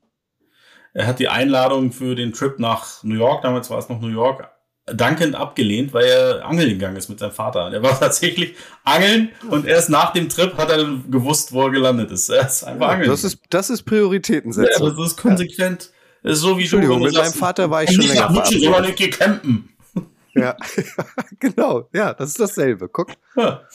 Er 0.94 1.08
hat 1.08 1.20
die 1.20 1.28
Einladung 1.28 1.92
für 1.92 2.16
den 2.16 2.32
Trip 2.32 2.60
nach 2.60 3.04
New 3.04 3.16
York, 3.16 3.42
damals 3.42 3.70
war 3.70 3.80
es 3.80 3.90
noch 3.90 4.00
New 4.00 4.08
York, 4.08 4.50
dankend 4.86 5.36
abgelehnt, 5.36 5.94
weil 5.94 6.06
er 6.06 6.46
angeln 6.46 6.70
gegangen 6.70 6.98
ist 6.98 7.10
mit 7.10 7.20
seinem 7.20 7.32
Vater. 7.32 7.72
Er 7.72 7.82
war 7.82 7.98
tatsächlich 8.00 8.56
angeln 8.84 9.30
und 9.50 9.66
erst 9.66 9.90
nach 9.90 10.12
dem 10.14 10.30
Trip 10.30 10.58
hat 10.58 10.70
er 10.70 10.84
gewusst, 11.10 11.54
wo 11.54 11.64
er 11.64 11.72
gelandet 11.72 12.12
ist. 12.12 12.30
Er 12.30 12.48
ist 12.48 12.64
einfach 12.64 12.88
ja, 12.88 12.94
angeln. 12.94 13.10
Das 13.10 13.24
ist, 13.24 13.40
das 13.50 13.70
ist 13.70 13.84
Prioritätensetzung. 13.84 14.88
Ja, 14.88 14.94
das 14.94 15.12
ist 15.12 15.18
konsequent. 15.18 15.92
Ja. 16.24 16.34
So 16.36 16.58
wie 16.58 16.62
Entschuldigung, 16.62 17.02
mit 17.02 17.14
meinem 17.14 17.34
Vater 17.34 17.70
war 17.70 17.84
ich 17.84 17.92
schon 17.92 18.06
länger 18.06 18.32
verabredet. 18.32 18.64
sondern 18.64 18.86
nicht 18.86 19.20
campen. 19.20 19.70
Ja, 20.34 20.56
genau. 21.40 21.90
Ja, 21.94 22.14
das 22.14 22.30
ist 22.30 22.40
dasselbe. 22.40 22.90
Guck. 22.90 23.12
Ja. 23.36 23.62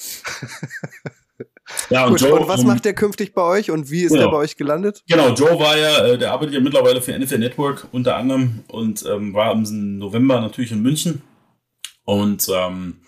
Ja, 1.90 2.04
und, 2.04 2.12
Gut, 2.12 2.22
Joe, 2.22 2.40
und 2.40 2.48
was 2.48 2.64
macht 2.64 2.86
der 2.86 2.94
künftig 2.94 3.34
bei 3.34 3.42
euch 3.42 3.70
und 3.70 3.90
wie 3.90 4.02
ist 4.02 4.12
genau. 4.12 4.22
der 4.22 4.30
bei 4.30 4.36
euch 4.38 4.56
gelandet? 4.56 5.02
Genau, 5.06 5.34
Joe 5.34 5.58
war 5.58 5.76
ja, 5.76 6.06
äh, 6.06 6.18
der 6.18 6.32
arbeitet 6.32 6.54
ja 6.54 6.60
mittlerweile 6.60 7.02
für 7.02 7.16
NFL 7.16 7.38
Network 7.38 7.86
unter 7.92 8.16
anderem 8.16 8.64
und 8.68 9.04
ähm, 9.06 9.34
war 9.34 9.52
im 9.52 9.98
November 9.98 10.40
natürlich 10.40 10.72
in 10.72 10.80
München 10.80 11.22
und 12.04 12.48
ähm, 12.48 13.00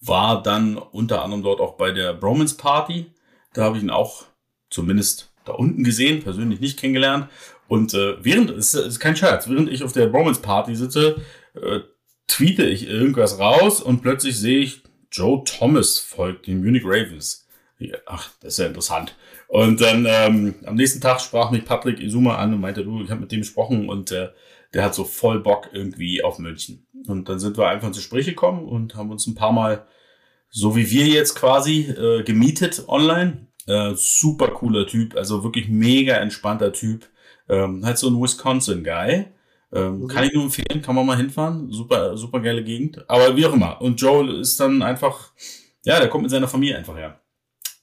war 0.00 0.42
dann 0.42 0.78
unter 0.78 1.22
anderem 1.22 1.42
dort 1.42 1.60
auch 1.60 1.74
bei 1.74 1.90
der 1.90 2.14
Bromance 2.14 2.56
Party. 2.56 3.12
Da 3.52 3.64
habe 3.64 3.76
ich 3.76 3.82
ihn 3.82 3.90
auch 3.90 4.24
zumindest 4.70 5.30
da 5.44 5.52
unten 5.52 5.84
gesehen, 5.84 6.22
persönlich 6.22 6.60
nicht 6.60 6.78
kennengelernt. 6.78 7.28
Und 7.68 7.92
äh, 7.94 8.16
während, 8.24 8.50
es 8.50 8.74
ist, 8.74 8.86
ist 8.86 9.00
kein 9.00 9.16
Scherz, 9.16 9.48
während 9.48 9.70
ich 9.70 9.84
auf 9.84 9.92
der 9.92 10.06
Bromance 10.06 10.40
Party 10.40 10.74
sitze, 10.74 11.16
äh, 11.54 11.80
tweete 12.28 12.64
ich 12.64 12.88
irgendwas 12.88 13.38
raus 13.38 13.80
und 13.80 14.02
plötzlich 14.02 14.38
sehe 14.38 14.60
ich, 14.60 14.82
Joe 15.10 15.42
Thomas 15.44 15.98
folgt 15.98 16.46
den 16.46 16.62
Munich 16.62 16.84
Ravens 16.84 17.48
ach, 18.06 18.30
das 18.40 18.54
ist 18.54 18.58
ja 18.58 18.66
interessant. 18.66 19.16
Und 19.46 19.80
dann 19.80 20.06
ähm, 20.08 20.54
am 20.64 20.74
nächsten 20.74 21.00
Tag 21.00 21.20
sprach 21.20 21.50
mich 21.50 21.64
Patrick 21.64 22.00
Isuma 22.00 22.36
an 22.36 22.54
und 22.54 22.60
meinte, 22.60 22.84
du, 22.84 23.02
ich 23.02 23.10
habe 23.10 23.22
mit 23.22 23.32
dem 23.32 23.40
gesprochen 23.40 23.88
und 23.88 24.12
äh, 24.12 24.28
der 24.74 24.84
hat 24.84 24.94
so 24.94 25.04
voll 25.04 25.40
Bock 25.40 25.70
irgendwie 25.72 26.22
auf 26.22 26.38
München. 26.38 26.86
Und 27.06 27.28
dann 27.28 27.38
sind 27.38 27.56
wir 27.56 27.68
einfach 27.68 27.88
ins 27.88 27.96
Gespräch 27.96 28.26
gekommen 28.26 28.66
und 28.66 28.94
haben 28.94 29.10
uns 29.10 29.26
ein 29.26 29.34
paar 29.34 29.52
Mal, 29.52 29.86
so 30.50 30.76
wie 30.76 30.90
wir 30.90 31.06
jetzt 31.06 31.34
quasi, 31.34 31.82
äh, 31.82 32.22
gemietet 32.22 32.84
online. 32.88 33.46
Äh, 33.66 33.92
super 33.94 34.48
cooler 34.48 34.86
Typ, 34.86 35.14
also 35.16 35.44
wirklich 35.44 35.68
mega 35.68 36.14
entspannter 36.16 36.72
Typ. 36.72 37.06
Ähm, 37.48 37.84
halt 37.84 37.98
so 37.98 38.08
ein 38.08 38.20
Wisconsin-Guy. 38.20 39.26
Ähm. 39.72 40.08
Kann 40.08 40.24
ich 40.24 40.32
nur 40.32 40.44
empfehlen, 40.44 40.82
kann 40.82 40.94
man 40.94 41.06
mal 41.06 41.16
hinfahren. 41.16 41.70
Super, 41.70 42.16
super 42.16 42.40
geile 42.40 42.64
Gegend. 42.64 43.08
Aber 43.08 43.36
wie 43.36 43.46
auch 43.46 43.52
immer. 43.52 43.80
Und 43.80 44.00
Joel 44.00 44.40
ist 44.40 44.58
dann 44.60 44.82
einfach, 44.82 45.32
ja, 45.84 45.98
der 45.98 46.08
kommt 46.08 46.22
mit 46.22 46.30
seiner 46.30 46.48
Familie 46.48 46.76
einfach 46.78 46.96
her. 46.96 47.20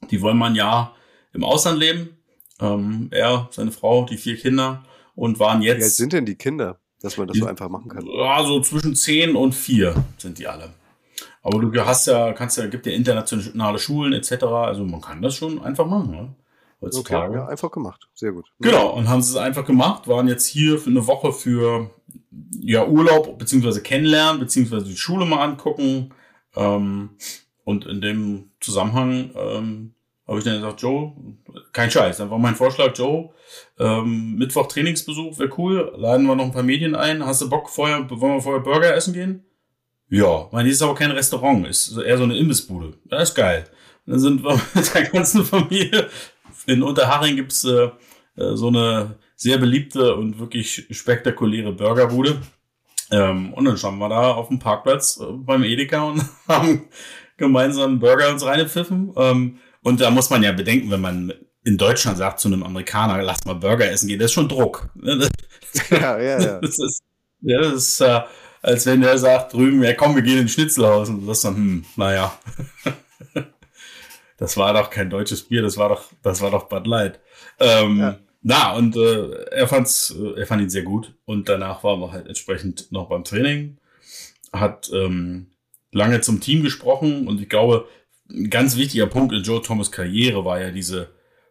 Die 0.09 0.21
wollen 0.21 0.37
mal 0.37 0.49
ein 0.49 0.55
Jahr 0.55 0.95
im 1.33 1.43
Ausland 1.43 1.79
leben. 1.79 2.17
Ähm, 2.59 3.09
er, 3.11 3.49
seine 3.51 3.71
Frau, 3.71 4.05
die 4.05 4.17
vier 4.17 4.37
Kinder 4.37 4.83
und 5.15 5.39
waren 5.39 5.61
jetzt. 5.61 5.79
Wie 5.79 5.83
alt 5.83 5.91
sind 5.91 6.13
denn 6.13 6.25
die 6.25 6.35
Kinder, 6.35 6.79
dass 7.01 7.17
man 7.17 7.27
das 7.27 7.35
die, 7.35 7.41
so 7.41 7.47
einfach 7.47 7.69
machen 7.69 7.89
kann? 7.89 8.05
Ja, 8.05 8.43
so 8.43 8.61
zwischen 8.61 8.95
zehn 8.95 9.35
und 9.35 9.53
vier 9.53 9.95
sind 10.17 10.39
die 10.39 10.47
alle. 10.47 10.73
Aber 11.41 11.59
du 11.59 11.85
hast 11.85 12.07
ja, 12.07 12.33
kannst 12.33 12.57
ja, 12.57 12.67
gibt 12.67 12.85
ja 12.85 12.93
internationale 12.93 13.77
Schulen 13.77 14.13
etc. 14.13 14.43
Also 14.43 14.83
man 14.83 15.01
kann 15.01 15.21
das 15.21 15.35
schon 15.35 15.61
einfach 15.61 15.85
machen, 15.85 16.11
ne? 16.11 16.35
Heutzutage. 16.81 17.29
Okay, 17.29 17.37
ja, 17.37 17.47
einfach 17.47 17.71
gemacht. 17.71 18.07
Sehr 18.13 18.31
gut. 18.31 18.45
Genau, 18.59 18.89
und 18.89 19.07
haben 19.07 19.21
sie 19.21 19.31
es 19.31 19.37
einfach 19.37 19.65
gemacht, 19.65 20.07
waren 20.07 20.27
jetzt 20.27 20.45
hier 20.45 20.77
für 20.77 20.89
eine 20.89 21.07
Woche 21.07 21.31
für 21.31 21.89
ja, 22.59 22.85
Urlaub 22.85 23.37
beziehungsweise 23.39 23.81
kennenlernen, 23.81 24.39
beziehungsweise 24.39 24.85
die 24.85 24.97
Schule 24.97 25.25
mal 25.25 25.43
angucken. 25.43 26.13
Ähm, 26.55 27.11
und 27.63 27.85
in 27.85 28.01
dem 28.01 28.51
Zusammenhang 28.59 29.31
ähm, 29.35 29.95
habe 30.27 30.39
ich 30.39 30.45
dann 30.45 30.55
gesagt, 30.55 30.81
Joe, 30.81 31.13
kein 31.71 31.91
Scheiß, 31.91 32.19
war 32.19 32.37
mein 32.37 32.55
Vorschlag, 32.55 32.97
Joe, 32.97 33.31
ähm, 33.79 34.35
Mittwoch 34.35 34.67
Trainingsbesuch, 34.67 35.37
wäre 35.37 35.53
cool, 35.57 35.93
laden 35.97 36.25
wir 36.25 36.35
noch 36.35 36.45
ein 36.45 36.51
paar 36.51 36.63
Medien 36.63 36.95
ein, 36.95 37.25
hast 37.25 37.41
du 37.41 37.49
Bock, 37.49 37.69
vorher, 37.69 38.09
wollen 38.09 38.35
wir 38.35 38.41
vorher 38.41 38.61
Burger 38.61 38.95
essen 38.95 39.13
gehen? 39.13 39.45
Ja, 40.09 40.47
meine, 40.51 40.69
ist 40.69 40.81
aber 40.81 40.95
kein 40.95 41.11
Restaurant, 41.11 41.67
ist 41.67 41.97
eher 41.97 42.17
so 42.17 42.23
eine 42.23 42.37
Imbissbude. 42.37 42.93
Das 43.05 43.29
ist 43.29 43.35
geil. 43.35 43.65
Und 44.05 44.13
dann 44.13 44.19
sind 44.19 44.43
wir 44.43 44.59
mit 44.73 44.93
der 44.93 45.03
ganzen 45.03 45.43
Familie, 45.43 46.09
in 46.67 46.83
Unterhaching 46.83 47.35
gibt's 47.35 47.63
äh, 47.63 47.89
äh, 48.37 48.55
so 48.55 48.67
eine 48.67 49.17
sehr 49.35 49.57
beliebte 49.57 50.15
und 50.15 50.39
wirklich 50.39 50.87
spektakuläre 50.91 51.73
Burgerbude. 51.73 52.41
Ähm, 53.11 53.53
und 53.53 53.65
dann 53.65 53.77
standen 53.77 53.99
wir 53.99 54.09
da 54.09 54.31
auf 54.31 54.47
dem 54.47 54.59
Parkplatz 54.59 55.19
äh, 55.21 55.25
beim 55.31 55.63
Edeka 55.63 56.03
und 56.03 56.23
haben 56.47 56.85
gemeinsam 57.37 57.99
Burger 57.99 58.31
uns 58.31 58.45
reingepfiffen. 58.45 59.13
Ähm, 59.15 59.59
und 59.81 60.01
da 60.01 60.09
muss 60.09 60.29
man 60.29 60.41
ja 60.41 60.51
bedenken, 60.51 60.89
wenn 60.89 61.01
man 61.01 61.33
in 61.63 61.77
Deutschland 61.77 62.17
sagt 62.17 62.39
zu 62.39 62.47
einem 62.47 62.63
Amerikaner, 62.63 63.21
lass 63.21 63.45
mal 63.45 63.53
Burger 63.53 63.89
essen 63.89 64.07
gehen, 64.07 64.19
das 64.19 64.27
ist 64.27 64.33
schon 64.33 64.49
Druck. 64.49 64.89
Ja, 65.91 66.17
ja, 66.17 66.39
ja. 66.39 66.59
Das 66.61 66.79
ist, 66.79 67.03
ja, 67.41 67.59
das 67.59 67.73
ist 67.73 68.01
äh, 68.01 68.21
als 68.61 68.85
wenn 68.85 69.01
der 69.01 69.17
sagt 69.17 69.53
drüben, 69.53 69.83
ja 69.83 69.93
komm, 69.93 70.15
wir 70.15 70.23
gehen 70.23 70.39
ins 70.39 70.53
Schnitzelhaus 70.53 71.09
und 71.09 71.27
das 71.27 71.41
dann, 71.41 71.55
hm, 71.55 71.85
naja. 71.97 72.37
Das 74.37 74.57
war 74.57 74.73
doch 74.73 74.89
kein 74.89 75.09
deutsches 75.09 75.43
Bier, 75.43 75.61
das 75.61 75.77
war 75.77 75.89
doch, 75.89 76.03
das 76.21 76.41
war 76.41 76.51
doch 76.51 76.67
Bud 76.67 76.87
Light. 76.87 77.19
Ähm, 77.59 77.99
ja. 77.99 78.19
Na, 78.41 78.73
und 78.73 78.95
äh, 78.95 79.45
er 79.51 79.67
fand's, 79.67 80.13
äh, 80.15 80.39
er 80.39 80.45
fand 80.45 80.61
ihn 80.61 80.69
sehr 80.69 80.83
gut. 80.83 81.15
Und 81.25 81.49
danach 81.49 81.83
waren 81.83 81.99
wir 81.99 82.11
halt 82.11 82.27
entsprechend 82.27 82.91
noch 82.91 83.09
beim 83.09 83.23
Training. 83.23 83.77
Hat 84.53 84.91
ähm, 84.93 85.47
lange 85.91 86.21
zum 86.21 86.41
Team 86.41 86.61
gesprochen 86.61 87.27
und 87.27 87.41
ich 87.41 87.49
glaube, 87.49 87.87
ein 88.29 88.49
ganz 88.49 88.75
wichtiger 88.75 89.07
Punkt 89.07 89.33
in 89.33 89.43
Joe 89.43 89.61
Thomas 89.61 89.91
Karriere 89.91 90.45
war 90.45 90.59
ja 90.59 90.71
diese, 90.71 91.09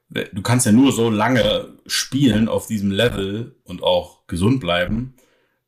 du 0.08 0.42
kannst 0.42 0.66
ja 0.66 0.72
nur 0.72 0.92
so 0.92 1.10
lange 1.10 1.68
spielen 1.86 2.48
auf 2.48 2.66
diesem 2.66 2.90
Level 2.90 3.56
und 3.64 3.82
auch 3.82 4.26
gesund 4.26 4.60
bleiben, 4.60 5.13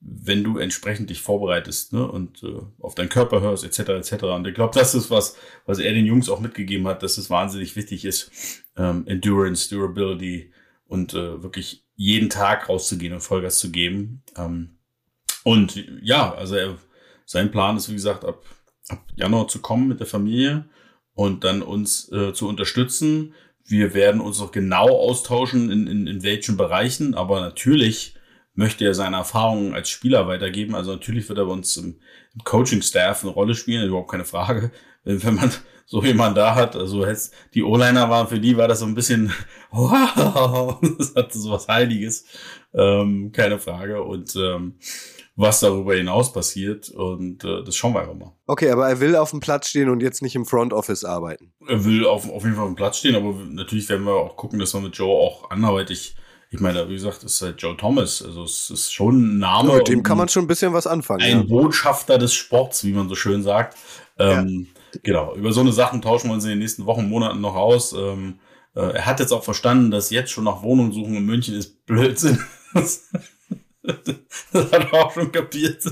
wenn 0.08 0.44
du 0.44 0.58
entsprechend 0.58 1.10
dich 1.10 1.20
vorbereitest 1.20 1.92
ne? 1.92 2.06
und 2.06 2.42
äh, 2.42 2.60
auf 2.80 2.94
deinen 2.94 3.08
Körper 3.08 3.40
hörst 3.40 3.64
etc. 3.64 3.90
etc. 3.90 4.24
Und 4.24 4.46
ich 4.46 4.54
glaube, 4.54 4.78
das 4.78 4.94
ist 4.94 5.10
was, 5.10 5.36
was 5.64 5.78
er 5.78 5.92
den 5.92 6.06
Jungs 6.06 6.28
auch 6.28 6.40
mitgegeben 6.40 6.86
hat, 6.86 7.02
dass 7.02 7.18
es 7.18 7.30
wahnsinnig 7.30 7.74
wichtig 7.74 8.04
ist, 8.04 8.30
ähm, 8.76 9.04
Endurance, 9.06 9.68
Durability 9.68 10.52
und 10.86 11.14
äh, 11.14 11.42
wirklich 11.42 11.84
jeden 11.96 12.30
Tag 12.30 12.68
rauszugehen 12.68 13.14
und 13.14 13.20
Vollgas 13.20 13.58
zu 13.58 13.70
geben. 13.70 14.22
Ähm, 14.36 14.76
und 15.42 15.84
ja, 16.02 16.34
also 16.34 16.54
er, 16.54 16.78
sein 17.24 17.50
Plan 17.50 17.76
ist 17.76 17.88
wie 17.88 17.94
gesagt 17.94 18.24
ab 18.24 18.44
ab 18.88 19.04
Januar 19.14 19.48
zu 19.48 19.60
kommen 19.60 19.88
mit 19.88 20.00
der 20.00 20.06
Familie 20.06 20.66
und 21.14 21.44
dann 21.44 21.62
uns 21.62 22.10
äh, 22.12 22.32
zu 22.32 22.48
unterstützen. 22.48 23.34
Wir 23.64 23.94
werden 23.94 24.20
uns 24.20 24.38
noch 24.38 24.52
genau 24.52 24.88
austauschen, 24.88 25.70
in, 25.70 25.86
in, 25.86 26.06
in 26.06 26.22
welchen 26.22 26.56
Bereichen, 26.56 27.14
aber 27.14 27.40
natürlich 27.40 28.15
möchte 28.56 28.84
er 28.84 28.94
seine 28.94 29.16
Erfahrungen 29.18 29.74
als 29.74 29.88
Spieler 29.88 30.26
weitergeben. 30.26 30.74
Also 30.74 30.92
natürlich 30.92 31.28
wird 31.28 31.38
er 31.38 31.46
bei 31.46 31.52
uns 31.52 31.76
im, 31.76 32.00
im 32.34 32.44
Coaching-Staff 32.44 33.22
eine 33.22 33.32
Rolle 33.32 33.54
spielen, 33.54 33.86
überhaupt 33.86 34.10
keine 34.10 34.24
Frage. 34.24 34.72
Wenn 35.04 35.34
man 35.36 35.52
so 35.86 36.02
jemand 36.02 36.36
da 36.36 36.54
hat, 36.54 36.74
also 36.74 37.06
jetzt 37.06 37.32
die 37.54 37.62
O-Liner 37.62 38.10
waren, 38.10 38.26
für 38.26 38.40
die 38.40 38.56
war 38.56 38.66
das 38.66 38.80
so 38.80 38.86
ein 38.86 38.94
bisschen, 38.94 39.32
wow, 39.70 40.78
das 40.98 41.14
hatte 41.14 41.38
so 41.38 41.52
was 41.52 41.68
Heiliges, 41.68 42.24
ähm, 42.74 43.30
keine 43.32 43.58
Frage. 43.58 44.02
Und 44.02 44.34
ähm, 44.36 44.74
was 45.36 45.60
darüber 45.60 45.94
hinaus 45.94 46.32
passiert. 46.32 46.88
Und 46.88 47.44
äh, 47.44 47.62
das 47.62 47.76
schauen 47.76 47.94
wir 47.94 48.00
einfach 48.00 48.14
mal. 48.14 48.32
Okay, 48.46 48.70
aber 48.70 48.88
er 48.88 49.00
will 49.00 49.14
auf 49.14 49.30
dem 49.30 49.40
Platz 49.40 49.68
stehen 49.68 49.90
und 49.90 50.02
jetzt 50.02 50.22
nicht 50.22 50.34
im 50.34 50.46
Front 50.46 50.72
Office 50.72 51.04
arbeiten. 51.04 51.52
Er 51.68 51.84
will 51.84 52.06
auf, 52.06 52.28
auf 52.28 52.42
jeden 52.42 52.56
Fall 52.56 52.64
auf 52.64 52.70
dem 52.70 52.76
Platz 52.76 52.98
stehen, 52.98 53.14
aber 53.14 53.34
natürlich 53.50 53.88
werden 53.88 54.06
wir 54.06 54.14
auch 54.14 54.36
gucken, 54.36 54.58
dass 54.58 54.74
wir 54.74 54.80
mit 54.80 54.96
Joe 54.96 55.14
auch 55.14 55.50
anderweitig 55.50 56.16
ich 56.50 56.60
meine, 56.60 56.88
wie 56.88 56.94
gesagt, 56.94 57.24
das 57.24 57.34
ist 57.34 57.42
halt 57.42 57.60
Joe 57.60 57.76
Thomas. 57.76 58.22
Also 58.22 58.44
es 58.44 58.70
ist 58.70 58.92
schon 58.92 59.36
ein 59.36 59.38
Name. 59.38 59.76
Mit 59.76 59.88
dem 59.88 60.02
kann 60.02 60.16
man 60.16 60.28
schon 60.28 60.44
ein 60.44 60.46
bisschen 60.46 60.72
was 60.72 60.86
anfangen. 60.86 61.22
Ein 61.22 61.38
ja. 61.38 61.42
Botschafter 61.42 62.18
des 62.18 62.34
Sports, 62.34 62.84
wie 62.84 62.92
man 62.92 63.08
so 63.08 63.14
schön 63.14 63.42
sagt. 63.42 63.76
Ähm, 64.18 64.68
ja. 64.94 65.00
Genau. 65.02 65.34
Über 65.34 65.52
so 65.52 65.60
eine 65.60 65.72
Sachen 65.72 66.02
tauschen 66.02 66.28
wir 66.28 66.34
uns 66.34 66.44
in 66.44 66.50
den 66.50 66.60
nächsten 66.60 66.86
Wochen, 66.86 67.08
Monaten 67.08 67.40
noch 67.40 67.56
aus. 67.56 67.92
Ähm, 67.92 68.38
äh, 68.74 68.80
er 68.80 69.06
hat 69.06 69.20
jetzt 69.20 69.32
auch 69.32 69.44
verstanden, 69.44 69.90
dass 69.90 70.10
jetzt 70.10 70.30
schon 70.30 70.44
nach 70.44 70.62
Wohnungen 70.62 70.92
suchen 70.92 71.16
in 71.16 71.26
München 71.26 71.54
ist 71.54 71.84
Blödsinn. 71.86 72.38
das 72.74 73.08
hat 73.82 74.72
er 74.72 74.94
auch 74.94 75.12
schon 75.12 75.32
kapiert. 75.32 75.82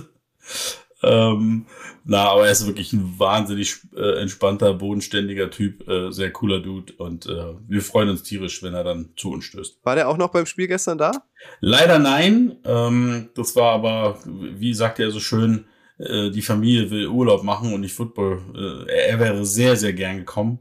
Ähm, 1.05 1.67
na, 2.05 2.31
aber 2.31 2.47
er 2.47 2.53
ist 2.53 2.67
wirklich 2.67 2.93
ein 2.93 3.19
wahnsinnig 3.19 3.79
äh, 3.97 4.21
entspannter, 4.21 4.75
bodenständiger 4.75 5.51
Typ, 5.51 5.89
äh, 5.89 6.11
sehr 6.11 6.31
cooler 6.33 6.61
Dude 6.61 6.93
und 6.95 7.27
äh, 7.27 7.55
wir 7.67 7.81
freuen 7.81 8.11
uns 8.11 8.23
tierisch, 8.23 8.63
wenn 8.63 8.75
er 8.75 8.85
dann 8.85 9.11
zu 9.17 9.31
uns 9.31 9.45
stößt. 9.45 9.79
War 9.85 9.95
der 9.95 10.09
auch 10.09 10.17
noch 10.17 10.31
beim 10.31 10.47
Spiel 10.47 10.69
gestern 10.69 10.99
da? 10.99 11.13
Leider 11.61 11.99
nein. 11.99 12.57
Ähm, 12.65 13.31
das 13.35 13.57
war 13.57 13.73
aber, 13.73 14.19
wie 14.27 14.75
sagt 14.75 15.01
er 15.01 15.11
so 15.11 15.21
schön, 15.21 15.67
äh, 15.99 16.31
die 16.31 16.43
Familie 16.43 16.91
will 16.91 17.07
Urlaub 17.07 17.43
machen 17.43 17.73
und 17.73 17.81
nicht 17.81 17.95
Football. 17.95 18.43
Äh, 18.55 18.93
er, 18.93 19.09
er 19.09 19.21
wäre 19.21 19.45
sehr, 19.47 19.77
sehr 19.77 19.93
gern 19.93 20.19
gekommen. 20.19 20.59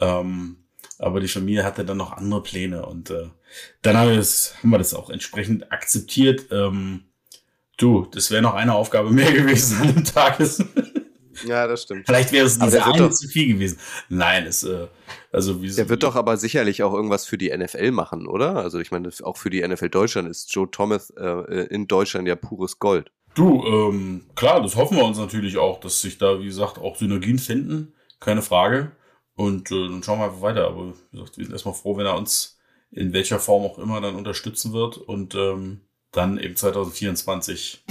Ähm, 0.00 0.56
aber 0.98 1.20
die 1.20 1.28
Familie 1.28 1.64
hatte 1.64 1.84
dann 1.84 1.96
noch 1.96 2.12
andere 2.12 2.42
Pläne 2.42 2.84
und 2.84 3.10
äh, 3.10 3.28
dann 3.82 3.96
haben 3.96 4.10
wir, 4.10 4.16
das, 4.16 4.54
haben 4.58 4.70
wir 4.70 4.78
das 4.78 4.94
auch 4.94 5.10
entsprechend 5.10 5.72
akzeptiert. 5.72 6.46
Ähm, 6.50 7.04
du, 7.80 8.06
das 8.12 8.30
wäre 8.30 8.42
noch 8.42 8.54
eine 8.54 8.74
Aufgabe 8.74 9.10
mehr 9.10 9.32
gewesen 9.32 9.80
an 9.80 9.94
dem 9.94 10.04
Tag. 10.04 10.38
ja, 11.46 11.66
das 11.66 11.82
stimmt. 11.82 12.06
Vielleicht 12.06 12.32
wäre 12.32 12.46
es 12.46 12.58
diese 12.58 12.84
eine 12.84 12.98
doch, 12.98 13.10
zu 13.10 13.28
viel 13.28 13.54
gewesen. 13.54 13.78
Nein, 14.08 14.46
es, 14.46 14.62
äh, 14.62 14.86
also 15.32 15.62
wie 15.62 15.70
Der 15.70 15.88
wird 15.88 16.02
doch 16.02 16.16
aber 16.16 16.36
sicherlich 16.36 16.82
auch 16.82 16.92
irgendwas 16.92 17.24
für 17.24 17.38
die 17.38 17.56
NFL 17.56 17.90
machen, 17.90 18.26
oder? 18.26 18.56
Also 18.56 18.78
ich 18.78 18.90
meine, 18.90 19.10
auch 19.22 19.36
für 19.36 19.50
die 19.50 19.66
NFL 19.66 19.88
Deutschland 19.88 20.28
ist 20.28 20.52
Joe 20.54 20.70
Thomas 20.70 21.10
äh, 21.10 21.66
in 21.66 21.86
Deutschland 21.86 22.28
ja 22.28 22.36
pures 22.36 22.78
Gold. 22.78 23.10
Du, 23.34 23.64
ähm, 23.64 24.26
klar, 24.34 24.60
das 24.60 24.76
hoffen 24.76 24.96
wir 24.96 25.04
uns 25.04 25.18
natürlich 25.18 25.56
auch, 25.56 25.80
dass 25.80 26.00
sich 26.00 26.18
da, 26.18 26.40
wie 26.40 26.46
gesagt, 26.46 26.78
auch 26.78 26.96
Synergien 26.96 27.38
finden. 27.38 27.94
Keine 28.18 28.42
Frage. 28.42 28.92
Und 29.36 29.70
äh, 29.70 29.88
dann 29.88 30.02
schauen 30.02 30.18
wir 30.18 30.26
einfach 30.26 30.42
weiter. 30.42 30.66
Aber 30.66 30.88
wie 30.88 31.16
gesagt, 31.16 31.38
wir 31.38 31.44
sind 31.44 31.52
erstmal 31.52 31.74
froh, 31.74 31.96
wenn 31.96 32.06
er 32.06 32.16
uns 32.16 32.58
in 32.90 33.12
welcher 33.12 33.38
Form 33.38 33.64
auch 33.64 33.78
immer 33.78 34.00
dann 34.00 34.16
unterstützen 34.16 34.72
wird 34.72 34.96
und 34.98 35.34
ähm, 35.36 35.82
dann 36.12 36.38
eben 36.38 36.56
2024 36.56 37.84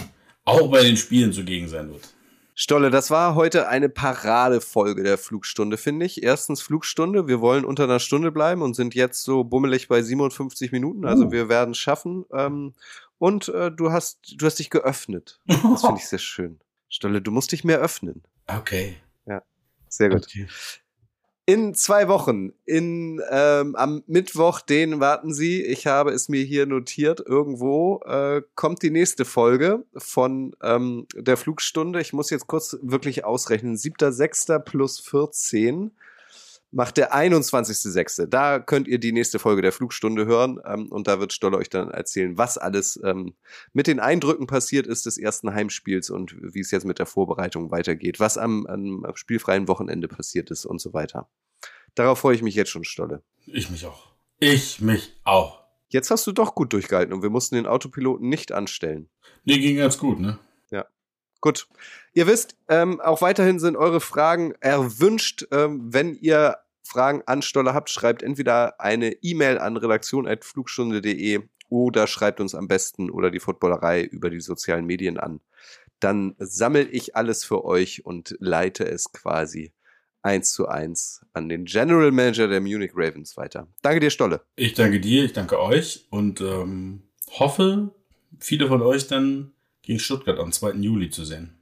auch 0.45 0.69
bei 0.71 0.83
den 0.83 0.97
Spielen 0.97 1.33
zugegen 1.33 1.67
sein 1.67 1.91
wird. 1.91 2.13
Stolle, 2.61 2.89
das 2.89 3.09
war 3.09 3.35
heute 3.35 3.69
eine 3.69 3.87
Paradefolge 3.87 5.03
der 5.03 5.17
Flugstunde, 5.17 5.77
finde 5.77 6.05
ich. 6.05 6.23
Erstens 6.23 6.61
Flugstunde. 6.61 7.25
Wir 7.25 7.39
wollen 7.39 7.63
unter 7.63 7.85
einer 7.85 7.99
Stunde 7.99 8.33
bleiben 8.33 8.61
und 8.61 8.75
sind 8.75 8.95
jetzt 8.95 9.23
so 9.23 9.45
bummelig 9.45 9.87
bei 9.87 10.01
57 10.01 10.73
Minuten. 10.73 11.05
Also 11.05 11.27
uh. 11.27 11.31
wir 11.31 11.47
werden 11.47 11.71
es 11.71 11.77
schaffen. 11.77 12.25
Ähm, 12.33 12.73
und 13.17 13.47
äh, 13.47 13.71
du 13.71 13.93
hast, 13.93 14.35
du 14.35 14.45
hast 14.45 14.59
dich 14.59 14.69
geöffnet. 14.69 15.39
Das 15.45 15.81
finde 15.81 15.99
ich 15.99 16.07
sehr 16.07 16.19
schön. 16.19 16.59
Stolle, 16.89 17.21
du 17.21 17.31
musst 17.31 17.53
dich 17.53 17.63
mehr 17.63 17.79
öffnen. 17.79 18.23
Okay. 18.47 18.97
Ja, 19.25 19.41
sehr 19.87 20.09
gut. 20.09 20.25
Okay. 20.25 20.47
In 21.49 21.73
zwei 21.73 22.07
Wochen, 22.07 22.53
in, 22.65 23.23
ähm, 23.31 23.75
am 23.75 24.03
Mittwoch, 24.05 24.61
den 24.61 24.99
warten 24.99 25.33
Sie, 25.33 25.63
ich 25.63 25.87
habe 25.87 26.11
es 26.11 26.29
mir 26.29 26.43
hier 26.43 26.67
notiert, 26.67 27.23
irgendwo 27.25 28.01
äh, 28.05 28.43
kommt 28.53 28.83
die 28.83 28.91
nächste 28.91 29.25
Folge 29.25 29.83
von 29.97 30.55
ähm, 30.61 31.07
der 31.15 31.37
Flugstunde. 31.37 32.01
Ich 32.01 32.13
muss 32.13 32.29
jetzt 32.29 32.45
kurz 32.45 32.77
wirklich 32.83 33.25
ausrechnen. 33.25 33.77
7.6. 33.77 34.59
plus 34.59 34.99
14 34.99 35.89
macht 36.71 36.97
der 36.97 37.13
21.06. 37.13 38.27
Da 38.27 38.59
könnt 38.59 38.87
ihr 38.87 38.99
die 38.99 39.11
nächste 39.11 39.39
Folge 39.39 39.61
der 39.61 39.71
Flugstunde 39.71 40.25
hören 40.25 40.59
ähm, 40.65 40.87
und 40.91 41.07
da 41.07 41.19
wird 41.19 41.33
Stolle 41.33 41.57
euch 41.57 41.69
dann 41.69 41.89
erzählen, 41.89 42.37
was 42.37 42.57
alles 42.57 42.99
ähm, 43.03 43.35
mit 43.73 43.87
den 43.87 43.99
Eindrücken 43.99 44.47
passiert 44.47 44.87
ist 44.87 45.05
des 45.05 45.17
ersten 45.17 45.53
Heimspiels 45.53 46.09
und 46.09 46.35
wie 46.39 46.59
es 46.59 46.71
jetzt 46.71 46.85
mit 46.85 46.99
der 46.99 47.05
Vorbereitung 47.05 47.71
weitergeht, 47.71 48.19
was 48.19 48.37
am, 48.37 48.65
am 48.67 49.03
spielfreien 49.15 49.67
Wochenende 49.67 50.07
passiert 50.07 50.51
ist 50.51 50.65
und 50.65 50.79
so 50.79 50.93
weiter. 50.93 51.29
Darauf 51.95 52.19
freue 52.19 52.35
ich 52.35 52.41
mich 52.41 52.55
jetzt 52.55 52.69
schon, 52.69 52.83
Stolle. 52.83 53.23
Ich 53.45 53.69
mich 53.69 53.85
auch. 53.85 54.13
Ich 54.39 54.79
mich 54.79 55.17
auch. 55.23 55.63
Jetzt 55.89 56.11
hast 56.11 56.27
du 56.27 56.31
doch 56.31 56.53
gut 56.53 56.71
durchgehalten 56.71 57.13
und 57.13 57.23
wir 57.23 57.31
mussten 57.31 57.55
den 57.55 57.65
Autopiloten 57.65 58.29
nicht 58.29 58.51
anstellen. 58.51 59.09
Nee, 59.43 59.57
ging 59.57 59.77
ganz 59.77 59.97
gut, 59.97 60.19
ne? 60.19 60.37
Gut. 61.41 61.67
Ihr 62.13 62.27
wisst, 62.27 62.55
ähm, 62.67 62.99
auch 62.99 63.21
weiterhin 63.21 63.59
sind 63.59 63.77
eure 63.77 64.01
Fragen 64.01 64.53
erwünscht. 64.59 65.45
Ähm, 65.51 65.93
wenn 65.93 66.15
ihr 66.15 66.57
Fragen 66.83 67.21
an 67.27 67.41
Stolle 67.41 67.73
habt, 67.73 67.89
schreibt 67.89 68.23
entweder 68.23 68.79
eine 68.81 69.11
E-Mail 69.21 69.59
an 69.59 69.77
redaktion.flugstunde.de 69.77 71.41
oder 71.69 72.07
schreibt 72.07 72.41
uns 72.41 72.55
am 72.55 72.67
besten 72.67 73.11
oder 73.11 73.29
die 73.29 73.39
Footballerei 73.39 74.03
über 74.03 74.29
die 74.29 74.41
sozialen 74.41 74.85
Medien 74.85 75.19
an. 75.19 75.39
Dann 75.99 76.35
sammle 76.39 76.83
ich 76.83 77.15
alles 77.15 77.43
für 77.43 77.63
euch 77.63 78.05
und 78.05 78.35
leite 78.39 78.85
es 78.85 79.11
quasi 79.11 79.73
eins 80.21 80.51
zu 80.51 80.67
eins 80.67 81.25
an 81.33 81.47
den 81.47 81.65
General 81.65 82.11
Manager 82.11 82.47
der 82.47 82.59
Munich 82.59 82.91
Ravens 82.93 83.37
weiter. 83.37 83.67
Danke 83.81 83.99
dir, 83.99 84.09
Stolle. 84.09 84.41
Ich 84.55 84.73
danke 84.73 84.99
dir, 84.99 85.23
ich 85.23 85.33
danke 85.33 85.59
euch 85.59 86.07
und 86.09 86.41
ähm, 86.41 87.03
hoffe, 87.29 87.91
viele 88.39 88.67
von 88.67 88.81
euch 88.81 89.07
dann 89.07 89.53
gegen 89.81 89.99
Stuttgart 89.99 90.39
am 90.39 90.51
2. 90.51 90.73
Juli 90.73 91.09
zu 91.09 91.25
sehen. 91.25 91.58